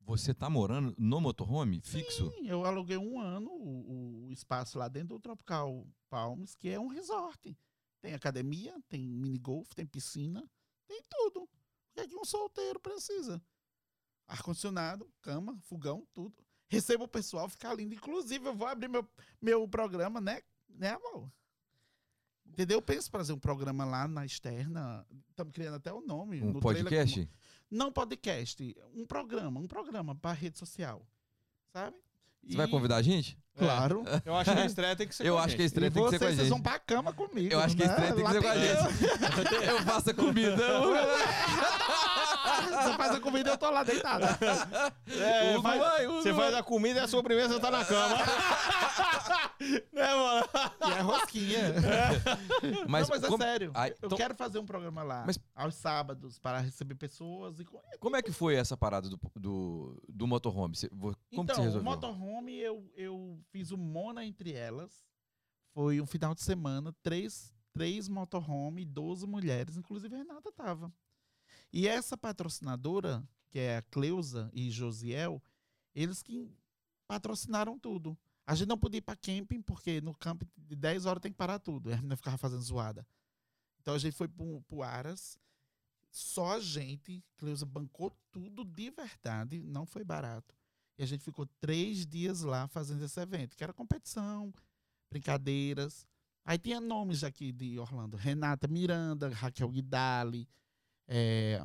[0.00, 2.30] Você tá morando no motorhome fixo?
[2.30, 6.78] Sim, eu aluguei um ano o, o espaço lá dentro do Tropical Palms, que é
[6.78, 7.58] um resort.
[8.00, 10.48] Tem academia, tem mini golf, tem piscina,
[10.86, 11.42] tem tudo.
[11.42, 11.48] O
[11.92, 13.42] que é que um solteiro precisa?
[14.28, 16.36] Ar-condicionado, cama, fogão, tudo.
[16.68, 17.94] Recebo o pessoal, fica lindo.
[17.94, 19.08] Inclusive, eu vou abrir meu,
[19.42, 20.40] meu programa, né?
[20.68, 21.32] Né, amor?
[22.56, 22.78] Entendeu?
[22.78, 25.04] Eu penso em fazer um programa lá na externa.
[25.28, 26.38] Estamos criando até o nome.
[26.42, 27.28] Um trailer podcast?
[27.70, 31.02] não podcast, um programa, um programa para rede social,
[31.70, 31.94] sabe?
[32.48, 33.36] Você vai convidar a gente?
[33.58, 34.04] Claro.
[34.24, 35.72] Eu acho que a estreia tem que ser Eu com a acho que a gente.
[35.72, 36.48] estreia E tem que ser vocês, com a vocês gente.
[36.50, 37.52] vão pra cama comigo.
[37.52, 37.92] Eu acho que a né?
[37.92, 38.90] estreia tem que Lá ser com a eu.
[38.90, 39.66] gente.
[39.68, 40.56] Eu faço a comida.
[42.82, 44.26] Você faz a comida e eu tô lá deitada.
[45.08, 48.16] É, Hugo vai- vai, você vai dar comida e a sobremesa tá na cama.
[49.92, 50.46] né, mano?
[50.88, 51.60] E é rosquinha.
[52.88, 53.70] Mas, não, mas é como, sério.
[53.74, 57.64] Ai, eu então- quero fazer um programa lá Mas- aos sábados para receber pessoas e
[57.64, 60.76] co- como é que foi essa parada do, do, do motorhome?
[60.76, 61.82] Você- vo- como que então, você o resolveu?
[61.90, 65.04] motorhome, eu, eu fiz o Mona entre elas.
[65.74, 70.90] Foi um final de semana, três, três motorhome, 12 mulheres, inclusive a Renata tava.
[71.76, 75.42] E essa patrocinadora, que é a Cleusa e Josiel,
[75.94, 76.50] eles que
[77.06, 78.16] patrocinaram tudo.
[78.46, 81.36] A gente não podia ir para camping, porque no camping de 10 horas tem que
[81.36, 81.90] parar tudo.
[81.90, 83.06] E a menina ficava fazendo zoada.
[83.78, 85.38] Então a gente foi pro, pro Aras.
[86.10, 90.56] Só a gente, Cleusa bancou tudo de verdade, não foi barato.
[90.96, 94.50] E a gente ficou três dias lá fazendo esse evento, que era competição,
[95.10, 96.06] brincadeiras.
[96.42, 100.48] Aí tinha nomes aqui de Orlando: Renata Miranda, Raquel Guidali,
[101.08, 101.64] eh,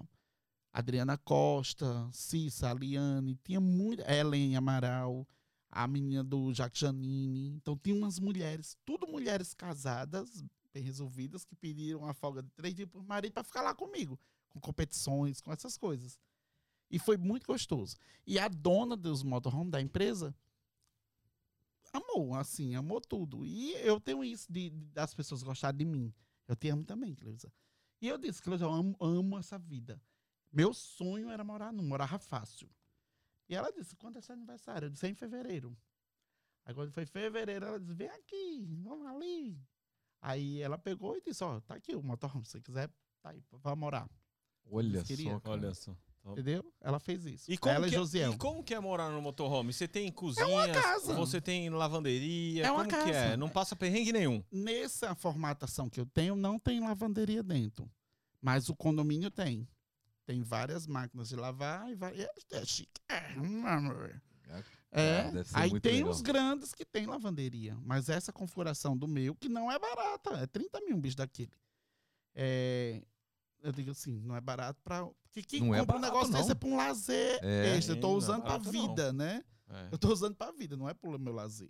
[0.74, 4.02] Adriana Costa, Cissa, Aliane, tinha muito.
[4.04, 5.28] Ellen Amaral,
[5.70, 7.50] a menina do Jacques Janine.
[7.56, 12.74] Então tinha umas mulheres, tudo mulheres casadas, bem resolvidas, que pediram a folga de três
[12.76, 14.20] dias por marido para ficar lá comigo,
[14.50, 16.18] com competições, com essas coisas.
[16.90, 17.96] E foi muito gostoso.
[18.28, 20.36] E a dona dos motorhome da empresa
[21.94, 23.46] amou, assim, amou tudo.
[23.46, 26.14] E eu tenho isso de, de- das pessoas gostarem de mim.
[26.48, 27.52] Eu te amo também, Cleusa.
[28.02, 30.02] E eu disse, Cleusa, eu amo, amo essa vida.
[30.52, 32.70] Meu sonho era morar num, morava fácil.
[33.48, 34.88] E ela disse, quando é seu aniversário?
[34.88, 35.78] Eu disse, é em fevereiro.
[36.66, 39.62] Aí quando foi fevereiro, ela disse, vem aqui, vamos ali.
[40.20, 42.90] Aí ela pegou e disse, ó, tá aqui o motorhome, se você quiser,
[43.22, 44.10] tá aí, vai morar.
[44.66, 45.50] Olha só, cara.
[45.52, 45.96] Olha só.
[46.26, 46.64] Entendeu?
[46.80, 47.52] Ela fez isso.
[47.52, 48.34] E como, ela que, e Josiel.
[48.34, 49.74] e como que é morar no motorhome?
[49.74, 51.14] Você tem cozinha, casa.
[51.16, 53.14] você tem lavanderia, É uma como que é?
[53.14, 53.38] casa.
[53.38, 54.44] Não passa perrengue nenhum.
[54.52, 57.90] Nessa formatação que eu tenho, não tem lavanderia dentro.
[58.40, 59.68] Mas o condomínio tem.
[60.26, 62.14] Tem várias máquinas de lavar e vai...
[62.22, 63.02] é, é chique.
[63.10, 63.34] É,
[63.66, 64.22] amor.
[64.92, 66.10] É, ser aí tem legal.
[66.10, 67.78] os grandes que tem lavanderia.
[67.84, 71.52] Mas essa configuração do meu, que não é barata, é 30 mil um bicho daquele.
[72.36, 73.02] É,
[73.62, 75.06] eu digo assim, não é barato pra.
[75.24, 76.40] Porque quem Não é compra um barato, negócio não.
[76.40, 77.78] desse é pra um lazer É.
[77.78, 77.94] extra.
[77.94, 78.72] Eu Sim, tô não é usando pra barato, não.
[78.90, 79.44] vida, né?
[79.70, 79.88] É.
[79.92, 81.70] Eu tô usando pra vida, não é pro meu lazer.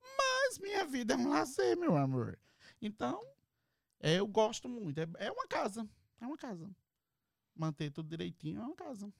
[0.00, 2.38] Mas minha vida é um lazer, meu amor.
[2.80, 3.20] Então,
[3.98, 4.98] é, eu gosto muito.
[4.98, 5.88] É, é uma casa.
[6.20, 6.70] É uma casa.
[7.54, 9.12] Manter tudo direitinho é uma casa.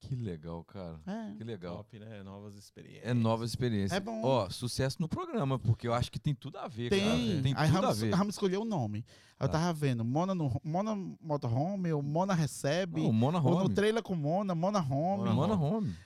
[0.00, 0.98] Que legal, cara.
[1.06, 1.34] É.
[1.36, 1.76] Que legal.
[1.76, 2.22] Top, né?
[2.22, 3.04] Novas experiências.
[3.04, 3.92] É novas experiências.
[3.92, 4.22] É bom.
[4.24, 7.02] Ó, sucesso no programa, porque eu acho que tem tudo a ver, cara.
[7.02, 7.42] Tem.
[7.42, 8.10] Tem Aí tudo a vamos, ver.
[8.10, 9.04] vamos escolher o nome.
[9.38, 9.58] Eu Tá.
[9.58, 13.74] tava vendo Mona, no, Mona Motorhome, ou Mona Recebe, Não, Mona ou no Home.
[13.74, 15.28] trailer com Mona, Mona Home.
[15.30, 15.96] Mona Mona Home.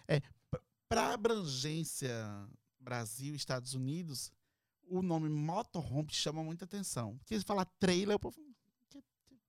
[0.88, 2.12] Para abrangência
[2.80, 4.30] Brasil e Estados Unidos,
[4.88, 7.16] o nome motorhome chama muita atenção.
[7.18, 8.36] Porque se falar trailer, o povo.
[8.36, 8.53] "Que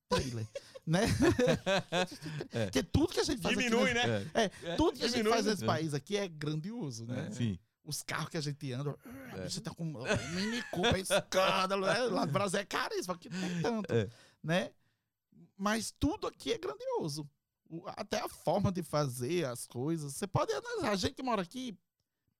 [0.09, 0.47] trailer?
[0.85, 1.01] né?
[2.51, 2.65] É.
[2.65, 4.07] Porque tudo que a gente faz Diminui, aqui.
[4.07, 4.31] né?
[4.33, 5.51] É, é, tudo que a gente diminui, faz né?
[5.51, 7.27] nesse país aqui é grandioso, né?
[7.27, 7.31] É.
[7.31, 7.59] Sim.
[7.83, 8.95] Os carros que a gente anda,
[9.33, 9.49] a É.
[9.61, 10.03] tá com um
[10.33, 11.99] mini é escândalo, né?
[12.05, 14.09] Lá no Brasil é caríssimo, aqui não tem tanto, É.
[14.43, 14.71] né?
[15.57, 17.29] Mas tudo aqui é grandioso.
[17.69, 20.13] O- Até a forma de fazer as coisas.
[20.15, 21.77] Você pode analisar, a gente que mora aqui,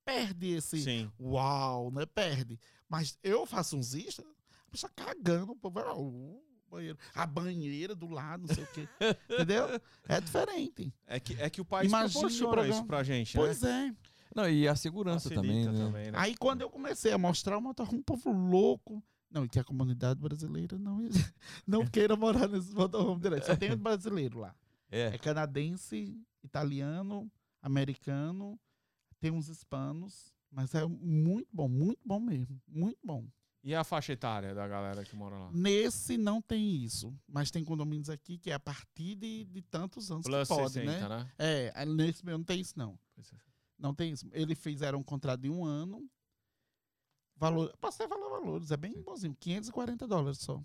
[0.04, 1.12] perde esse Sim.
[1.20, 2.06] uau, né?
[2.06, 2.60] Perde.
[2.88, 4.24] Mas eu faço uns Insta,
[4.68, 6.44] a pessoa cagando, o povo "Uh,
[6.76, 6.98] banheiro.
[7.14, 8.88] A banheira do lado, não sei o quê.
[9.30, 9.66] Entendeu?
[10.08, 10.94] É diferente.
[11.08, 12.76] É que, é que o país Imagine o proporciona programa.
[12.76, 13.94] isso pra gente, Pois é.
[14.36, 16.18] Não, e a segurança Facilita também, né?
[16.18, 19.02] Aí quando eu comecei a mostrar o motorhome, um povo louco.
[19.32, 21.00] Não, e que a comunidade brasileira não,
[21.66, 23.46] não queira morar nesse motorhome direto.
[23.46, 24.54] Só tem brasileiro lá.
[24.92, 25.08] É.
[25.08, 28.60] É canadense, italiano, americano,
[29.20, 33.26] tem uns hispanos, mas é muito bom, muito bom mesmo, muito bom.
[33.66, 35.50] E a faixa etária da galera que mora lá?
[35.52, 40.12] Nesse não tem isso, mas tem condomínios aqui que é a partir de, de tantos
[40.12, 41.10] anos Plus que pode, 60, né?
[41.10, 41.32] né?
[41.40, 42.96] É, aí nesse meu não tem isso não,
[43.80, 44.30] não tem isso.
[44.34, 46.08] Eles fizeram um contrato de um ano,
[47.36, 50.64] valor, posso até falar valores, é bem bonzinho, 540 dólares só,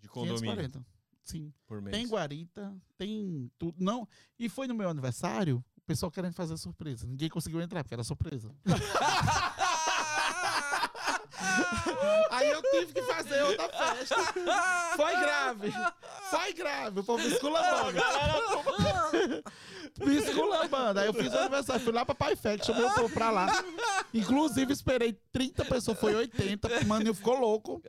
[0.00, 0.86] De condomínio 540,
[1.22, 1.54] sim.
[1.68, 1.96] por mês.
[1.96, 3.76] Tem guarita, tem tudo.
[3.78, 7.06] Não, e foi no meu aniversário, o pessoal querendo fazer surpresa.
[7.06, 8.52] Ninguém conseguiu entrar, porque era surpresa.
[12.30, 14.16] Aí eu tive que fazer outra festa.
[14.96, 15.72] Foi grave.
[16.30, 17.00] Foi grave.
[17.00, 17.98] O povo esculambando.
[20.04, 21.00] Me esculambando.
[21.00, 21.82] Aí eu fiz o aniversário.
[21.82, 23.64] Fui lá pra Pai Fest, chamei o povo pra lá.
[24.12, 26.84] Inclusive, esperei 30 pessoas, foi 80.
[26.84, 27.82] Mano, ficou louco.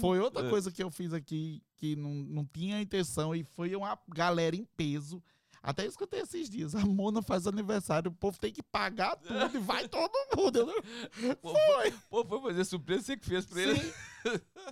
[0.00, 3.98] Foi outra coisa que eu fiz aqui que não, não tinha intenção e foi uma
[4.08, 5.22] galera em peso.
[5.62, 6.74] Até escutei esses dias.
[6.74, 10.66] A Mona faz aniversário, o povo tem que pagar tudo e vai todo mundo.
[11.42, 11.90] Pô, Foi.
[12.08, 13.78] Pô, foi fazer surpresa, você que fez pra ele.
[13.80, 13.92] Sim.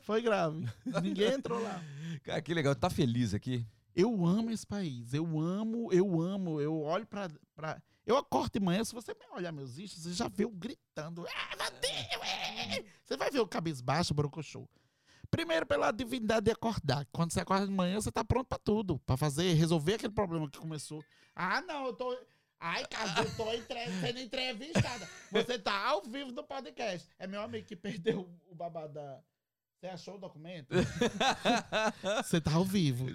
[0.02, 0.68] Foi grave.
[1.02, 1.82] Ninguém entrou lá.
[2.22, 2.74] Cara, que legal.
[2.74, 3.66] Tá feliz aqui?
[3.94, 5.14] Eu amo esse país.
[5.14, 6.60] Eu amo, eu amo.
[6.60, 7.28] Eu olho pra.
[7.54, 7.82] pra...
[8.04, 11.26] Eu acordo de manhã, se você olhar meus istos, você já vê eu gritando.
[11.26, 12.84] Ah, Vadinho, é!
[13.04, 14.68] Você vai ver o cabisbaixo, brocochô.
[15.30, 17.06] Primeiro, pela divindade de acordar.
[17.12, 18.98] Quando você acorda de manhã, você tá pronto pra tudo.
[19.00, 21.04] Pra fazer, resolver aquele problema que começou.
[21.34, 22.16] Ah, não, eu tô.
[22.58, 23.84] Ai, caso eu tô entre...
[24.00, 25.08] sendo entrevistada.
[25.30, 27.08] Você tá ao vivo no podcast.
[27.18, 29.20] É meu amigo que perdeu o babado da.
[29.78, 30.68] Você achou o documento?
[32.24, 33.06] Você tá ao vivo.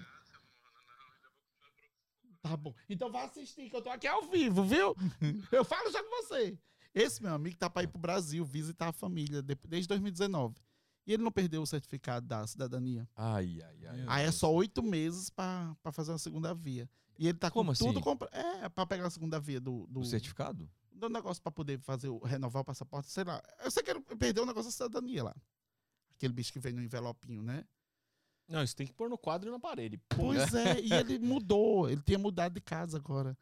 [2.42, 2.74] Tá bom.
[2.90, 4.96] Então vá assistir, que eu tô aqui ao vivo, viu?
[5.52, 6.58] Eu falo já com você.
[6.94, 10.56] Esse meu amigo tá pra ir pro Brasil visitar a família de- desde 2019.
[11.06, 13.08] E ele não perdeu o certificado da cidadania.
[13.16, 14.04] Ai, ai, ai.
[14.08, 16.90] Aí é só oito meses pra, pra fazer uma segunda via.
[17.18, 18.02] E ele tá com Como tudo assim?
[18.02, 18.34] comprado.
[18.34, 20.70] É, pra pegar a segunda via do, do, O certificado?
[20.92, 23.42] do negócio pra poder fazer o, renovar o passaporte, sei lá.
[23.64, 25.36] Eu sei que ele perdeu o negócio da cidadania lá.
[26.16, 27.66] Aquele bicho que vem no envelopinho, né?
[28.48, 30.00] Não, isso tem que pôr no quadro e na parede.
[30.10, 33.36] Pois é, e ele mudou, ele tinha mudado de casa agora.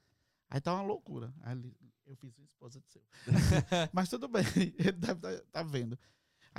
[0.50, 1.34] Aí tá uma loucura.
[1.42, 3.02] Aí ele, eu fiz uma esposa de seu.
[3.92, 4.44] Mas tudo bem,
[4.80, 5.98] ele deve tá, tá vendo.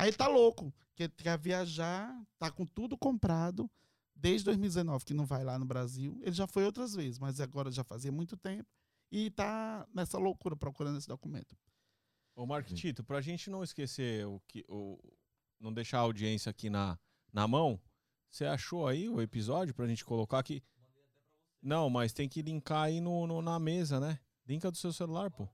[0.00, 3.70] Aí ele tá louco, que ele quer viajar, tá com tudo comprado,
[4.14, 6.18] desde 2019 que não vai lá no Brasil.
[6.22, 8.68] Ele já foi outras vezes, mas agora já fazia muito tempo.
[9.12, 11.56] E tá nessa loucura procurando esse documento.
[12.34, 14.64] Ô, Marquitito, pra gente não esquecer o que.
[14.68, 14.98] O,
[15.58, 16.98] não deixar a audiência aqui na,
[17.32, 17.78] na mão,
[18.30, 20.62] você achou aí o episódio pra gente colocar aqui?
[21.60, 24.18] Não, mas tem que linkar aí no, no- na mesa, né?
[24.46, 25.46] Linka do seu celular, pô.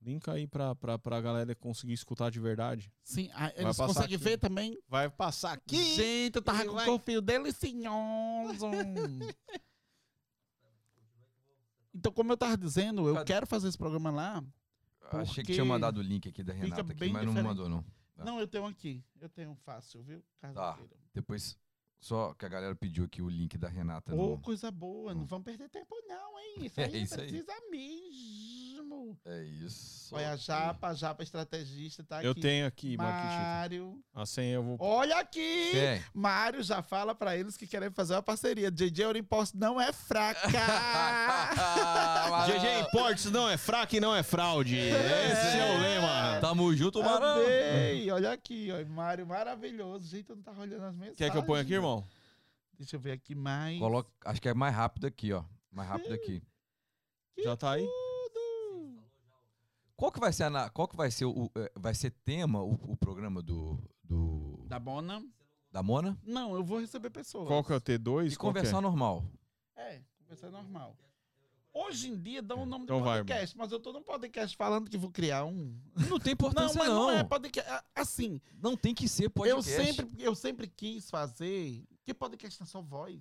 [0.00, 2.90] Linka aí pra, pra, pra galera conseguir escutar de verdade.
[3.02, 4.24] Sim, ah, eles conseguem aqui.
[4.24, 4.78] ver também?
[4.88, 5.76] Vai passar aqui.
[5.96, 8.66] Gente, eu tava e com vai- o corpinho delicioso.
[11.94, 13.32] então, como eu tava dizendo, eu Cadê?
[13.32, 14.44] quero fazer esse programa lá.
[15.10, 17.42] Achei que tinha mandado o link aqui da Renata, aqui, mas não diferente.
[17.44, 17.82] mandou, não.
[18.14, 18.24] Tá.
[18.24, 19.02] Não, eu tenho aqui.
[19.20, 20.22] Eu tenho fácil, viu?
[20.40, 20.78] Tá.
[21.14, 21.58] Depois,
[21.98, 24.14] só que a galera pediu aqui o link da Renata.
[24.14, 25.26] Ô, no- coisa boa, não Hum.
[25.26, 26.56] vamos perder tempo não, hein?
[26.66, 27.28] Isso É aí isso aí.
[27.28, 27.52] precisa
[28.88, 29.18] mesmo.
[29.24, 30.14] É isso.
[30.14, 32.40] Olha a Japa, a Japa estrategista tá Eu aqui.
[32.40, 32.96] tenho aqui.
[32.96, 34.02] Mário.
[34.14, 34.76] A senha eu vou.
[34.80, 35.72] Olha aqui!
[36.14, 38.70] Mário já fala pra eles que querem fazer uma parceria.
[38.70, 40.48] JJ Orimpost não é fraca!
[42.46, 44.76] GG Imports não é fraco e não é fraude.
[44.76, 46.40] Esse é o lema.
[46.40, 47.24] Tamo junto, mano.
[47.24, 48.10] Amei!
[48.10, 48.84] Olha aqui, ó.
[48.88, 50.08] Mário maravilhoso.
[50.08, 51.16] Gente, eu não tava olhando as mensagens.
[51.18, 52.04] Quer que eu ponha aqui, irmão?
[52.78, 53.78] Deixa eu ver aqui mais.
[53.78, 55.42] Coloca, acho que é mais rápido aqui, ó.
[55.70, 56.42] Mais rápido aqui.
[57.42, 57.86] Já tá aí?
[59.98, 62.62] Qual que vai ser, a na- qual que vai ser o, eh, vai ser tema
[62.62, 65.20] o, o programa do, do Da Bona?
[65.72, 66.16] da Mona?
[66.24, 67.48] Não, eu vou receber pessoas.
[67.48, 68.30] Qual que é o T2?
[68.30, 68.36] E é?
[68.36, 69.24] conversar normal.
[69.76, 70.96] É, conversar normal.
[71.74, 74.56] Hoje em dia dão o nome Então de vai, podcast, mas eu tô num podcast
[74.56, 75.78] falando que vou criar um.
[76.08, 76.94] Não tem Não, importância, mas não.
[77.08, 77.68] não, é podcast.
[77.70, 79.70] Ah, Assim, Não tem que ser eu podcast.
[79.72, 81.84] sempre, eu sempre quis fazer.
[82.04, 83.20] Que podcast é só voz?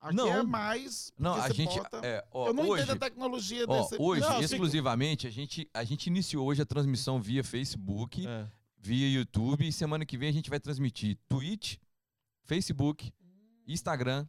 [0.00, 0.28] Aqui Não.
[0.28, 1.12] é mais.
[1.18, 1.76] Não, a gente.
[1.76, 3.96] bota- é, ó, eu não hoje, entendo a tecnologia ó, desse.
[4.00, 8.48] hoje, Não, assim- exclusivamente, a gente, a gente iniciou hoje a transmissão via Facebook, É.
[8.78, 11.76] via YouTube, e semana que vem a gente vai transmitir Twitch,
[12.44, 13.12] Facebook,
[13.66, 14.26] Instagram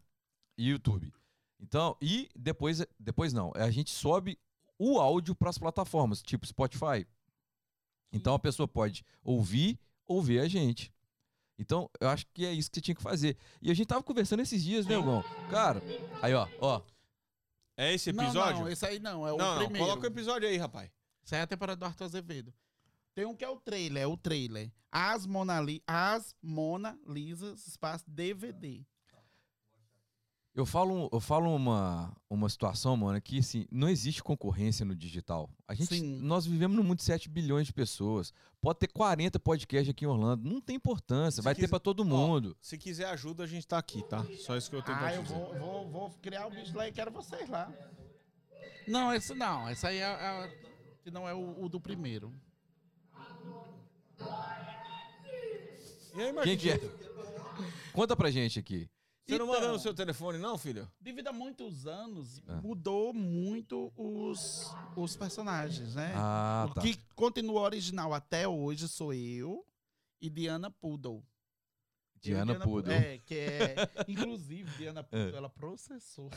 [0.58, 1.14] e YouTube.
[1.60, 4.38] Então, e depois, depois não, a gente sobe
[4.78, 7.08] o áudio para as plataformas, tipo Spotify,
[8.12, 10.94] Então a pessoa pode ouvir ou ver a gente.
[11.58, 13.38] Então, eu acho que é isso que você tinha que fazer.
[13.62, 15.24] E a gente tava conversando esses dias, né, irmão?
[15.50, 15.82] Cara,
[16.22, 16.82] aí, ó, ó.
[17.78, 18.62] É esse Não, episódio?
[18.62, 19.86] Não, esse aí não, é o não, não, primeiro.
[19.88, 20.92] coloca o episódio aí, rapaz.
[21.24, 22.54] Isso aí é a temporada do Arthur Azevedo.
[23.16, 24.72] Tem um que é o trailer, é o trailer.
[24.92, 28.84] As Mona, Li As Mona Lisas, espaço DVD.
[30.56, 35.50] Eu falo, eu falo uma, uma situação, mano, que assim, não existe concorrência no digital.
[35.68, 36.20] A gente, Sim.
[36.22, 38.32] nós vivemos num mundo de 7 bilhões de pessoas.
[38.62, 41.80] Pode ter 40 podcasts aqui em Orlando, não tem importância, Se vai ter quiser- pra
[41.80, 42.56] todo mundo.
[42.62, 44.24] Se quiser ajuda, a gente tá aqui, tá?
[44.46, 45.34] Só isso que eu tenho Ah, pra eu dizer.
[45.34, 47.74] vou, vou, vou criar o bicho lá e quero vocês lá.
[48.88, 49.68] Não, esse não.
[49.72, 50.58] Esse aí é, é-
[51.04, 52.32] que não é o, o do primeiro.
[56.16, 56.62] E aí, Quem Marquinhos?
[56.62, 56.80] que é?
[57.92, 58.88] Conta pra gente aqui.
[59.26, 60.90] Você não Então- manda no seu telefone, não, filho?
[61.00, 62.60] Devido a muitos anos, Ah.
[62.62, 66.14] mudou muito os, os personagens, né?
[66.16, 66.82] Ah, o tá.
[66.82, 69.66] que continua original até hoje sou eu
[70.22, 71.24] e Diana Poodle.
[72.16, 72.92] E Diana Poodle.
[72.94, 73.76] É, que é.
[74.10, 76.30] Inclusive, Diana Poodle, ela processou.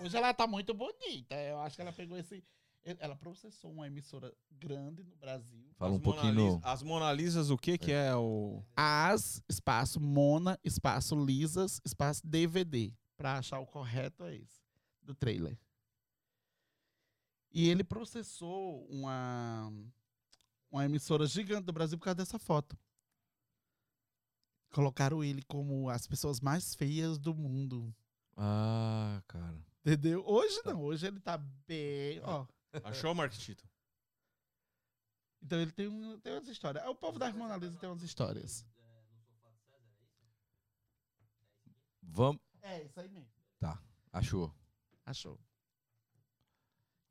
[0.00, 1.34] Hoje ela tá muito bonita.
[1.36, 2.44] Eu acho que ela pegou esse.
[2.82, 5.70] Ela processou uma emissora grande no Brasil.
[5.76, 6.54] Fala um As pouquinho Mona no...
[6.56, 8.64] Lisa- As Mona Lisas, o que que é o...
[8.74, 12.92] As, espaço Mona, espaço Lisas, espaço DVD.
[13.16, 14.62] Pra achar o correto é esse.
[15.02, 15.58] Do trailer.
[17.52, 19.70] E ele processou uma,
[20.70, 22.78] uma emissora gigante do Brasil por causa dessa foto.
[24.72, 27.94] Colocaram ele como as pessoas mais feias do mundo.
[28.36, 29.58] Ah, cara.
[29.84, 30.24] Entendeu?
[30.26, 31.36] Hoje não, hoje ele tá
[31.66, 32.20] bem.
[32.22, 32.46] Ó.
[32.84, 33.68] Achou, Mark Tito?
[35.42, 36.84] Então ele tem, um, tem umas histórias.
[36.86, 38.64] O povo da Mona Lisa tem umas histórias.
[42.02, 42.40] Vamos...
[42.62, 43.28] É, isso aí mesmo.
[44.12, 44.52] Achou.
[45.06, 45.38] Achou.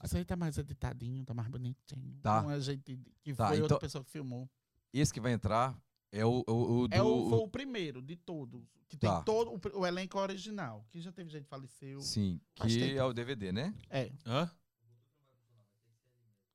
[0.03, 2.19] Isso aí tá mais editadinho, tá mais bonitinho.
[2.21, 2.41] Tá.
[2.41, 4.49] Não é gente que Tá, foi então- outra pessoa que filmou.
[4.93, 5.81] Esse que vai entrar
[6.11, 6.93] é o, o, o do...
[6.95, 8.61] É o, foi o primeiro de todos.
[8.89, 9.21] Que tem Tá.
[9.23, 10.85] todo o, o elenco original.
[10.89, 12.01] Que já teve gente que faleceu.
[12.01, 13.73] Sim, que é o DVD, né?
[13.89, 14.11] É.
[14.25, 14.51] Hã?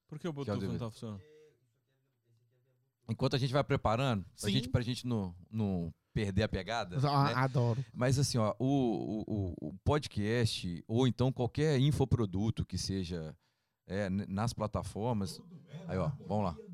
[0.09, 0.79] Por que o Bluetooth não DVD?
[0.79, 1.23] tá funcionando?
[3.09, 4.51] Enquanto a gente vai preparando, pra Sim.
[4.53, 7.33] gente, pra gente não, não perder a pegada, Ah, né?
[7.35, 7.85] Adoro.
[7.93, 13.37] Mas assim, ó, o, o, o- o podcast, ou então qualquer infoproduto que seja
[13.87, 15.41] é, nas plataformas.
[15.87, 16.57] Aí, ó, vamos lá.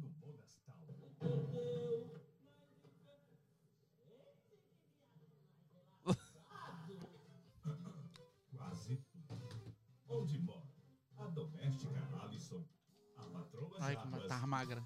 [8.57, 8.99] Quase.
[10.09, 10.63] Onde mora?
[11.19, 12.00] A doméstica
[13.67, 14.83] a patroa Ai, como Jabas, tá magra.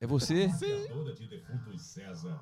[0.00, 0.44] É você?
[0.44, 2.40] a criadora de defuntos César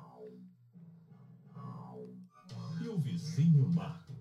[2.81, 4.15] e o vizinho Marcos.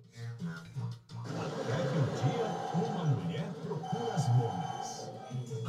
[1.27, 2.47] Até que um dia,
[2.89, 5.11] uma mulher procura as monas.
[5.31, 5.67] E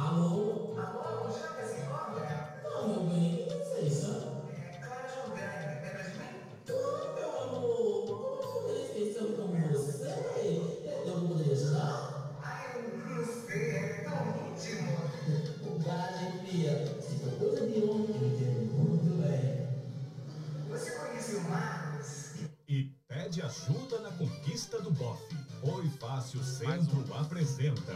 [26.18, 27.94] Fácil Centro apresenta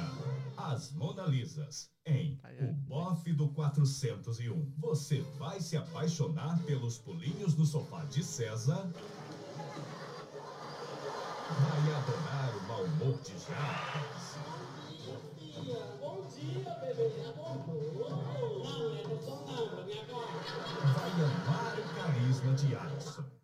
[0.57, 2.41] As Mona Lisas em.
[2.61, 4.75] O Bofe do 401.
[4.79, 8.89] Você vai se apaixonar pelos pulinhos no sofá de César?
[11.49, 14.39] Vai adorar o mau humor de Jarbas?
[16.01, 17.29] Bom dia, bebê.
[17.29, 18.09] Acordou?
[18.09, 20.39] Não, eu tô sonâmbula, me acorda.
[20.95, 23.42] Vai amar o carisma de Alisson.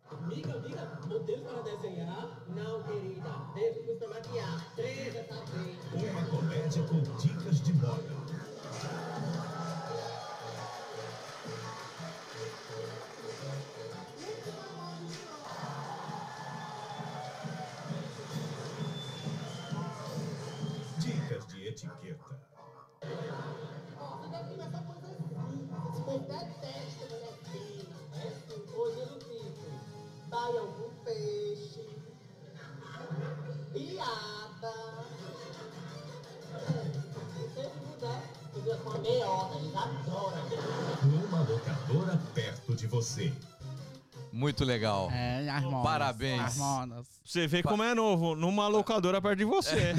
[44.59, 45.09] Muito legal.
[45.11, 45.83] É, as monas.
[45.83, 46.41] Parabéns.
[46.41, 47.07] As monas.
[47.23, 49.93] Você vê como é novo, numa locadora perto de você.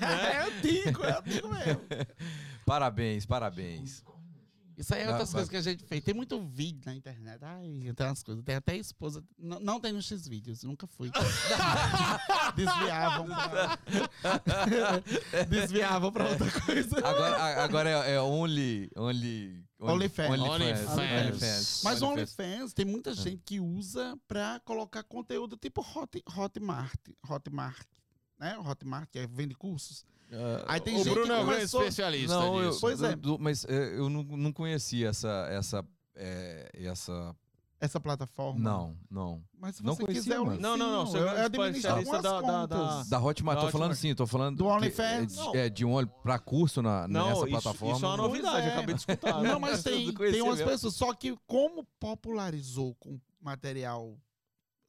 [0.00, 1.80] É antigo, é antigo mesmo.
[2.64, 4.04] Parabéns, parabéns.
[4.76, 6.02] Isso aí é outras mas- coisas que a gente fez.
[6.02, 7.38] Tem muito vídeo na internet.
[7.42, 8.42] Ai, tem umas coisas.
[8.44, 9.22] Tem até esposa.
[9.38, 11.10] Não, não tem nos X-Vídeos, nunca fui.
[12.56, 13.78] Desviavam pra...
[15.48, 16.98] Desviavam pra outra coisa.
[16.98, 20.30] Agora, agora é, é only, only, OnlyFans.
[20.30, 20.88] OnlyFans.
[20.88, 20.98] OnlyFans.
[21.28, 21.80] OnlyFans.
[21.84, 22.72] Mas OnlyFans.
[22.72, 26.94] Tem muita gente que usa pra colocar conteúdo tipo Hot, Hotmart.
[27.28, 27.86] Hotmart.
[28.38, 28.56] Né?
[28.58, 30.04] O Hotmart que é, vende cursos.
[30.32, 31.80] Ah, Aí tem O gente Bruno que é um grande começou...
[31.82, 32.80] especialista Não, eu, nisso.
[32.80, 33.14] Pois é.
[33.16, 35.84] do- mas é, eu não, não conhecia essa, essa,
[36.14, 37.36] é, essa.
[37.84, 38.60] Essa plataforma.
[38.60, 39.42] Não, não.
[39.58, 40.44] Mas se Não você conhecia, quiser, eu.
[40.60, 43.08] Não, não, não, você é Eu, eu administro da- da- da- contas.
[43.08, 44.56] Da Hotmart, tô falando sim, tô falando.
[44.58, 45.36] Do que OnlyFans?
[45.36, 47.96] É, de- é de um olho pra curso na, Não, nessa isso, plataforma.
[47.96, 48.72] isso é uma novidade, é.
[48.72, 49.42] acabei de escutar.
[49.42, 50.70] Não, mas Eu tem, tem umas mesmo.
[50.70, 50.94] pessoas.
[50.94, 54.16] Só que como popularizou com material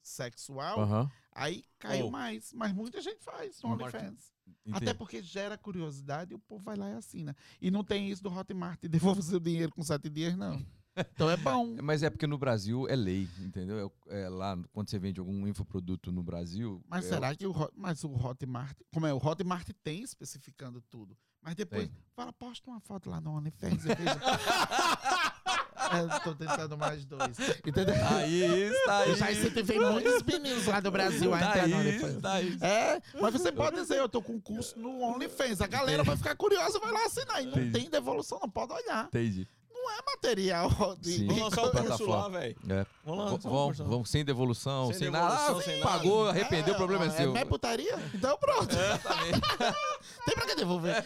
[0.02, 1.12] sexual, Aham.
[1.32, 2.12] aí caiu Oh.
[2.12, 2.54] mais.
[2.54, 4.32] Mas muita gente faz no OnlyFans.
[4.48, 4.76] entendi.
[4.78, 7.36] Até porque gera curiosidade e o povo vai lá e assina.
[7.62, 8.88] E não tem isso do Hotmart e
[9.18, 10.64] devolve seu dinheiro com sete dias, não.
[10.96, 11.76] Então é bom.
[11.82, 13.92] Mas é porque no Brasil é lei, entendeu?
[14.10, 16.82] É, é lá, quando você vende algum infoproduto no Brasil.
[16.88, 18.78] Mas é- será que o, mas o Hotmart.
[18.94, 19.14] Como é?
[19.14, 21.18] O Hotmart tem especificando tudo.
[21.42, 21.98] Mas depois, Tem.
[22.16, 23.84] fala, posta uma foto lá no OnlyFans.
[23.86, 23.94] e é,
[26.24, 27.38] tô tentando mais dois.
[27.66, 27.94] Entendeu?
[28.16, 31.82] Aí, está Eu já incentivei muitos meninos lá do Brasil a Tá entrar no aí,
[31.82, 32.22] OnlyFans.
[32.22, 32.58] tá aí.
[32.62, 35.60] É, mas você pode dizer, eu tô com um curso no OnlyFans.
[35.60, 37.42] A galera vai ficar curiosa, vai lá assinar.
[37.42, 37.72] E não Entendi.
[37.80, 39.08] tem devolução, não pode olhar.
[39.08, 39.46] Entendi.
[39.84, 40.70] Não é material
[41.00, 41.26] de.
[41.26, 42.56] Vamos lançar o curso lá, velho.
[42.70, 42.86] É.
[43.04, 43.90] Vamos lançar Vão, curso lá.
[43.90, 45.58] vão sem devolução, Sem sem, devolução, nada.
[45.60, 45.92] Ah, sem nada.
[45.92, 47.34] pagou, arrependeu, o problema é, seu.
[47.34, 47.96] Não é putaria?
[48.14, 48.72] Então pronto.
[48.74, 49.42] Exatamente.
[50.26, 51.06] Tem pra que devolver.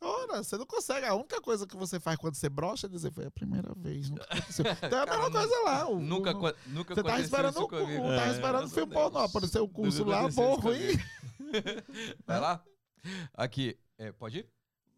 [0.00, 1.06] Ora, você não consegue.
[1.06, 4.10] A única coisa que você faz quando você brocha é dizer foi a primeira vez.
[4.10, 4.64] Nunca aconteceu.
[4.82, 5.88] Então é a mesma coisa lá.
[5.88, 8.02] o- nunca, o- nunca Você tá esperando isso o, comigo.
[8.04, 9.18] tá É, esperando o filme pornô.
[9.20, 10.98] Apareceu o curso lá, e.
[12.26, 12.62] Vai lá?
[13.34, 14.48] Aqui, é, pode ir?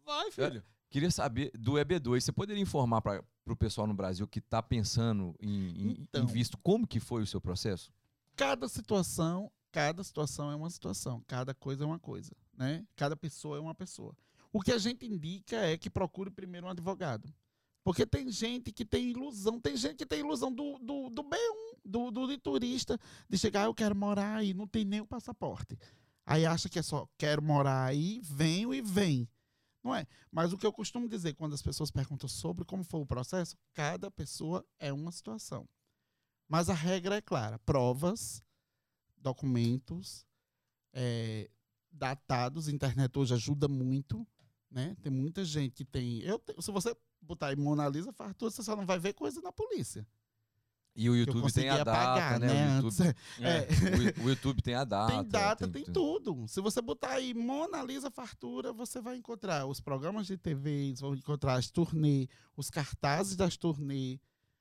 [0.05, 0.63] Vai, filho.
[0.93, 2.21] Queria saber do EB2.
[2.21, 6.27] Você poderia informar para o pessoal no Brasil que está pensando em, em- em Então.
[6.27, 7.91] visto como que foi o seu processo?
[8.35, 11.23] Cada situação, cada situação é uma situação.
[11.25, 12.85] Cada coisa é uma coisa, né?
[12.95, 14.15] Cada pessoa é uma pessoa.
[14.51, 17.27] O que a gente indica é que procure primeiro um advogado.
[17.83, 21.75] Porque tem gente que tem ilusão, tem gente que tem ilusão do, do, do B1,
[21.83, 25.75] do, do de turista, de chegar, eu quero morar aí, não tem nem o passaporte.
[26.23, 29.27] Aí acha que é só, quero morar aí, venho e vem.
[29.83, 30.07] Não é?
[30.31, 33.57] Mas o que eu costumo dizer quando as pessoas perguntam sobre como foi o processo,
[33.73, 35.67] cada pessoa é uma situação.
[36.47, 38.41] Mas a regra é clara: provas,
[39.17, 40.25] documentos,
[40.93, 41.49] é,
[41.91, 44.25] datados, internet hoje ajuda muito,
[44.71, 44.95] né?
[45.01, 46.19] Tem muita gente que tem.
[46.19, 49.51] Eu se você botar aí Mona Lisa fartura, você só não vai ver coisa na
[49.51, 50.07] polícia.
[50.95, 52.47] E o YouTube tem a data, apagar, né?
[52.47, 52.79] né?
[52.79, 54.21] O YouTube, é.
[54.21, 55.11] o, o YouTube tem a data.
[55.11, 56.47] tem data, tem, tudo.
[56.47, 61.15] Se você botar aí Mona Lisa Fartura, você vai encontrar os programas de TV, vão
[61.15, 64.19] encontrar as turnê, os cartazes das turnê,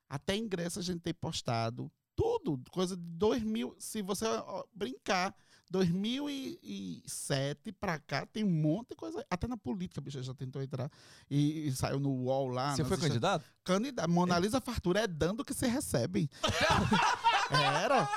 [0.09, 1.92] até ingresso a gente tem postado.
[2.16, 3.76] Tudo, coisa de 2000.
[3.78, 4.26] Se você
[4.74, 5.34] brincar,
[5.72, 9.24] 2007 pra cá tem um monte de coisa.
[9.30, 10.90] Até na política, a bicha já tentou entrar
[11.30, 12.76] e, e saiu no UOL lá.
[12.76, 13.44] Você foi insta- candidato?
[13.64, 14.10] Candidato.
[14.10, 16.30] Mona Lisa Fartura é dando que você recebe.
[17.50, 18.08] Era.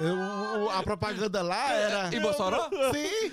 [0.00, 2.16] Eu- a propaganda lá era.
[2.16, 2.68] Em Mossoró?
[2.68, 3.30] Sim!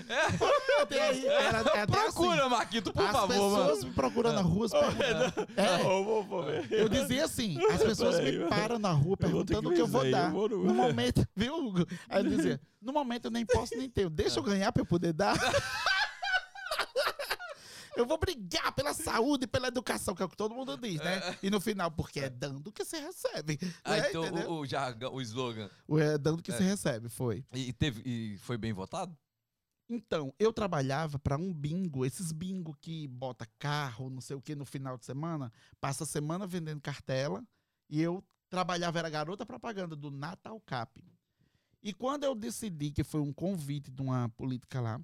[0.87, 2.49] Tem aí, era, é até Procura, assim.
[2.49, 3.87] Marquito, por As favor, pessoas mano.
[3.87, 5.47] me procuram na rua perguntando.
[5.57, 6.71] É, Ô, vou, vou ver.
[6.71, 10.31] eu dizia assim: as pessoas me param na rua perguntando o que eu vou dar.
[10.31, 11.85] no- momento, viu, Hugo?
[12.09, 14.09] Aí eu dizia: no momento eu nem posso nem ter.
[14.09, 15.35] Deixa eu ganhar pra eu poder dar.
[17.93, 20.95] Eu vou brigar pela saúde e pela educação, que é o que todo mundo diz,
[21.01, 21.21] né?
[21.43, 23.59] E no final, porque é dando que você recebe.
[23.83, 24.05] Ah, né?
[24.09, 24.49] então Entendeu?
[24.49, 25.69] o, o jargão, o slogan.
[25.87, 26.55] O é dando que É.
[26.57, 27.43] você recebe, foi.
[27.53, 29.13] E, teve, e foi bem votado?
[29.93, 34.55] Então, eu trabalhava para um bingo, esses bingo que bota carro, não sei o que,
[34.55, 35.51] no final de semana,
[35.81, 37.45] passa a semana vendendo cartela,
[37.89, 41.03] e eu trabalhava, era garota propaganda do Natal Cap.
[41.83, 44.97] E quando eu decidi que foi um convite de uma política lá,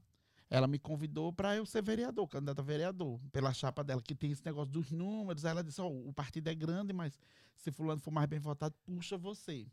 [0.49, 4.31] ela me convidou para eu ser vereador, candidato a vereador, pela chapa dela, que tem
[4.31, 5.43] esse negócio dos números.
[5.43, 7.19] Aí ela disse: Ó, o partido é grande, mas
[7.57, 9.67] se Fulano for mais bem votado, puxa você.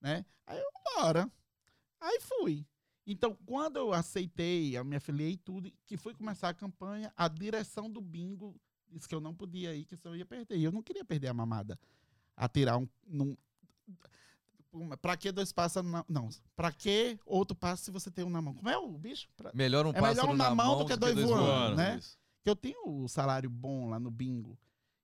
[0.00, 0.24] Né?
[0.46, 1.30] Aí eu, bora.
[2.00, 2.64] Aí fui.
[3.10, 7.26] Então, quando eu aceitei, eu me afiliei e tudo, que foi começar a campanha, a
[7.26, 8.54] direção do bingo
[8.90, 10.58] disse que eu não podia ir, que eu ia perder.
[10.58, 11.78] E eu não queria perder a mamada.
[12.36, 12.86] A tirar um.
[13.06, 13.34] Num,
[15.00, 16.28] pra que dois passos na Não.
[16.54, 18.52] Pra que outro passo se você tem um na mão?
[18.54, 19.26] Como é o bicho?
[19.36, 21.96] Pra- Melhor um É melhor pássaro um na na mão do que dois voando, né?
[21.98, 22.18] Isso.
[22.44, 24.58] que eu tenho o salário bom lá no bingo.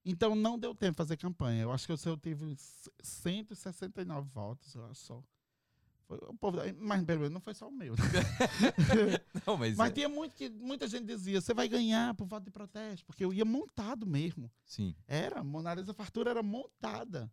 [0.05, 1.63] Então não deu tempo de fazer campanha.
[1.63, 5.23] Eu acho que eu, eu tive c- 169 votos, eu acho só.
[6.07, 7.95] Foi, o povo, mas pelo menos não foi só o meu.
[9.45, 12.43] Não, mas, Mas é, tinha muito que muita gente dizia, você vai ganhar por voto
[12.45, 14.51] de protesto, porque eu ia montado mesmo.
[14.63, 14.95] sim.
[15.07, 17.31] Era, Mona Lisa Fartura era montada.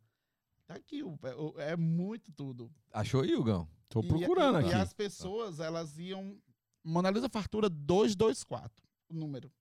[0.66, 2.72] Tá aqui, o- o- é muito tudo.
[2.92, 3.68] Achou aí, Hugão?
[3.88, 4.70] Tô procurando e, aqui.
[4.70, 6.38] E as pessoas, elas iam.
[6.82, 9.52] Mona Lisa Fartura 224, o número.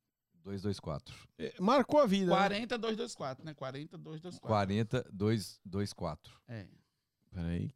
[0.44, 1.14] 224.
[1.38, 2.32] É, Marcou a vida.
[2.32, 2.38] né?
[2.38, 3.54] 40, 224, né?
[3.54, 4.48] 40, 224.
[4.48, 6.42] 40, 224.
[6.48, 6.68] É.
[7.30, 7.72] Peraí.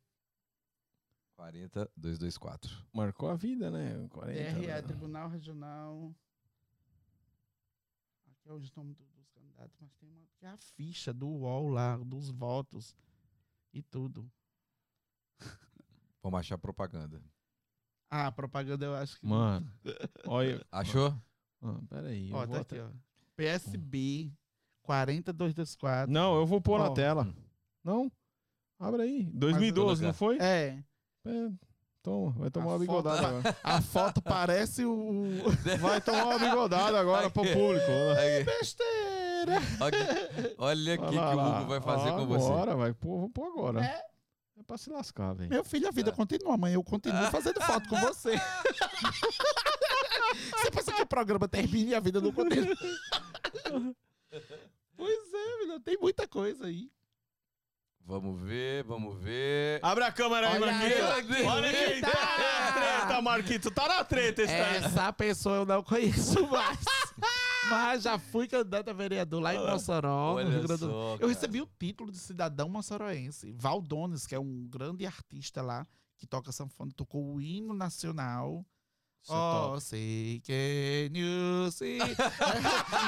[1.36, 2.72] 40, 224.
[2.94, 4.08] Marcou a vida, né?
[4.10, 4.82] 40, TRE, né?
[4.82, 6.16] Tribunal Regional.
[8.28, 11.28] Aqui é os nomes do- dos candidatos, mas tem uma, que é a ficha do
[11.28, 12.96] UOL lá, dos votos
[13.74, 14.30] e tudo.
[16.24, 17.22] Vamos achar propaganda.
[18.10, 19.26] Ah, propaganda eu acho que.
[19.26, 19.70] Mano,
[20.26, 20.66] olha.
[20.72, 21.10] Achou?
[21.62, 22.32] Ah, peraí.
[22.34, 22.90] Ó, tá aqui, ó.
[23.36, 24.32] PSB
[24.84, 26.12] 40224.
[26.12, 26.94] Não, eu vou pôr na Ó.
[26.94, 27.36] tela.
[27.84, 28.10] Não?
[28.80, 29.24] Abre aí.
[29.34, 30.38] 2012, não foi?
[30.40, 30.82] É.
[31.26, 31.50] É.
[32.04, 33.58] Toma, vai tomar A uma bigodada foto- agora.
[33.64, 35.24] A foto parece o.
[35.80, 37.92] Vai tomar uma bigodada agora pro público.
[38.18, 39.60] Aí, Besteira!
[39.80, 39.98] olha
[40.58, 41.60] olha o que, que Olha o lá.
[41.62, 42.46] Hugo vai fazer Ó, com você.
[42.46, 43.84] Agora, vai pôr, pôr agora.
[43.84, 44.02] É.
[44.58, 45.50] É pra se lascar, velho.
[45.50, 46.14] Meu filho, a vida É.
[46.14, 46.74] continua, mãe.
[46.74, 48.36] Eu continuo fazendo foto com você.
[50.56, 52.74] você pensa que o programa termina e a vida não continua?
[54.96, 55.80] pois é, filho.
[55.82, 56.90] Tem muita coisa aí.
[58.08, 59.80] Vamos ver, vamos ver.
[59.84, 61.34] Abre a câmera aí, Olha Marquito.
[61.34, 63.72] aí, Olha quem tá na treta, Marquito.
[63.72, 64.76] Tá na treta esse cara.
[64.76, 66.80] Essa pessoa eu não conheço mais.
[67.68, 71.18] Mas já fui candidato a vereador lá em Mossoró, no Rio Grande do Sul.
[71.20, 73.52] Eu recebi o título de cidadão moçoroense.
[73.58, 75.84] Valdones, que é um grande artista lá,
[76.16, 78.64] que toca sanfona, tocou o hino nacional.
[79.26, 79.36] Isso é
[79.74, 81.98] Oh, sei que you see.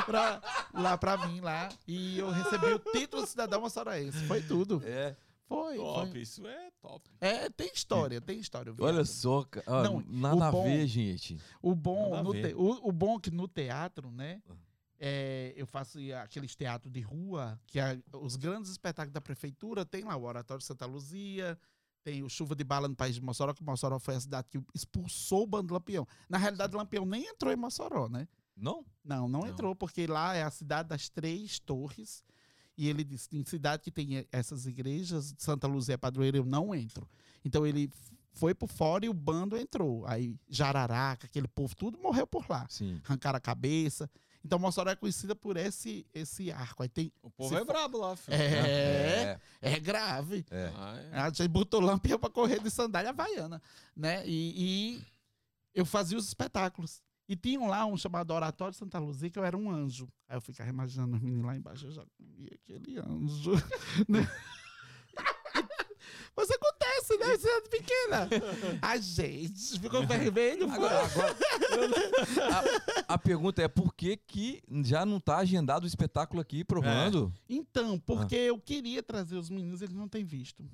[0.06, 0.41] pra,
[0.73, 1.69] lá pra mim, lá.
[1.88, 4.26] E eu recebi o título de cidadão moçoroense.
[4.26, 4.81] Foi tudo.
[4.84, 5.15] É,
[5.48, 5.77] Foi.
[5.77, 6.22] Top, foi.
[6.22, 7.10] isso é top.
[7.22, 8.73] É, tem história, tem história.
[8.80, 9.06] olha viado.
[9.06, 9.65] só, cara.
[9.68, 11.38] Ó, Não, nada bom- a ver, gente.
[11.61, 14.41] O bom, te- o, o bom que no teatro, né?
[14.49, 14.53] Ah.
[14.99, 20.03] é, eu faço aqueles teatros de rua, que é, os grandes espetáculos da prefeitura, tem
[20.03, 21.57] lá o Oratório Santa Luzia,
[22.07, 24.57] tem o Chuva de Bala no País de Mossoró, que Mossoró foi a cidade que
[24.73, 26.07] expulsou o bando Lampião.
[26.29, 28.29] Na realidade, Lampião nem entrou em Mossoró, né?
[28.55, 28.85] Não?
[29.03, 29.47] Não, não, Não.
[29.47, 32.23] entrou, porque lá é a cidade das três torres.
[32.77, 36.73] E ele disse: em cidade que tem essas igrejas, Santa Luzia é padroeira, eu não
[36.73, 37.05] entro.
[37.43, 37.91] Então ele
[38.31, 40.05] foi por fora e o bando entrou.
[40.05, 42.65] Aí Jararaca, aquele povo, tudo morreu por lá.
[42.69, 43.01] Sim.
[43.03, 44.09] Arrancaram a cabeça.
[44.43, 46.84] Então Mossoró é conhecida por esse, esse arco.
[46.84, 47.11] Aí tem.
[47.22, 48.35] O povo é brabo lá, filho.
[48.35, 50.45] É, é, grave.
[50.49, 50.72] é.
[50.76, 51.19] Ah, é.
[51.19, 53.61] A gente botou lampião pra correr de sandália havaiana,
[53.95, 54.23] né?
[54.26, 55.05] E, e
[55.73, 57.01] eu fazia os espetáculos.
[57.30, 60.07] E tinham lá um chamado Oratório Santa Luzia, que eu era um anjo.
[60.30, 63.51] Aí eu ficava imaginando os meninos lá embaixo, eu já comia aquele anjo.
[64.07, 64.26] né?
[66.98, 67.38] Acontece, né?
[67.38, 68.30] Cidade pequena.
[68.82, 70.72] A gente ficou vermelho.
[70.72, 71.36] Agora, agora
[73.07, 77.34] a, a pergunta é por que, que já não tá agendado o espetáculo aqui provando?
[77.48, 80.69] Então, porque eu queria trazer os meninos, eles não têm visto.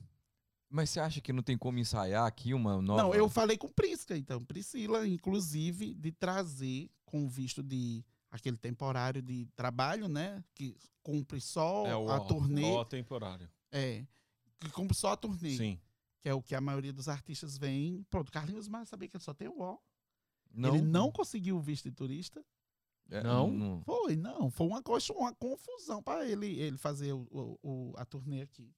[0.70, 3.04] Mas você acha que não tem como ensaiar aqui uma nova?
[3.04, 4.44] Não, eu falei com Prisca, então.
[4.44, 10.44] Priscila, inclusive, de trazer com visto de aquele temporário de trabalho, né?
[10.56, 12.64] Que cumpre só É o a turnê.
[12.72, 13.48] ó temporário.
[13.72, 14.04] É.
[14.60, 15.56] Que cumpre só a turnê.
[15.56, 15.80] Sim.
[16.24, 18.02] Que é o que a maioria dos artistas vem.
[18.10, 19.78] Pronto, Carlinhos Maia sabia que ele só tem o O.
[20.54, 20.70] não.
[20.70, 22.44] Ele não conseguiu o visto de turista.
[23.12, 23.82] É, Não?
[23.84, 24.50] Foi, não.
[24.50, 28.72] Foi uma, coisa, uma confusão para ele, ele fazer o, o- o- a turnê aqui.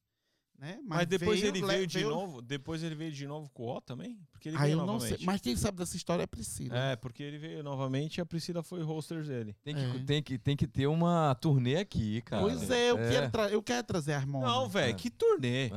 [0.58, 0.80] Né?
[0.84, 2.42] Mas, depois veio- ele le- veio de veio- novo.
[2.42, 4.18] Depois ele veio de novo com o O também?
[4.32, 5.18] Porque ele Ah, veio eu não novamente.
[5.18, 5.26] sei.
[5.26, 6.76] Mas quem sabe dessa história é Priscila.
[6.76, 9.54] É, porque ele veio novamente e a Priscila foi roster dele.
[9.62, 10.04] Tem que, É.
[10.06, 12.42] tem, que, tem que ter uma turnê aqui, cara.
[12.42, 14.48] Pois é, eu, Quero tra- eu quero trazer a harmonia.
[14.48, 14.94] Não, velho, É.
[14.94, 15.70] que turnê.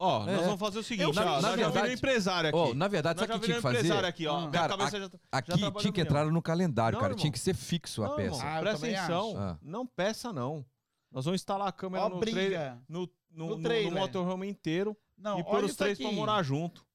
[0.00, 0.36] Ó, É.
[0.36, 2.56] nós vamos fazer o seguinte, Eu- na- ó, na nós já verdade- viramos empresário aqui.
[2.58, 4.08] Ó, na verdade, nós sabe já o que tinha que viramos empresário fazer?
[4.08, 4.34] aqui, ó.
[4.36, 4.38] Ah.
[4.40, 7.12] Minha Cara, cabeça já, já Aqui trabalhou tinha que entrar no calendário, Não, cara.
[7.12, 7.20] irmão.
[7.20, 8.36] Tinha que ser fixo a Não, peça.
[8.36, 9.28] irmão, Ah, eu presta também atenção.
[9.30, 9.38] acho.
[9.38, 9.58] Ah.
[9.62, 10.64] Não peça, não.
[11.10, 12.82] Nós vamos instalar a câmera Ó, no, trailer, briga.
[12.88, 13.92] no, no, No no, no trailer.
[13.92, 16.04] motorhome inteiro Não, e pôr olha os isso três aqui.
[16.06, 16.86] pra morar junto.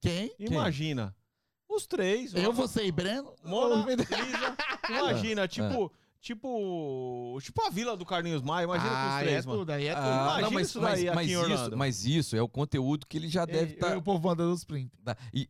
[0.00, 0.32] Quem?
[0.38, 1.16] Imagina.
[1.68, 2.32] Os três.
[2.32, 2.52] Eu, ó.
[2.52, 3.34] você e Breno?
[3.42, 4.56] Mona, Lisa.
[4.88, 5.90] Imagina, tipo,
[6.26, 7.38] tipo.
[7.40, 8.64] Tipo a vila do Carlinhos Maia.
[8.64, 9.58] Imagina com os ah, três, é mano.
[9.60, 10.04] tudo, aí é tudo.
[10.04, 13.28] Ah, Imagina não, mas, isso mas, mas isso, mas isso é o conteúdo que ele
[13.28, 13.94] já deve estar.
[13.94, 14.98] e o povo mandando os prints.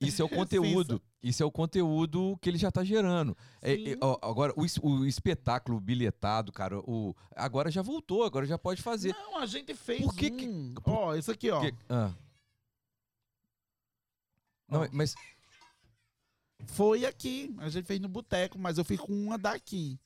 [0.01, 1.03] Isso é o conteúdo.
[1.23, 3.37] Isso é o conteúdo que ele já tá gerando.
[3.61, 8.59] É, é, ó, agora, o, o espetáculo bilhetado, cara, o, agora já voltou, agora já
[8.59, 9.13] pode fazer.
[9.15, 10.75] Não, a gente fez Por que que-.
[10.85, 11.61] Ó, isso aqui, ó.
[11.61, 12.13] Que- ah.
[14.69, 14.89] Não, Ó.
[14.93, 15.15] mas
[16.67, 17.55] Foi aqui.
[17.59, 19.99] A gente fez no boteco, mas eu fiz com uma daqui.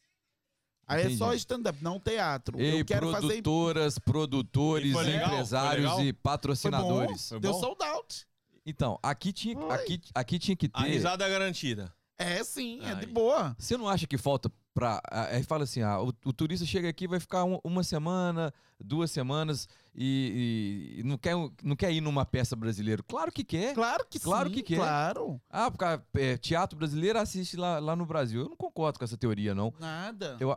[0.90, 1.38] Aí é só Entendi.
[1.38, 2.60] stand-up, não teatro.
[2.60, 3.26] ei, eu quero fazer.
[3.42, 7.28] produtoras, produtores, E empresários e patrocinadores.
[7.28, 7.60] Foi Deu bom?
[7.60, 8.26] sold out.
[8.66, 10.90] Então, aqui tinha, aqui, aqui tinha que A ter.
[10.90, 11.92] risada é garantida.
[12.18, 13.56] É sim, é de boa.
[13.58, 15.00] Você não acha que falta pra.
[15.10, 18.52] a- Aí fala assim: ah, o, o turista chega aqui, vai ficar um- uma semana,
[18.78, 23.02] duas semanas e, e- e não, quer, não quer ir numa peça brasileira.
[23.08, 23.72] Claro que quer.
[23.74, 24.76] Claro que Claro sim, que quer.
[24.76, 25.40] Claro.
[25.48, 25.84] Ah, porque
[26.20, 28.42] é, teatro brasileiro assiste lá, lá no Brasil.
[28.42, 29.72] Eu não concordo com essa teoria, não.
[29.80, 30.36] Nada.
[30.38, 30.54] Eu,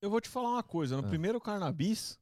[0.00, 0.96] Eu vou te falar uma coisa.
[0.96, 1.08] No Ah.
[1.08, 2.18] primeiro Carnabis,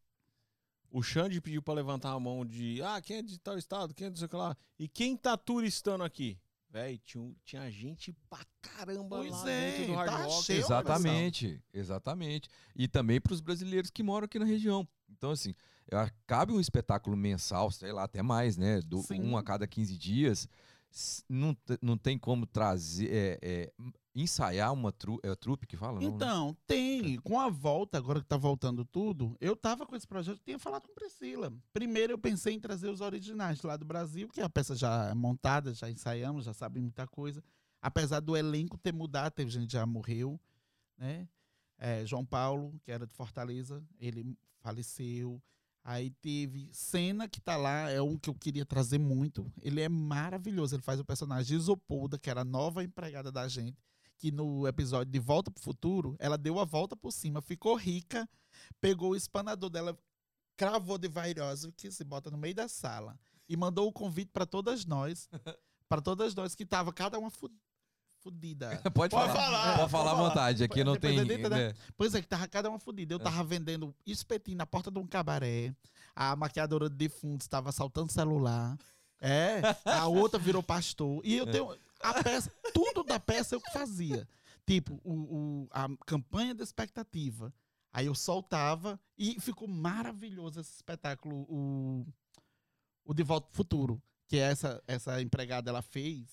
[0.90, 4.06] o Xande pediu pra levantar a mão de ah, quem é de tal estado, quem
[4.06, 4.56] é de sei o que lá.
[4.78, 6.38] E quem tá turistando aqui?
[6.68, 10.44] Véi, tinha, tinha gente pra caramba Pois lá é, dentro do Hard tá Rock.
[10.44, 12.48] cheio, Exatamente, exatamente.
[12.74, 14.86] E também para os brasileiros que moram aqui na região.
[15.08, 15.54] Então, assim,
[15.88, 18.80] eu- cabe um espetáculo mensal, sei lá, até mais, né?
[18.82, 19.22] Do, Sim.
[19.22, 20.48] um a cada 15 dias.
[21.28, 23.72] Não, não tem como trazer, é, é,
[24.14, 26.14] ensaiar uma tru, é, trupe que fala, não, né?
[26.14, 27.18] Então, tem.
[27.20, 30.88] Com a volta, agora que tá voltando tudo, eu tava com esse projeto, tinha falado
[30.88, 31.52] com Priscila.
[31.72, 35.14] Primeiro eu pensei em trazer os originais lá do Brasil, que a peça já é
[35.14, 37.44] montada, já ensaiamos, já sabe muita coisa.
[37.80, 40.40] Apesar do elenco ter mudado, teve gente que já morreu,
[40.96, 41.28] né?
[41.78, 45.42] É, João Paulo, que era de Fortaleza, ele faleceu.
[45.88, 49.52] Aí teve Cena, que tá lá, é um que eu queria trazer muito.
[49.62, 53.46] Ele é maravilhoso, ele faz o personagem de Isopolda, que era a nova empregada da
[53.46, 53.78] gente
[54.18, 58.28] que no episódio de Volta pro Futuro, ela deu a volta por cima, ficou rica,
[58.80, 59.96] pegou o espanador dela,
[60.56, 63.16] cravou de vairosa, que se bota no meio da sala,
[63.48, 65.28] e mandou o convite para todas nós,
[65.88, 67.30] para todas nós que tava cada uma
[68.30, 68.68] fudida.
[68.92, 70.64] Pode, Pode falar, falar, pode falar à vontade.
[70.64, 71.18] Aqui não tem.
[71.18, 71.68] Independente, né?
[71.68, 71.74] né?
[71.96, 73.14] Pois é, que tava cada uma fudida.
[73.14, 75.74] Eu tava vendendo espetinho na porta de um cabaré.
[76.14, 78.76] A maquiadora de defuntos estava assaltando celular.
[79.20, 81.20] É, a outra virou pastor.
[81.24, 81.76] E eu tenho.
[82.00, 84.28] A peça, tudo da peça eu que fazia.
[84.66, 87.52] Tipo, o, o- a campanha da expectativa.
[87.92, 92.06] Aí eu soltava e ficou maravilhoso esse espetáculo, o,
[93.04, 96.26] o De Volta pro Futuro, que essa, essa empregada ela fez.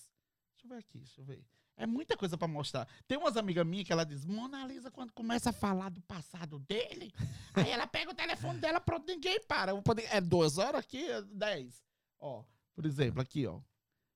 [0.51, 1.45] Deixa eu ver aqui, deixa eu ver.
[1.75, 2.87] É muita coisa pra mostrar.
[3.07, 6.59] Tem umas amigas minhas que ela diz, Mona Lisa, quando começa a falar do passado
[6.59, 7.11] dele,
[7.53, 9.75] aí ela pega o telefone dela, pronto, ninguém para.
[9.81, 11.83] Poder- É duas horas aqui, é dez.
[12.19, 12.43] Ó,
[12.75, 13.59] por exemplo, aqui, ó.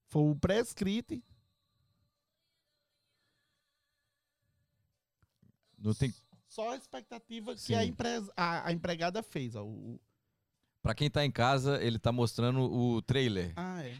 [0.07, 1.21] Foi o pré-escrito.
[5.77, 6.13] Não tem.
[6.47, 7.75] Só a expectativa que Sim.
[7.75, 9.55] a, empresa, a, a empregada fez.
[9.55, 9.63] Ó.
[9.63, 9.99] O, o-
[10.81, 13.51] Pra quem tá em casa, ele tá mostrando o trailer.
[13.57, 13.97] ah, é.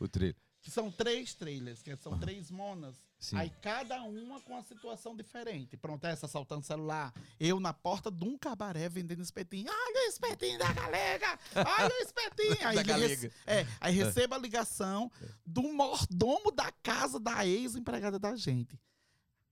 [0.00, 0.36] O trailer.
[0.66, 2.96] Que são três trailers, que são três monas.
[3.20, 3.36] Sim.
[3.36, 5.76] Aí cada uma com uma situação diferente.
[5.76, 7.14] Pronto, essa assaltando celular.
[7.38, 9.70] Eu na porta de um cabaré vendendo espetinho.
[9.70, 11.38] Olha o espetinho da galega!
[11.54, 12.56] Olha o espetinho!
[12.66, 13.32] Aí, Da galega.
[13.46, 15.08] é, aí recebo a ligação
[15.46, 18.76] do mordomo da casa da ex-empregada da gente.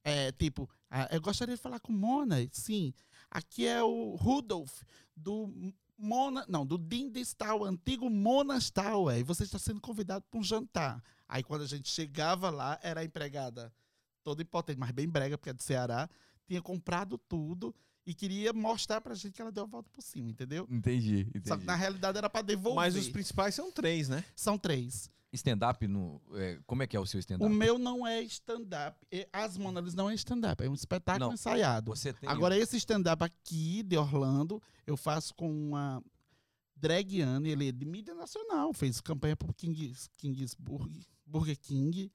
[0.02, 0.68] É, tipo,
[1.12, 2.38] eu gostaria de falar com Mona.
[2.50, 2.92] Sim,
[3.30, 4.82] aqui é o Rudolf
[5.14, 10.42] do Mona, não, do Dindestal, antigo Monastal, é, e você está sendo convidado para um
[10.42, 11.02] jantar.
[11.28, 13.72] Aí quando a gente chegava lá, era a empregada
[14.22, 16.08] toda impotente, mas bem brega, porque é do Ceará,
[16.46, 17.74] tinha comprado tudo
[18.06, 20.66] e queria mostrar pra gente que ela deu a volta por cima, entendeu?
[20.70, 21.48] Entendi, entendi.
[21.48, 22.76] Só que na realidade era pra devolver.
[22.76, 24.24] Mas os principais são três, né?
[24.36, 25.10] São três.
[25.32, 27.52] Stand-up, no- é, como é que é o seu O stand-up?
[27.52, 28.96] meu não é stand-up.
[29.10, 31.90] e As Mona Lisa não é stand-up, é um espetáculo Não, ensaiado.
[31.90, 32.28] Você tem.
[32.30, 36.00] Agora, esse stand-up aqui de Orlando, eu faço com uma
[36.76, 42.12] dragiane, ele é de mídia nacional, fez campanha pro Kings, Kings Burger, Burger King,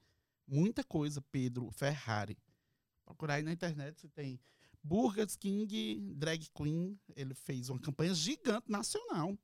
[0.48, 2.38] muita coisa, Pedro Ferrari.
[3.06, 4.40] Procurar aí na internet, você tem
[4.84, 9.38] Burger King, Drag Queen, ele fez uma campanha gigante nacional.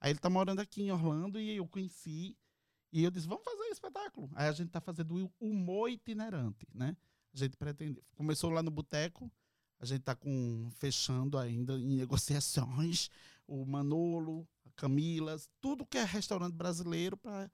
[0.00, 2.36] Aí ele tá morando aqui em Orlando e eu conheci,
[2.92, 4.30] e eu disse, vamos fazer um espetáculo.
[4.34, 6.96] Aí a gente tá fazendo o humor itinerante, né?
[7.34, 9.30] A gente pretende, começou lá no Boteco,
[9.78, 13.10] a gente tá com fechando ainda em negociações
[13.46, 17.50] o Manolo, a Camila, tudo que é restaurante brasileiro para a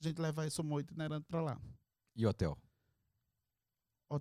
[0.00, 1.60] gente levar esse humor itinerante para lá.
[2.14, 2.56] E hotel?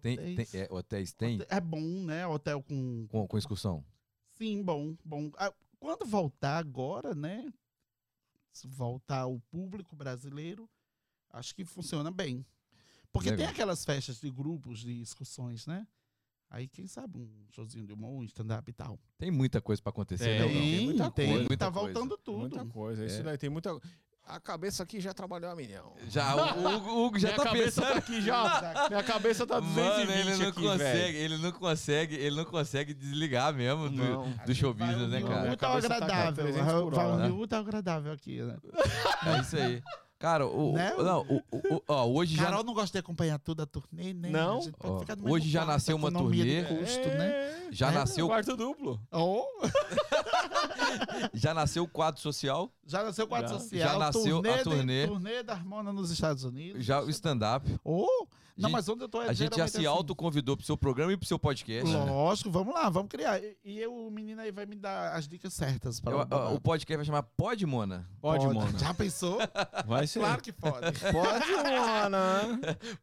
[0.02, 0.50] Tem, Hotéis.
[0.52, 1.40] tem- é, hotéis tem?
[1.50, 2.28] É bom, né?
[2.28, 3.08] Hotel com.
[3.08, 3.86] Com, com excursão?
[4.34, 5.32] Sim, bom, bom.
[5.38, 7.52] Ah, Quando voltar agora, né?
[8.52, 10.70] Se voltar o público brasileiro,
[11.30, 12.46] acho que funciona bem.
[13.12, 13.52] Porque tem Legal.
[13.52, 15.88] aquelas festas de grupos, de excursões, né?
[16.50, 18.98] Aí, quem sabe, um showzinho de humor, um stand-up e tal.
[19.18, 20.48] Tem muita coisa pra acontecer, Tem, né?
[20.48, 21.46] tem muita tem, coisa.
[21.48, 21.94] muita tá coisa.
[21.94, 22.40] voltando tudo.
[22.40, 23.06] Muita coisa.
[23.06, 23.24] Isso É.
[23.24, 23.78] daí tem muita.
[24.30, 25.94] A cabeça aqui já trabalhou a milhão.
[26.10, 27.94] Já, o Hugo, o Hugo já Minha tá cabeça pensando.
[27.94, 28.88] tá aqui já.
[28.90, 30.78] Minha cabeça tá 220 Mano, ele não aqui, consegue,
[31.14, 31.18] velho.
[31.18, 34.30] ele não consegue, ele não consegue desligar mesmo do, Não.
[34.46, 35.48] do show Vai business, né, o cara?
[35.48, 36.44] Muito ao cabeça tá agradável.
[36.46, 37.30] 300 por Vai hora, unir né?
[37.32, 38.58] o muito ao agradável aqui, né?
[39.26, 39.82] É isso aí.
[40.20, 40.96] Cara, o, Né?
[40.96, 43.66] o- não, o, o- o- ó, hoje já Carol não gosta de acompanhar tudo a
[43.68, 44.30] turnê, né?
[44.32, 44.58] Não?
[44.58, 46.64] A gente pode Ó, ficar no mesmo hoje já quarto, nasceu uma de turnê.
[46.64, 47.68] custo, né?
[47.72, 49.00] já É, nasceu, Quarto duplo.
[49.12, 49.46] Oh,
[51.34, 53.60] já nasceu o quadro social, já nasceu o quadro Já.
[53.60, 53.90] social.
[53.94, 55.08] Já nasceu a de- turnê.
[55.08, 56.84] turnê da Harmona nos Estados Unidos.
[56.84, 57.80] já o stand-up.
[57.84, 58.26] Oh,
[58.58, 59.86] Não, gente- mas onde eu tô é A gente já se assim.
[59.86, 61.92] autoconvidou pro seu programa e pro seu podcast.
[61.94, 63.40] Lógico, vamos lá, vamos criar.
[63.64, 66.60] E, eu, o menino aí vai me dar as dicas certas para Eu- ó, o
[66.62, 68.10] podcast vai chamar Pode, Mona?
[68.20, 68.78] Pode, Mona.
[68.80, 69.38] Já pensou?
[69.86, 70.20] Vai ser.
[70.20, 70.78] claro que pode.
[71.14, 72.42] Pode, Mona.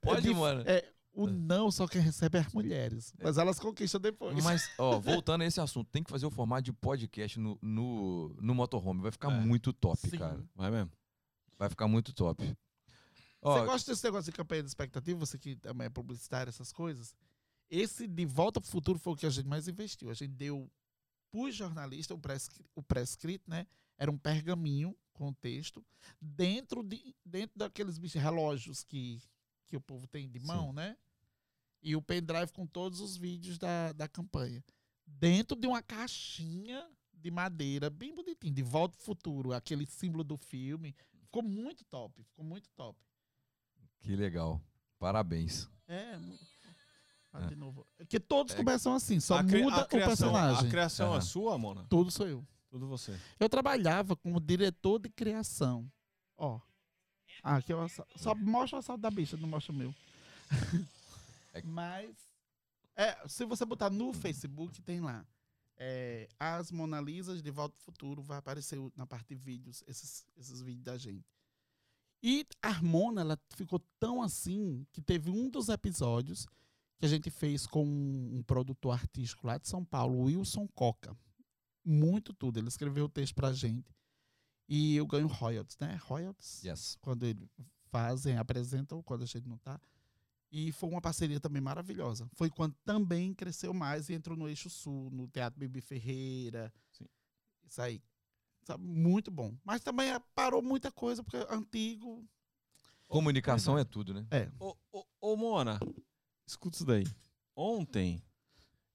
[0.00, 0.62] Pode, dif- Mona.
[0.66, 3.14] É, o não só quem recebe é as mulheres.
[3.22, 4.42] Mas elas conquistam depois.
[4.42, 8.34] Mas, ó, voltando a esse assunto, tem que fazer o formato de podcast no, no,
[8.40, 9.00] no motorhome.
[9.02, 9.38] Vai ficar É.
[9.40, 10.18] muito top, Sim.
[10.18, 10.40] cara.
[10.56, 10.90] Vai mesmo.
[11.56, 12.52] Vai ficar muito top.
[13.44, 15.18] Ó, Você gosta desse negócio de campanha de expectativa?
[15.18, 17.14] Você que também é publicitário, essas coisas?
[17.70, 20.10] Esse de volta pro futuro foi o que a gente mais investiu.
[20.10, 20.70] A gente deu
[21.30, 23.66] pros jornalistas o pré-escri- o pré-escrito, né?
[23.96, 25.84] Era um pergaminho com texto
[26.20, 29.20] dentro, de, dentro daqueles relógios que,
[29.66, 30.96] que o povo tem de mão, né?
[31.82, 34.64] E o pendrive com todos os vídeos da, da campanha.
[35.06, 40.36] Dentro de uma caixinha de madeira, bem bonitinho, de Volta pro Futuro, aquele símbolo do
[40.36, 40.94] filme.
[41.20, 42.98] Ficou muito top, ficou muito top.
[44.04, 44.60] Que legal.
[44.98, 45.68] Parabéns.
[45.86, 46.38] É, mu-
[47.32, 47.46] ah, É.
[47.48, 47.86] de novo.
[47.96, 48.56] Porque todos É.
[48.56, 50.66] começam assim, só cri- muda a criação, o personagem.
[50.66, 51.20] A criação é Aham.
[51.20, 51.84] sua, Mona?
[51.88, 52.46] Tudo sou eu.
[52.70, 53.18] Tudo você.
[53.38, 55.90] Eu trabalhava como diretor de criação.
[56.36, 56.60] Ó.
[57.42, 59.94] Ah, aqui é o assa- Só mostra o assalto da bicha, não mostra o meu.
[61.52, 62.16] É- Mas.
[62.96, 65.24] É, se você botar no Facebook, tem lá.
[65.76, 70.24] É, as Mona Lisas de Volta ao Futuro vai aparecer na parte de vídeos, esses,
[70.36, 71.26] esses vídeos da gente.
[72.26, 76.46] E a Mona, ela ficou tão assim que teve um dos episódios
[76.96, 81.14] que a gente fez com um, um produtor artístico lá de São Paulo, Wilson Coca.
[81.84, 82.58] Muito tudo.
[82.58, 83.94] Ele escreveu o texto pra gente.
[84.66, 85.96] E eu ganho royalties, né?
[86.02, 86.96] Royalties Yes.
[87.02, 87.46] quando eles
[87.90, 89.78] fazem, apresentam, quando a gente não tá.
[90.50, 92.26] E foi uma parceria também maravilhosa.
[92.32, 96.72] Foi quando também cresceu mais e entrou no Eixo Sul, no Teatro Bibi Ferreira.
[96.90, 97.04] Sim.
[97.68, 98.00] Isso aí.
[98.64, 98.84] Sabe?
[98.84, 99.54] Muito bom.
[99.64, 102.24] Mas também eh, parou muita coisa, porque é antigo.
[103.08, 104.26] Comunicação é tudo, né?
[104.58, 105.78] Ô, ô, ô, Mona,
[106.46, 107.04] escuta isso daí.
[107.54, 108.22] Ontem,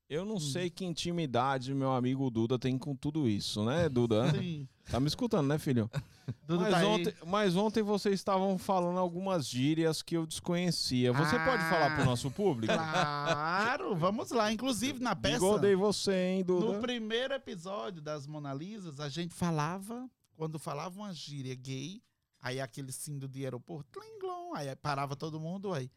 [0.09, 0.39] eu não Hum.
[0.39, 4.23] sei que intimidade meu amigo Duda tem com tudo isso, né, Duda?
[4.43, 4.67] Sim.
[4.89, 5.89] Tá me escutando, né, filho?
[6.47, 11.11] Duda mas, tá ontem, mas ontem vocês estavam falando algumas gírias que eu desconhecia.
[11.13, 11.69] Você pode Ah.
[11.69, 12.73] falar pro nosso público?
[12.73, 14.51] Claro, vamos lá.
[14.51, 15.35] Inclusive, na peça.
[15.35, 16.65] Bigodei você, hein, Duda?
[16.73, 22.01] No primeiro episódio das Mona Lisas, a gente falava, quando falava uma gíria gay,
[22.41, 24.19] aí aquele símbolo de aeroporto, tling,
[24.55, 25.89] aí parava todo mundo, aí,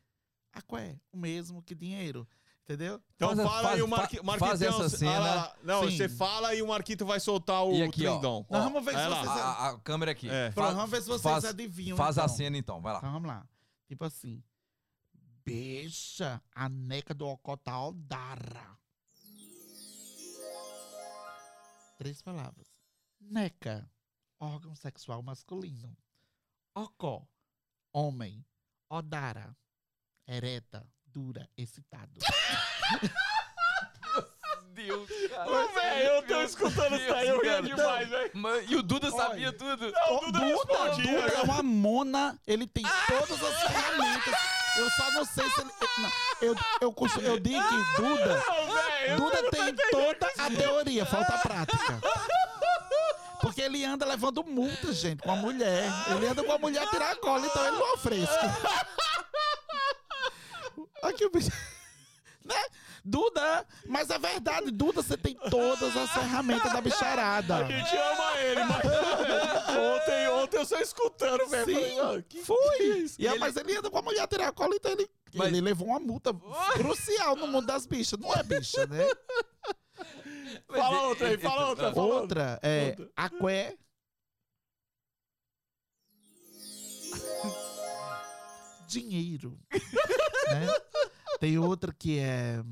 [0.52, 2.26] aqué, o mesmo que dinheiro,
[2.64, 3.00] entendeu?
[3.16, 5.18] Então Faz a- fala faz- aí o fa- Marqui, faz essa ah, cena.
[5.18, 5.56] lá, lá.
[5.62, 5.96] Não, Sim.
[5.96, 8.12] você fala e o Marquito vai soltar o E aqui, ó.
[8.12, 8.46] trindão.
[8.50, 9.20] Nós vamos ver se lá.
[9.24, 10.28] vocês, A, a câmera aqui.
[10.28, 10.50] É.
[10.50, 11.96] Pronto, Faz- vamos ver se vocês faz- adivinham.
[11.96, 12.36] Faz a então.
[12.36, 12.98] cena então, vai lá.
[12.98, 13.46] Então vamos lá.
[13.88, 14.42] Tipo assim,
[15.44, 18.78] beija a neca do Ocotal Dara.
[21.98, 22.66] Três palavras.
[23.20, 23.88] Neca,
[24.40, 25.96] órgão sexual masculino.
[26.74, 27.26] Ocó,
[27.92, 28.44] homem.
[28.90, 29.56] Odara,
[30.26, 32.10] ereta, dura, excitado.
[34.74, 35.08] Deus,
[35.46, 38.30] Ô, velho, eu tô escutando isso aí, eu ria demais, velho.
[38.68, 39.52] E o Duda sabia Olha.
[39.52, 39.86] tudo.
[40.10, 41.42] o Duda respondia, Duda é cara.
[41.44, 44.34] uma mona, ele tem todas as ferramentas.
[44.78, 45.70] Eu só não sei se ele.
[45.98, 46.10] Não,
[46.40, 48.42] eu, eu, costu- eu digo que Duda.
[48.48, 52.00] Ô, velho, Duda tem toda a teoria, falta a prática.
[53.42, 55.84] Porque ele anda levando multa, gente, com a mulher.
[56.16, 58.34] Ele anda com a mulher tirar a cola, então ele não fresco.
[61.02, 61.50] Aqui o bicho.
[62.44, 62.56] Né?
[63.04, 67.56] Duda, mas é verdade, Duda, você tem todas as ferramentas da bicharada.
[67.56, 68.82] A gente ama ele, mas
[69.78, 71.64] ontem, ontem eu só escutando, velho.
[71.66, 71.74] Sim.
[71.74, 73.06] Falei, "Ah, que Foi.
[73.18, 75.60] E, ele- Mas ele anda com a mulher tirar a cola, então ele, Mas- ele
[75.60, 76.32] levou uma multa
[76.74, 78.18] crucial no mundo das bichas.
[78.18, 79.04] Não é bicha, né?
[80.68, 81.92] Fala outra aí, fala outra.
[81.94, 83.10] Fala Outra é Outra.
[83.16, 83.76] aqué.
[88.92, 89.58] Dinheiro.
[89.72, 90.66] né?
[91.40, 92.62] Tem outra que é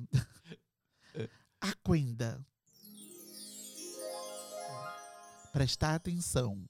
[1.61, 2.45] aquenda.
[5.53, 6.65] Prestar atenção.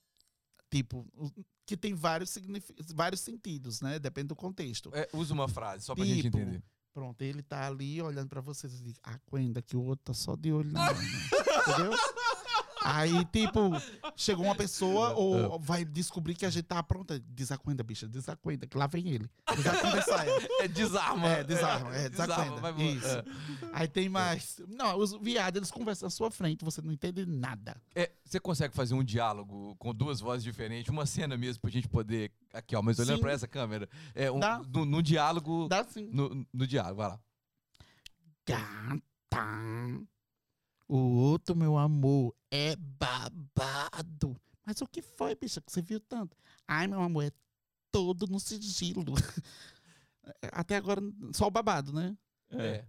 [0.71, 1.07] Tipo,
[1.67, 2.39] que tem vários,
[2.95, 3.99] vários sentidos, né?
[3.99, 4.91] Depende do contexto.
[4.95, 6.63] É, usa uma frase, só pra gente Tipo, entender.
[6.93, 10.35] Pronto, ele tá ali olhando pra vocês e diz, aquenda, que o outro tá só
[10.35, 11.03] de olho na mão.
[11.03, 11.93] Entendeu?
[12.83, 13.71] Aí, tipo,
[14.17, 17.19] chegou uma pessoa ou vai descobrir que a gente tá pronta.
[17.21, 19.31] Desacuenda, bicha, desacuenda, que lá vem ele.
[19.55, 20.31] Desacuenda e saia.
[20.61, 21.29] É desarma.
[21.29, 22.61] É, desarma, é, desacuenda.
[22.61, 23.07] vai- Isso.
[23.07, 23.25] é.
[23.73, 24.61] Aí tem mais.
[24.69, 27.81] Não, os viados, eles conversam na sua frente, você não entende nada.
[27.95, 31.89] É, você consegue fazer um diálogo com duas vozes diferentes, uma cena mesmo pra gente
[31.89, 32.33] poder.
[32.53, 33.23] Aqui, ó, mas olhando Sim.
[33.23, 33.89] pra essa câmera.
[34.15, 34.61] É, um, Dá.
[34.73, 35.69] no, no diálogo.
[35.69, 36.09] Dá sim.
[36.13, 37.21] No, no diálogo, vai lá.
[38.47, 39.01] Gata.
[40.93, 44.37] O outro, meu amor, é babado.
[44.67, 46.37] Mas o que foi, bicha, que você viu tanto?
[46.67, 47.31] Ai, meu amor, é
[47.93, 49.15] todo no sigilo.
[50.51, 51.01] Até agora,
[51.33, 52.17] só o babado, né?
[52.51, 52.85] É.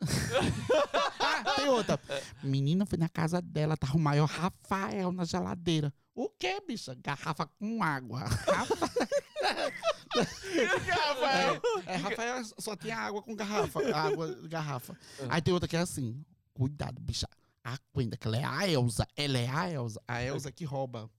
[1.22, 2.00] Ah, tem outra.
[2.42, 5.92] Menina foi na casa dela, tava o maior Rafael na geladeira.
[6.14, 6.94] O que, bicha?
[6.96, 8.20] Garrafa com água.
[8.24, 8.90] Rafa-
[11.86, 13.80] É, é, Rafael só tinha água com garrafa.
[13.94, 14.96] Água, garrafa.
[15.28, 16.24] Aí tem outra que é assim:
[16.60, 17.26] cuidado, bicha.
[17.64, 19.06] A Quenda, que ela é a Elza.
[19.16, 20.02] Ela é a Elza.
[20.06, 21.10] A Elza que rouba.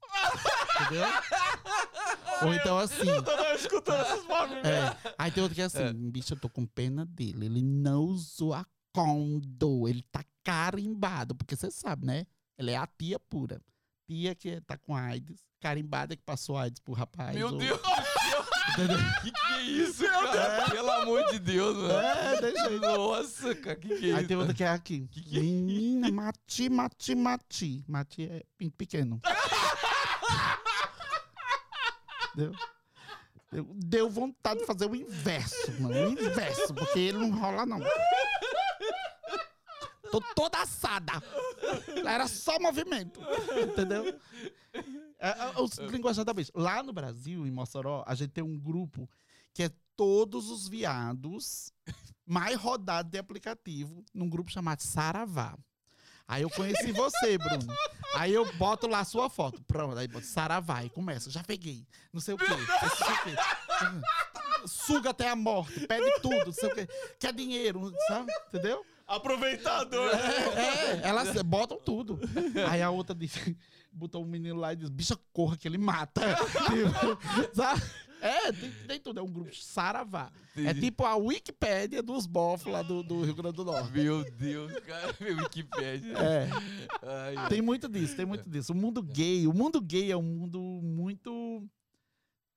[0.82, 1.06] Entendeu?
[2.46, 3.06] Ou então assim.
[3.24, 4.66] Tô escutando essas famílias.
[4.68, 4.98] É.
[5.18, 7.46] Aí tem outro que é assim, bicho, eu tô com pena dele.
[7.46, 9.88] Ele não usou a condo.
[9.88, 11.34] Ele tá carimbado.
[11.36, 12.26] Porque você sabe, né?
[12.58, 13.60] Ele é a tia pura.
[14.08, 15.40] Tia que tá com AIDS.
[15.60, 17.36] Carimbada que passou AIDS pro rapaz.
[17.36, 17.80] Meu ou- Deus!
[18.70, 18.98] Entendeu?
[19.22, 20.70] Que que é isso, cara?
[20.70, 21.92] Pelo amor de Deus, mano.
[22.00, 22.80] É, deixa aí.
[22.80, 24.28] Nossa, cara, que que é Aí isso?
[24.28, 25.08] tem outra que é aqui.
[25.12, 27.84] Que que é Menina, mati, mati, mati.
[27.88, 29.20] Mati é pinto pequeno.
[32.36, 32.52] Deu?
[33.52, 35.94] Deu, deu vontade de fazer o inverso, mano.
[36.08, 37.80] O inverso, porque ele não rola, não.
[40.10, 41.14] Tô toda assada.
[42.06, 43.20] Era só movimento.
[43.70, 44.18] Entendeu?
[45.22, 46.34] É, é, os linguajar da.
[46.56, 49.08] Lá no Brasil, em Mossoró, a gente tem um grupo
[49.54, 51.72] que é todos os viados
[52.26, 55.56] mais rodados de aplicativo num grupo chamado Saravá.
[56.28, 57.74] Aí eu conheci você, Bruno.
[58.16, 59.62] Aí eu boto lá a sua foto.
[59.64, 61.30] Pronto, aí boto Saravá e começa.
[61.30, 61.86] Já peguei.
[62.12, 62.46] Não sei o quê.
[62.48, 64.68] Não sei o quê.
[64.68, 66.88] Suga até a morte, pede tudo, não sei o quê.
[67.20, 68.32] Quer dinheiro, sabe?
[68.48, 68.86] Entendeu?
[69.16, 70.10] Aproveitador.
[70.16, 72.20] É, é, elas botam tudo.
[72.70, 73.58] Aí a outra disse,
[73.92, 76.22] botou um menino lá e disse, bicha, corra que ele mata.
[76.72, 77.82] Tipo, sabe?
[78.22, 79.20] É, tem, tem tudo.
[79.20, 80.32] É um grupo Saravá.
[80.56, 80.82] É Entendi.
[80.82, 83.92] tipo a Wikipédia dos bofos lá do, do Rio Grande do Norte.
[83.92, 86.14] Meu Deus, cara, Wikipédia.
[86.18, 86.50] É,
[87.02, 87.50] Ai, ai.
[87.50, 88.74] tem muito disso, tem muito disso.
[88.74, 91.68] O mundo gay, o mundo gay é um mundo muito.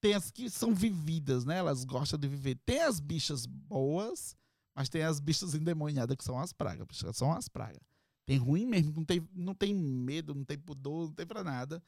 [0.03, 1.57] Tem as que são vividas, né?
[1.57, 2.59] Elas gostam de viver.
[2.67, 4.37] Tem as bichas boas,
[4.75, 6.87] mas tem as bichas endemoniadas que são as pragas.
[6.87, 7.81] bichas, São as pragas.
[8.27, 11.83] Tem ruim mesmo, não tem, não tem medo, não tem pudor, não tem pra nada.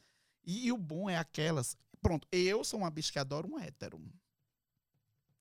[0.45, 1.77] E, e o bom é aquelas.
[2.01, 3.99] Pronto, eu sou uma bicha que adoro um hétero.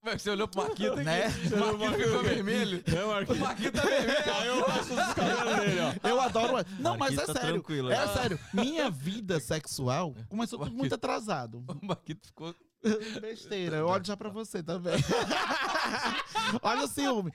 [0.01, 1.03] Mas Você olhou pro Marquito aqui?
[1.03, 1.27] Né?
[1.27, 2.83] O Marquito ficou vermelho.
[2.85, 3.39] É, O Marquinhos.
[3.39, 4.33] Marquito tá vermelho.
[4.33, 6.07] Aí eu passo os cabelos dele, ó.
[6.09, 6.53] Eu adoro.
[6.53, 6.75] um hétero.
[6.81, 7.53] Não, mas Marquinhos é tá sério.
[7.55, 8.13] tranquilo, É né?
[8.13, 8.39] sério.
[8.53, 11.63] Minha vida sexual começou tudo muito atrasado.
[11.67, 12.55] O Marquito ficou...
[13.21, 14.93] Besteira, eu olho já pra você também.
[16.61, 17.31] Olha o ciúme.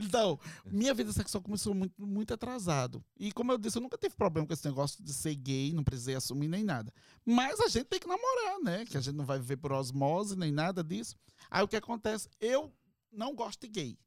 [0.00, 3.04] Então, minha vida sexual começou muito, muito atrasado.
[3.18, 5.84] E como eu disse, eu nunca tive problema com esse negócio de ser gay, não
[5.84, 6.92] precisei assumir nem nada.
[7.24, 8.84] Mas a gente tem que namorar, né?
[8.84, 11.16] Que a gente não vai viver por osmose nem nada disso.
[11.50, 12.28] Aí o que acontece?
[12.40, 12.72] Eu
[13.12, 13.98] não gosto de gay.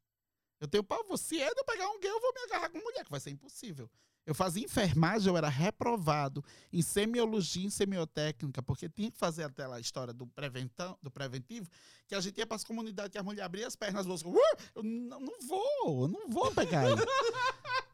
[0.60, 1.18] Eu tenho pavor.
[1.18, 3.20] Se é de eu pegar um gay, eu vou me agarrar com mulher, que vai
[3.20, 3.90] ser impossível.
[4.30, 9.80] Eu fazia enfermagem, eu era reprovado em semiologia e semiotécnica, porque tinha que fazer aquela
[9.80, 11.68] história do, preventão, do preventivo,
[12.08, 14.40] que a gente ia para as comunidades que a mulher abria as pernas, as uh,
[14.76, 17.02] eu não, não vou, eu não vou pegar ele.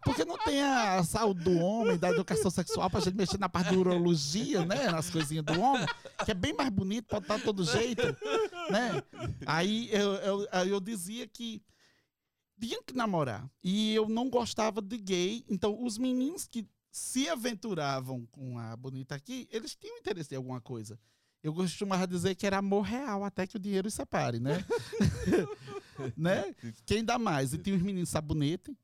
[0.04, 3.70] Porque não tem a saúde do homem, da educação sexual, pra gente mexer na parte
[3.70, 4.92] de urologia, né?
[4.92, 5.88] Nas coisinhas do homem,
[6.26, 8.04] que é bem mais bonito, pode estar de todo jeito,
[8.70, 9.02] né?
[9.46, 11.62] Aí eu, eu, eu dizia que
[12.60, 13.50] tinha que namorar.
[13.64, 15.46] E eu não gostava de gay.
[15.50, 20.62] Então, os meninos que se aventuravam com a bonita aqui, eles tinham interesse em alguma
[20.62, 21.00] coisa.
[21.44, 24.66] Eu costumava dizer que era amor real, até que o dinheiro separe, né?
[26.18, 26.56] né?
[26.86, 27.54] Quem dá mais?
[27.54, 28.76] E tinha os meninos sabonete,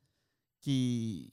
[0.60, 1.32] que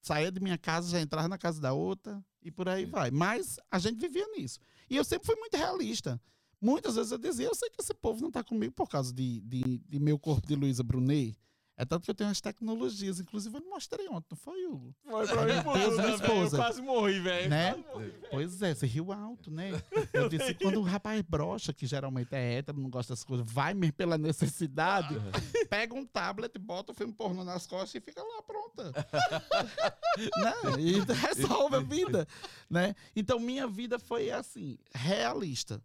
[0.00, 3.10] saía de minha casa, já entrava na casa da outra, e por aí vai.
[3.10, 4.60] Mas a gente vivia nisso.
[4.88, 6.20] E eu sempre fui muito realista.
[6.60, 9.40] Muitas vezes eu dizia, eu sei que esse povo não está comigo por causa de,
[9.40, 11.36] de, de meu corpo de Luísa Brunet.
[11.78, 14.94] É tanto que eu tenho as tecnologias, inclusive eu mostrei ontem, não foi, Hugo?
[15.04, 16.08] Foi pra mim, Deus, minha velho.
[16.08, 16.56] Eu esposa.
[16.56, 17.50] quase morri, velho.
[17.50, 17.84] Né?
[17.92, 18.14] Morri.
[18.30, 19.72] Pois é, você riu alto, né?
[20.10, 23.74] Eu disse, quando o rapaz brocha, que geralmente é hétero, não gosta das coisas, vai
[23.74, 25.14] mesmo pela necessidade,
[25.68, 28.92] pega um tablet, bota o filme pornô nas costas e fica lá pronta.
[30.40, 30.54] né?
[30.80, 32.26] E resolve a vida,
[32.70, 32.96] né?
[33.14, 35.82] Então, minha vida foi assim, realista.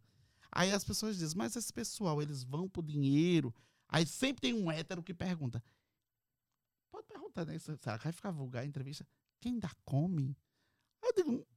[0.51, 3.53] Aí as pessoas dizem, mas esse pessoal, eles vão por dinheiro.
[3.87, 5.63] Aí sempre tem um hétero que pergunta,
[6.91, 7.57] pode perguntar, né?
[7.57, 9.07] Será que vai ficar vulgar a entrevista?
[9.39, 10.37] Quem dá come?
[11.01, 11.47] Aí eu digo,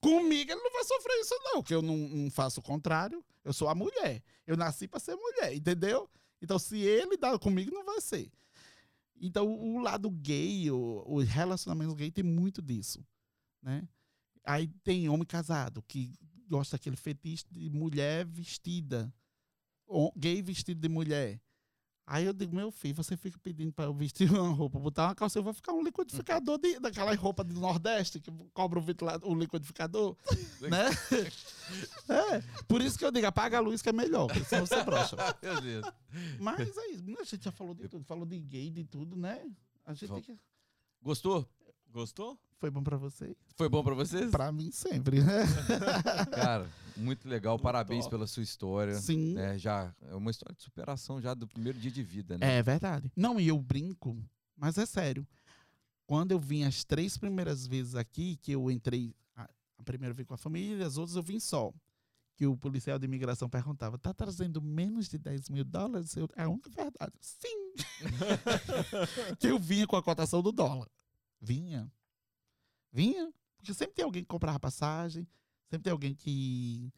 [0.00, 3.24] comigo ele não vai sofrer isso não, porque eu não, não faço o contrário.
[3.44, 4.22] Eu sou a mulher.
[4.46, 6.08] Eu nasci para ser mulher, entendeu?
[6.40, 8.30] Então se ele dá comigo, não vai ser.
[9.20, 13.04] Então o lado gay, o, o relacionamento gay tem muito disso,
[13.62, 13.86] né?
[14.44, 16.12] Aí tem homem casado que
[16.50, 19.12] gosta daquele fetiche de mulher vestida,
[20.16, 21.40] gay vestido de mulher.
[22.06, 25.14] Aí eu digo, meu filho, você fica pedindo pra eu vestir uma roupa, botar uma
[25.14, 29.34] calça, eu vou ficar um liquidificador de, daquela roupa do Nordeste que cobra o, o
[29.36, 30.16] liquidificador,
[30.60, 30.90] né?
[32.08, 34.82] É, por isso que eu digo, apaga a luz que é melhor, porque senão você
[34.82, 35.14] brocha.
[35.40, 35.86] Meu Deus.
[36.40, 39.48] Mas é isso, a gente já falou de tudo, falou de gay, de tudo, né?
[39.86, 40.36] A gente que...
[41.00, 41.48] Gostou?
[41.92, 42.38] Gostou?
[42.58, 43.36] Foi bom pra você?
[43.56, 44.30] Foi bom pra vocês?
[44.30, 45.44] Pra mim sempre, né?
[46.30, 47.58] Cara, muito legal.
[47.58, 48.10] Parabéns top.
[48.10, 48.94] pela sua história.
[48.94, 49.34] Sim.
[49.34, 49.58] né?
[49.58, 52.58] já é uma história de superação já do primeiro dia de vida, né?
[52.58, 53.10] É verdade.
[53.16, 54.16] Não, e eu brinco,
[54.56, 55.26] mas é sério.
[56.06, 59.48] Quando eu vim as três primeiras vezes aqui, que eu entrei, a,
[59.78, 61.72] a primeira vez com a família, as outras eu vim só.
[62.36, 66.16] Que o policial de imigração perguntava: tá trazendo menos de 10 mil dólares?
[66.16, 67.12] Eu, é a única verdade.
[67.20, 67.72] Sim!
[69.38, 70.88] que eu vinha com a cotação do dólar.
[71.40, 71.90] Vinha.
[72.92, 73.32] Vinha.
[73.56, 75.26] Porque sempre tem alguém que comprava passagem,
[75.68, 76.92] sempre tem alguém que,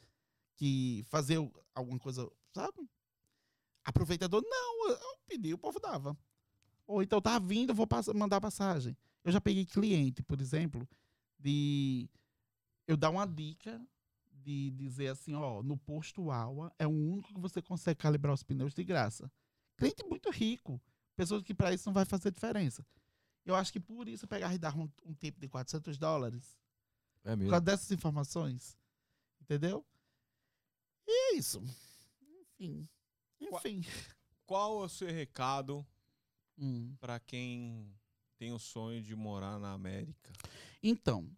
[0.57, 1.39] que fazia
[1.75, 2.89] alguma coisa, sabe?
[3.85, 6.17] Aproveitador, não, eu pedi, o povo dava.
[6.87, 8.97] Ou então tá vindo, vou mandar passagem.
[9.25, 10.89] Eu já peguei cliente, por exemplo,
[11.39, 12.09] de
[12.87, 13.81] eu dar uma dica
[14.31, 18.43] de dizer assim, ó, no posto AUA é o único que você consegue calibrar os
[18.43, 19.31] pneus de graça.
[19.77, 20.81] Cliente muito rico,
[21.17, 22.85] pessoas que para isso não vai fazer diferença.
[23.45, 26.57] Eu acho que por isso eu pegar e dar um, um tipo de 400 dólares
[27.25, 27.51] É por mesmo.
[27.51, 28.79] causa dessas informações.
[29.41, 29.85] Entendeu?
[31.07, 31.61] E é isso.
[32.61, 32.89] Enfim.
[33.41, 33.85] Enfim.
[34.47, 35.85] Qual é o seu recado
[36.59, 36.95] Hum.
[37.01, 37.93] pra quem
[38.39, 40.31] tem o sonho de morar na América?
[40.83, 41.29] Então,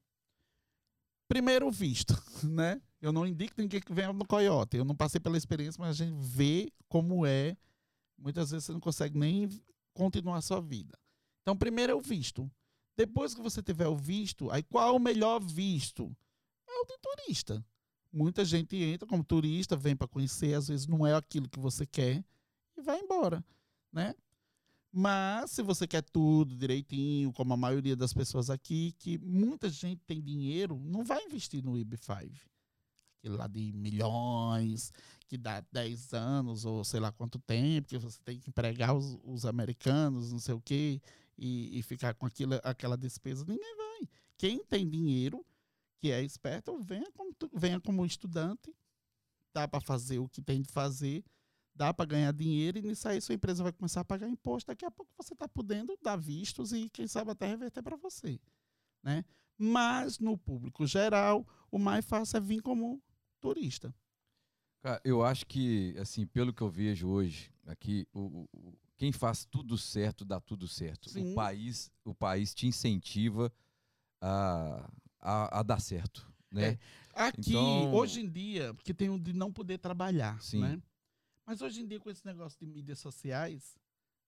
[1.29, 2.13] primeiro visto,
[2.45, 2.83] né?
[3.01, 4.77] Eu não indico ninguém que venha no coiote.
[4.77, 7.57] Eu não passei pela experiência, mas a gente vê como é.
[8.19, 9.49] Muitas vezes você não consegue nem
[9.93, 10.99] continuar a sua vida.
[11.45, 12.51] Então, primeiro é o visto.
[12.97, 16.17] Depois que você tiver o visto, aí qual é o melhor visto?
[16.67, 17.65] É o de turista.
[18.11, 21.85] Muita gente entra como turista, vem para conhecer, às vezes não é aquilo que você
[21.85, 22.25] quer
[22.75, 23.45] e vai embora,
[23.93, 24.15] né?
[24.91, 30.01] Mas se você quer tudo direitinho, como a maioria das pessoas aqui, que muita gente
[30.07, 32.31] tem dinheiro, não vai investir no IB5.
[33.19, 34.93] Aquele lá de milhões,
[35.27, 39.19] que dá 10 anos ou sei lá quanto tempo, que você tem que empregar os,
[39.25, 41.03] os americanos, não sei o quê,
[41.37, 43.45] e, e ficar com aquilo, aquela despesa.
[43.47, 44.09] Ninguém vai.
[44.39, 45.45] Quem tem dinheiro,
[46.01, 48.75] que é esperto, venha como, venha como estudante,
[49.55, 51.25] dá para fazer o que tem de fazer,
[51.75, 54.69] dá para ganhar dinheiro e nisso aí sua empresa vai começar a pagar imposto.
[54.69, 58.41] Daqui a pouco você está podendo dar vistos e quem sabe até reverter para você,
[59.03, 59.25] né?
[59.57, 63.01] Mas no público geral, o mais fácil é vir como
[63.41, 63.95] turista.
[65.03, 68.47] Eu acho que, assim, pelo que eu vejo hoje aqui, o-
[68.97, 71.09] quem faz tudo certo, dá tudo certo.
[71.11, 71.33] Sim.
[71.33, 73.53] O país, o país te incentiva
[74.21, 74.91] a,
[75.21, 76.73] a, a dar certo, né?
[76.73, 76.79] É.
[77.15, 80.61] Aqui, Então- hoje em dia, porque tem o de não poder trabalhar, Sim.
[80.61, 80.83] né?
[81.47, 83.77] Mas hoje em dia, com esse negócio de mídias sociais,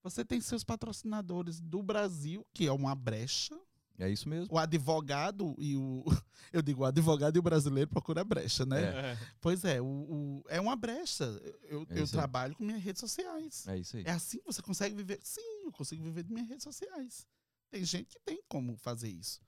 [0.03, 3.59] você tem seus patrocinadores do Brasil, que é uma brecha.
[3.99, 4.53] É isso mesmo.
[4.53, 6.03] O advogado e o.
[6.53, 8.83] Eu digo, o advogado e o brasileiro procura brecha, né?
[9.13, 9.17] É.
[9.41, 11.25] Pois é, o, o- é uma brecha.
[11.63, 13.67] Eu, É eu trabalho com minhas redes sociais.
[13.67, 14.03] É isso aí.
[14.05, 15.19] É assim que você consegue viver.
[15.23, 17.27] Sim, eu consigo viver de minhas redes sociais.
[17.69, 19.41] Tem gente que tem como fazer isso.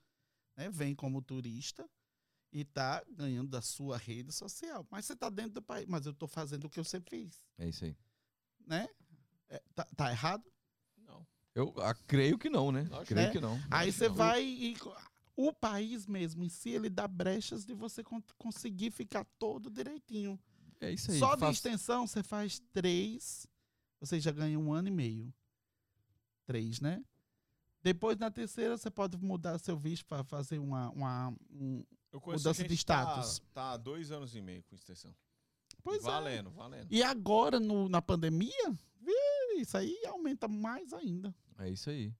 [0.56, 0.68] né?
[0.68, 1.88] Vem como turista
[2.52, 4.84] e tá ganhando da sua rede social.
[4.90, 5.86] Mas você tá dentro do país.
[5.88, 7.42] Mas eu tô fazendo o que eu sempre fiz.
[7.56, 7.96] É isso aí.
[8.66, 8.88] Né?
[9.48, 10.44] É, tá, tá errado?
[11.54, 12.82] Eu ah, creio que não, né?
[12.90, 13.06] Lógico.
[13.06, 13.30] Creio É.
[13.30, 13.54] que não.
[13.70, 14.76] Aí Acho você vai e.
[15.36, 20.38] O país mesmo em si, ele dá brechas de você con- conseguir ficar todo direitinho.
[20.80, 21.18] É isso aí.
[21.18, 23.46] Só de Faz- extensão, você faz três,
[23.98, 25.32] você já ganha um ano e meio.
[26.46, 27.02] Três, né?
[27.82, 31.82] Depois, na terceira, você pode mudar seu visto para fazer uma, uma um,
[32.12, 33.40] Mudança de tá- status.
[33.54, 35.14] Tá há dois anos e meio com extensão.
[35.82, 36.06] Pois é.
[36.06, 36.88] valendo, valendo.
[36.90, 38.74] E agora, no- na pandemia,
[39.60, 41.34] isso aí aumenta mais ainda.
[41.58, 42.12] É isso aí.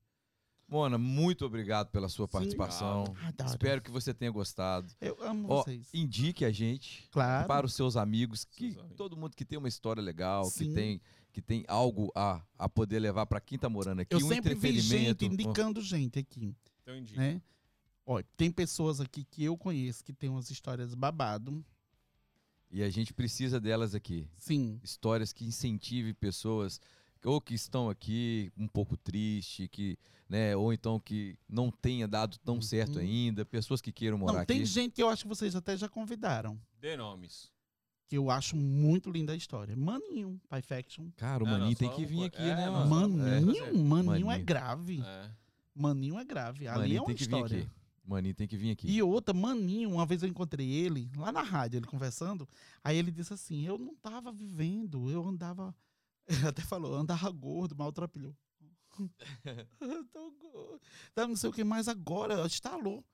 [0.68, 2.32] Mona, muito obrigado pela sua Sim.
[2.32, 3.02] participação.
[3.22, 3.50] Adoro.
[3.50, 4.88] Espero que você tenha gostado.
[5.00, 5.88] Eu amo Ó, vocês.
[5.92, 7.48] indique a gente Claro.
[7.48, 8.96] para os seus amigos, que Seus amigos.
[8.96, 10.72] todo mundo que tem uma história legal, que Sim.
[10.72, 11.00] tem,
[11.32, 14.54] que tem algo a, a poder levar para quem tá morando aqui, Eu um sempre
[14.54, 15.24] vi gente entretenimento.
[15.24, 17.18] indicando gente aqui, Então indica.
[17.20, 17.42] né?
[18.06, 21.64] Ó, tem pessoas aqui que eu conheço que tem umas histórias babado.
[22.70, 24.28] E a gente precisa delas aqui.
[24.36, 24.78] Sim.
[24.84, 26.80] Histórias que incentivem pessoas
[27.24, 29.98] ou que estão aqui um pouco triste, que,
[30.28, 33.02] né, ou então que não tenha dado tão certo Uhum.
[33.02, 34.66] ainda, pessoas que queiram morar Não, tem aqui.
[34.66, 36.58] gente que eu acho que vocês até já convidaram.
[36.80, 37.50] Dê nomes.
[38.08, 39.76] Que eu acho muito linda a história.
[39.76, 41.10] Maninho, Pai Faction.
[41.16, 42.86] Cara, o Não, não, Maninho tem só que um vir po- aqui, é, né, não,
[42.88, 43.16] mano?
[43.18, 43.72] só- Maninho, é.
[44.02, 45.00] Maninho é grave.
[45.00, 45.30] É.
[45.74, 46.66] Maninho é grave.
[46.66, 47.58] Ali Maninho é uma tem que vir história.
[47.62, 47.70] aqui.
[48.04, 48.90] Maninho tem que vir aqui.
[48.90, 52.48] E outra, Maninho, uma vez eu encontrei ele, lá na rádio, ele conversando,
[52.82, 55.72] aí ele disse assim, eu não tava vivendo, eu andava...
[56.30, 58.34] Ele até falou, andava gordo, maltrapilhou.
[60.12, 60.80] tô gordo.
[61.14, 62.46] Tá, não sei o que mais agora.
[62.46, 63.04] Estalou.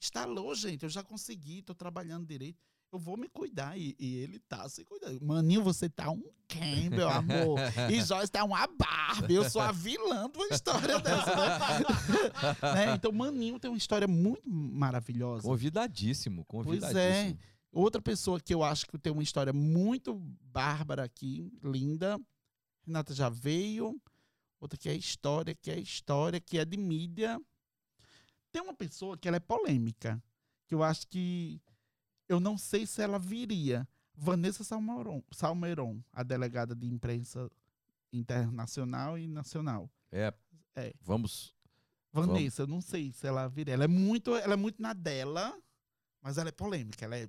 [0.00, 0.82] Estalou, gente.
[0.82, 2.58] Eu já consegui, tô trabalhando direito.
[2.92, 3.78] Eu vou me cuidar.
[3.78, 5.24] E, e ele tá se cuidando.
[5.24, 7.58] Maninho, você tá um quem, meu amor?
[7.92, 9.34] E Joyce tá uma Barbie.
[9.34, 11.84] Eu sou a vilã de uma história dessa, né?
[12.74, 12.94] Né?
[12.94, 15.42] Então, Maninho tem uma história muito maravilhosa.
[15.42, 16.98] Convidadíssimo, Pois convidadíssimo.
[17.02, 17.36] é.
[17.72, 20.14] Outra pessoa que eu acho que tem uma história muito
[20.52, 22.18] bárbara aqui, linda.
[22.86, 24.00] Renata já veio.
[24.60, 27.40] Outra que é história, que é história, que é de mídia.
[28.50, 30.22] Tem uma pessoa que ela é polêmica.
[30.66, 31.60] Que eu acho que.
[32.28, 33.86] Eu não sei se ela viria.
[34.18, 37.50] Vanessa Salmeron, Salmeron a delegada de imprensa
[38.10, 39.90] internacional e nacional.
[40.10, 40.32] É.
[40.74, 40.94] É.
[41.02, 41.54] Vamos.
[42.10, 43.74] Vanessa, eu não sei se ela viria.
[43.74, 45.54] Ela é muito, ela é muito na dela,
[46.22, 47.04] mas ela é polêmica.
[47.04, 47.28] Ela é.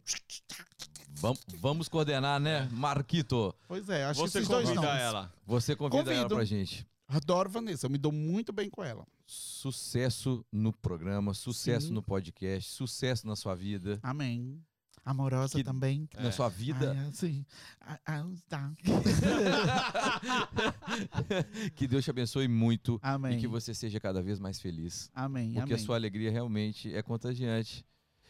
[1.20, 2.68] Vamos, vamos coordenar, né?
[2.72, 4.90] Marquito, Pois é, acho Você que esses dois nomes.
[5.02, 5.32] ela.
[5.46, 6.36] você convida ela Convido.
[6.36, 6.86] pra gente.
[7.08, 9.06] Adoro Vanessa, eu me dou muito bem com ela.
[9.26, 11.94] Sucesso no programa, sucesso Sim.
[11.94, 14.00] no podcast, sucesso na sua vida.
[14.04, 14.62] Amém.
[15.06, 16.08] Amorosa Que- também.
[16.20, 16.92] Na sua vida.
[16.92, 17.46] Ai, assim,
[17.80, 18.74] ah, ah, tá.
[21.76, 23.38] que Deus te abençoe muito Amém.
[23.38, 25.10] e que você seja cada vez mais feliz.
[25.14, 25.54] Amém.
[25.54, 25.76] Porque amém.
[25.76, 27.86] a sua alegria realmente é contagiante.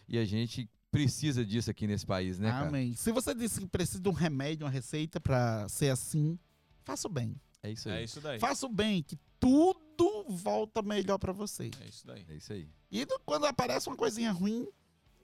[0.07, 2.67] E a gente precisa disso aqui nesse país, né, cara?
[2.67, 2.95] Amém.
[2.95, 6.37] Se você disse que precisa de um remédio, uma receita pra ser assim,
[6.83, 7.35] faça o bem.
[7.63, 7.95] É isso aí.
[7.97, 8.39] É isso daí.
[8.39, 11.71] Faça o bem, que tudo volta melhor pra você.
[11.81, 12.25] É isso daí.
[12.29, 12.69] É isso aí.
[12.91, 14.67] E do- quando aparece uma coisinha ruim,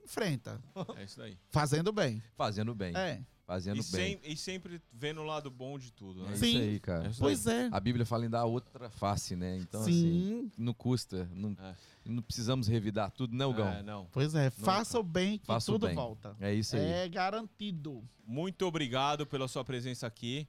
[0.04, 0.60] enfrenta.
[0.96, 1.38] É isso daí.
[1.50, 2.22] Fazendo bem.
[2.36, 2.94] Fazendo bem.
[2.96, 3.22] É.
[3.46, 4.18] Fazendo E, bem.
[4.22, 6.32] sem- e sempre vendo o lado bom de tudo, É né?
[6.34, 6.60] isso Sim.
[6.60, 7.06] aí, cara.
[7.06, 7.68] É isso Pois é.
[7.70, 9.58] A Bíblia fala em dar outra face, né?
[9.58, 10.52] Então, assim, Sim.
[10.56, 11.28] não custa.
[11.34, 11.74] Não, É.
[12.06, 13.68] não precisamos revidar tudo, não, Gão?
[13.68, 14.06] É, não.
[14.12, 14.48] Pois é.
[14.48, 15.94] Faça o bem que Faça tudo bem.
[15.94, 16.34] volta.
[16.40, 16.82] É isso aí.
[16.86, 18.02] É garantido.
[18.26, 20.48] Muito obrigado pela sua presença aqui.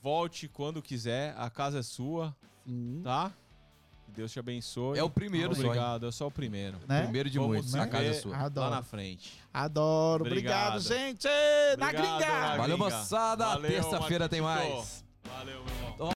[0.00, 2.34] Volte quando quiser, a casa é sua,
[2.64, 3.00] Sim.
[3.04, 3.32] tá?
[4.08, 4.98] Que Deus te abençoe.
[4.98, 5.66] É o primeiro só, hein?
[5.68, 6.78] Obrigado, é só o primeiro.
[6.88, 7.02] Né?
[7.02, 7.70] Primeiro de Vamos muitos.
[7.72, 8.32] se A casa é ver sua.
[8.32, 8.70] Lá Adoro.
[8.70, 9.38] na frente.
[9.52, 10.24] Adoro.
[10.24, 10.98] Obrigado, Obrigado.
[11.00, 11.28] gente.
[11.78, 12.56] Na Obrigado, gringa.
[12.56, 12.76] Valeu, gringa.
[12.78, 13.44] moçada.
[13.46, 15.04] Valeu, Terça-feira tem mais.